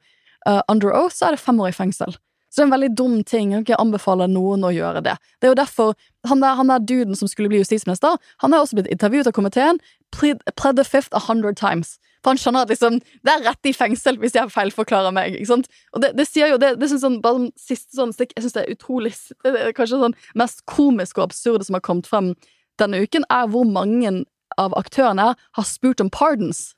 uh, 0.48 0.62
under 0.70 0.94
oath, 0.96 1.16
så 1.18 1.28
er 1.28 1.36
det 1.36 1.44
fem 1.44 1.60
år 1.60 1.72
i 1.72 1.76
fengsel. 1.76 2.16
Så 2.52 2.60
det 2.60 2.66
er 2.66 2.68
en 2.68 2.74
veldig 2.74 2.92
dum 3.00 3.14
ting. 3.24 3.52
Jeg 3.52 3.62
kan 3.62 3.64
ikke 3.64 3.80
anbefale 3.80 4.26
noen 4.28 4.64
å 4.68 4.70
gjøre 4.74 5.00
det. 5.06 5.14
Det 5.40 5.48
er 5.48 5.54
jo 5.54 5.60
derfor 5.62 5.94
Han 6.28 6.38
der, 6.38 6.54
han 6.54 6.68
der 6.68 6.78
duden 6.78 7.16
som 7.18 7.26
skulle 7.26 7.48
bli 7.50 7.58
justisminister, 7.58 8.14
han 8.38 8.52
har 8.52 8.60
også 8.62 8.76
blitt 8.78 8.86
intervjuet 8.92 9.26
av 9.26 9.32
komiteen. 9.34 9.80
Plead, 10.14 10.38
plead 10.54 10.76
the 10.76 10.84
fifth 10.84 11.10
a 11.10 11.18
hundred 11.18 11.56
times. 11.56 11.96
For 12.22 12.30
han 12.30 12.38
skjønner 12.38 12.62
at 12.62 12.70
liksom, 12.70 13.00
det 13.26 13.32
er 13.32 13.42
rett 13.48 13.66
i 13.66 13.72
fengsel 13.74 14.20
hvis 14.22 14.36
jeg 14.38 14.52
feilforklarer 14.54 15.10
meg. 15.10 15.34
ikke 15.34 15.50
sant? 15.50 15.66
Og 15.90 16.04
det, 16.04 16.12
det 16.14 16.28
sier 16.30 16.52
jo, 16.52 16.60
det, 16.62 16.76
det 16.78 16.92
synes 16.92 17.02
sånn, 17.02 17.18
bare 17.24 17.40
sånn 17.40 17.48
siste 17.58 17.98
sånn 17.98 18.14
stikk, 18.14 18.36
Jeg 18.36 18.44
syns 18.44 18.54
det 18.54 18.62
er 18.62 18.76
utrolig 18.76 19.12
Det 19.42 19.54
er 19.56 19.74
kanskje 19.74 19.98
sånn 20.04 20.14
mest 20.38 20.62
komiske 20.70 21.18
og 21.18 21.32
absurde 21.32 21.66
som 21.66 21.74
har 21.74 21.82
kommet 21.82 22.06
frem 22.06 22.30
denne 22.78 23.02
uken, 23.02 23.26
er 23.34 23.50
hvor 23.50 23.66
mange 23.66 24.14
av 24.60 24.78
aktørene 24.78 25.32
har 25.34 25.66
spurt 25.66 26.00
om 26.04 26.12
pardons 26.12 26.70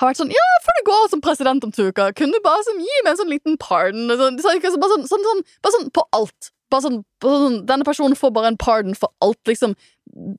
har 0.00 0.10
vært 0.10 0.20
sånn 0.20 0.34
Ja, 0.34 0.46
får 0.64 0.76
du 0.76 0.82
gå 0.88 0.98
som 1.12 1.22
president 1.24 1.64
om 1.64 1.72
to 1.72 1.88
uker? 1.88 2.12
Kunne 2.16 2.36
du 2.36 2.44
bare 2.44 2.64
sånn, 2.66 2.82
gi 2.84 2.98
meg 3.04 3.14
en 3.14 3.20
sånn 3.22 3.32
liten 3.32 3.56
pardon? 3.60 4.12
Sånn, 4.12 4.38
så, 4.42 4.52
så, 4.60 4.80
bare, 4.82 4.96
sånn, 4.96 5.08
sånn, 5.08 5.26
sånn, 5.28 5.42
bare 5.64 5.76
sånn 5.78 5.90
på 5.96 6.04
alt. 6.16 6.50
Bare 6.72 6.84
sånn, 6.84 7.00
bare 7.22 7.40
sånn, 7.44 7.58
Denne 7.68 7.88
personen 7.88 8.18
får 8.18 8.34
bare 8.36 8.52
en 8.52 8.60
pardon 8.60 8.98
for 8.98 9.12
alt, 9.24 9.40
liksom. 9.48 9.76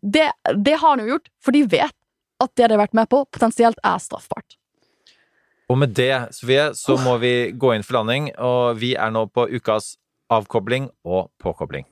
Det, 0.03 0.30
det 0.53 0.78
har 0.78 0.93
han 0.95 1.03
jo 1.03 1.16
gjort, 1.16 1.32
for 1.43 1.58
de 1.58 1.66
vet 1.66 1.95
at 2.43 2.53
det 2.53 2.68
de 2.68 2.78
har 2.78 2.84
vært 2.84 2.97
med 2.97 3.10
på, 3.10 3.24
potensielt 3.34 3.80
er 3.86 4.01
straffbart. 4.01 4.60
Og 5.68 5.80
med 5.82 5.97
det, 5.97 6.14
Sofie, 6.36 6.70
så 6.78 6.95
må 7.01 7.18
vi 7.20 7.51
gå 7.51 7.74
inn 7.76 7.84
for 7.84 7.97
landing, 7.97 8.30
og 8.39 8.78
vi 8.80 8.93
er 8.95 9.12
nå 9.12 9.26
på 9.34 9.49
ukas 9.58 9.95
avkobling 10.32 10.91
og 11.08 11.32
påkobling. 11.41 11.88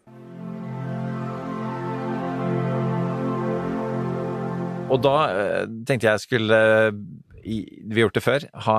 Og 4.85 5.01
da 5.01 5.15
eh, 5.33 5.63
tenkte 5.87 6.11
jeg 6.11 6.23
skulle 6.23 6.59
i, 6.93 7.24
Vi 7.45 7.95
har 7.95 8.07
gjort 8.07 8.17
det 8.17 8.25
før. 8.25 8.47
Ha 8.67 8.77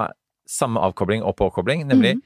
samme 0.50 0.82
avkobling 0.82 1.24
og 1.26 1.36
påkobling, 1.40 1.86
nemlig 1.88 2.16
mm. 2.18 2.24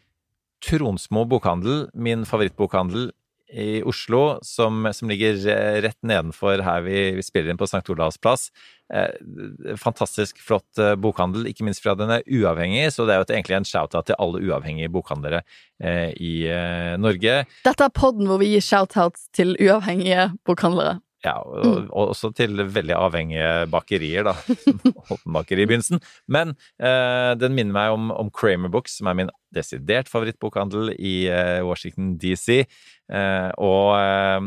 Tronsmo 0.61 1.24
bokhandel, 1.24 1.86
min 1.97 2.26
favorittbokhandel 2.28 3.11
i 3.53 3.82
Oslo, 3.82 4.38
som, 4.43 4.84
som 4.93 5.11
ligger 5.11 5.38
eh, 5.51 5.80
rett 5.82 5.99
nedenfor 6.07 6.62
her 6.62 6.84
vi, 6.86 6.99
vi 7.16 7.24
spiller 7.24 7.51
inn 7.51 7.59
på 7.59 7.66
St. 7.66 7.82
Olavs 7.91 8.18
plass. 8.22 8.49
Eh, 8.95 9.74
fantastisk 9.80 10.38
flott 10.45 10.78
eh, 10.78 10.95
bokhandel, 11.01 11.49
ikke 11.51 11.66
minst 11.66 11.82
fra 11.82 11.97
den 11.99 12.12
er 12.14 12.24
uavhengig, 12.26 12.86
så 12.95 13.07
det 13.09 13.16
er 13.16 13.22
jo 13.22 13.28
egentlig 13.30 13.59
en 13.61 13.68
shout-out 13.68 14.11
til 14.11 14.18
alle 14.22 14.43
uavhengige 14.47 14.93
bokhandlere 14.95 15.43
eh, 15.82 16.11
i 16.14 16.34
eh, 16.47 16.95
Norge. 17.01 17.41
Dette 17.66 17.88
er 17.88 17.95
podden 17.97 18.30
hvor 18.30 18.43
vi 18.43 18.53
gir 18.55 18.64
shout-outs 18.64 19.28
til 19.36 19.57
uavhengige 19.59 20.30
bokhandlere. 20.47 21.01
Ja, 21.20 21.34
og, 21.44 21.90
og 21.92 22.14
også 22.14 22.30
til 22.32 22.62
veldig 22.72 22.94
avhengige 22.96 23.66
bakerier, 23.68 24.24
da. 24.24 24.32
Holtenbakeri 25.10 25.66
i 25.66 25.68
begynnelsen. 25.68 26.00
Men 26.32 26.54
eh, 26.80 27.34
den 27.36 27.52
minner 27.58 27.76
meg 27.76 27.96
om, 27.96 28.08
om 28.14 28.30
Kramer 28.32 28.72
Books, 28.72 28.96
som 28.96 29.10
er 29.10 29.18
min 29.18 29.32
desidert 29.52 30.08
favorittbokhandel 30.08 30.94
i 30.96 31.14
eh, 31.28 31.60
Washington 31.66 32.14
DC. 32.20 32.62
Eh, 32.64 33.50
og 33.60 33.92
eh, 33.98 34.40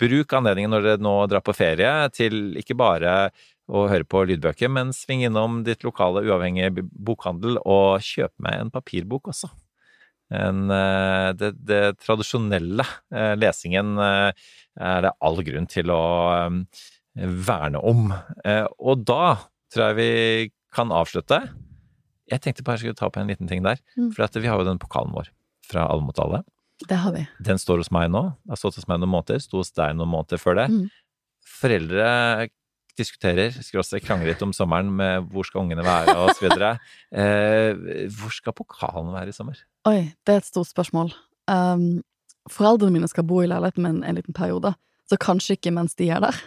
bruk 0.00 0.36
anledningen 0.40 0.72
når 0.72 0.88
dere 0.88 1.04
nå 1.04 1.14
drar 1.28 1.44
på 1.44 1.56
ferie, 1.58 1.92
til 2.16 2.56
ikke 2.60 2.78
bare 2.80 3.16
å 3.70 3.84
høre 3.90 4.08
på 4.08 4.24
lydbøker, 4.26 4.72
men 4.72 4.94
sving 4.96 5.26
innom 5.28 5.60
ditt 5.66 5.84
lokale 5.86 6.24
uavhengige 6.26 6.86
bokhandel 6.90 7.60
og 7.60 8.00
kjøp 8.02 8.32
meg 8.42 8.56
en 8.56 8.72
papirbok 8.72 9.34
også. 9.34 9.52
En, 10.30 10.70
eh, 10.70 11.30
det, 11.34 11.54
det 11.66 11.82
tradisjonelle 12.04 12.84
eh, 13.10 13.34
lesingen 13.38 13.96
eh, 13.98 14.30
er 14.78 15.02
det 15.04 15.14
all 15.26 15.40
grunn 15.46 15.66
til 15.70 15.90
å 15.90 16.02
verne 17.20 17.80
om. 17.82 18.12
Og 18.78 19.02
da 19.02 19.34
tror 19.74 19.90
jeg 19.90 19.96
vi 19.98 20.12
kan 20.72 20.94
avslutte. 20.94 21.40
Jeg 22.30 22.42
tenkte 22.44 22.62
bare 22.64 22.78
jeg 22.78 22.86
skulle 22.86 23.00
ta 23.00 23.08
opp 23.10 23.18
en 23.18 23.28
liten 23.28 23.50
ting 23.50 23.64
der. 23.66 23.82
Mm. 23.98 24.12
For 24.14 24.38
vi 24.38 24.48
har 24.48 24.62
jo 24.62 24.68
den 24.68 24.80
pokalen 24.80 25.12
vår 25.16 25.32
fra 25.66 25.88
Alle 25.90 26.06
mot 26.06 26.22
alle. 26.22 26.44
Det 26.88 26.96
har 27.02 27.12
vi. 27.12 27.26
Den 27.44 27.58
står 27.60 27.82
hos 27.82 27.90
meg 27.92 28.08
nå. 28.14 28.22
Det 28.46 28.54
har 28.54 28.62
stått 28.62 28.78
hos 28.78 28.88
meg 28.88 29.02
noen 29.02 29.12
måneder. 29.12 29.42
Sto 29.42 29.60
hos 29.60 29.74
deg 29.76 29.98
noen 29.98 30.14
måneder 30.14 30.40
før 30.40 30.62
det. 30.62 30.68
Mm. 30.72 30.86
Foreldre 31.60 32.06
diskuterer, 32.98 33.54
skråstrek 33.64 34.04
krangler 34.06 34.32
litt 34.32 34.44
om 34.44 34.52
sommeren 34.56 34.90
med 34.96 35.26
hvor 35.30 35.46
skal 35.46 35.64
ungene 35.64 35.84
være 35.86 36.16
og 36.18 36.34
så 36.36 36.48
videre. 36.48 36.76
Eh, 37.10 37.74
hvor 38.14 38.30
skal 38.30 38.54
pokalen 38.54 39.08
være 39.10 39.32
i 39.32 39.34
sommer? 39.34 39.58
Oi, 39.88 40.12
det 40.22 40.34
er 40.34 40.38
et 40.38 40.46
stort 40.46 40.68
spørsmål. 40.70 41.08
Um, 41.50 42.04
foreldrene 42.50 42.94
mine 42.94 43.08
skal 43.10 43.26
bo 43.26 43.40
i 43.42 43.48
leiligheten 43.50 43.82
min 43.82 43.98
en 44.06 44.18
liten 44.20 44.36
periode, 44.36 44.70
så 45.10 45.18
kanskje 45.18 45.56
ikke 45.58 45.72
mens 45.74 45.98
de 45.98 46.06
er 46.14 46.22
der. 46.22 46.38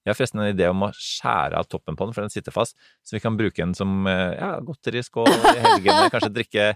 Jeg 0.00 0.10
har 0.10 0.18
forresten 0.18 0.42
en 0.42 0.50
idé 0.50 0.66
om 0.72 0.82
å 0.86 0.90
skjære 0.96 1.60
av 1.60 1.68
toppen 1.70 1.94
på 1.98 2.08
den, 2.08 2.16
for 2.16 2.24
den 2.24 2.32
sitter 2.32 2.54
fast, 2.54 2.74
så 3.06 3.14
vi 3.14 3.22
kan 3.22 3.36
bruke 3.38 3.60
den 3.60 3.76
som 3.78 4.08
eh, 4.10 4.34
ja, 4.34 4.54
godteriskål 4.64 5.30
i 5.30 5.58
helgene. 5.60 6.08
Kanskje 6.12 6.32
drikke 6.34 6.70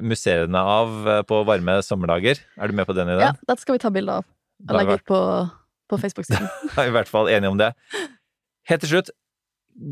musserende 0.00 0.62
av 0.62 1.08
eh, 1.08 1.24
på 1.28 1.42
varme 1.48 1.80
sommerdager. 1.84 2.40
Er 2.56 2.70
du 2.70 2.78
med 2.78 2.88
på 2.88 2.96
den 2.96 3.10
ideen? 3.10 3.34
Ja. 3.34 3.48
Dette 3.48 3.64
skal 3.64 3.76
vi 3.76 3.82
ta 3.82 3.92
bilde 3.92 4.22
av 4.22 4.30
legge 4.70 5.00
ut 5.00 5.06
på, 5.08 5.18
på 5.92 6.00
Facebook-siden. 6.02 6.48
er 6.80 6.90
i 6.90 6.94
hvert 6.96 7.10
fall 7.10 7.30
enige 7.32 7.52
om 7.52 7.60
det. 7.60 7.72
Helt 8.70 8.84
til 8.84 8.94
slutt, 8.96 9.12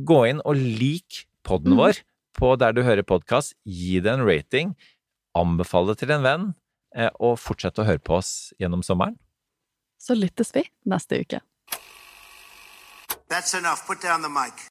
gå 0.09 0.23
inn 0.31 0.43
og 0.45 0.59
lik 0.59 1.25
podden 1.47 1.75
mm. 1.77 1.81
vår 1.83 2.03
på 2.39 2.55
der 2.61 2.75
du 2.77 2.83
hører 2.87 3.07
podkast. 3.07 3.57
Gi 3.67 4.01
det 4.05 4.13
en 4.13 4.25
rating. 4.27 4.75
Anbefale 5.37 5.93
det 5.93 6.03
til 6.05 6.15
en 6.17 6.27
venn. 6.27 6.49
eh, 6.97 7.11
Og 7.21 7.39
fortsett 7.39 7.79
å 7.79 7.87
høre 7.87 8.03
på 8.03 8.19
oss 8.19 8.53
gjennom 8.61 8.83
sommeren. 8.87 9.19
Så 10.01 10.17
lyttes 10.17 10.55
vi 10.57 10.65
neste 10.89 11.21
uke. 11.21 11.43
That's 13.31 13.55
enough. 13.55 13.87
Put 13.87 14.03
down 14.03 14.23
the 14.23 14.33
mic. 14.33 14.69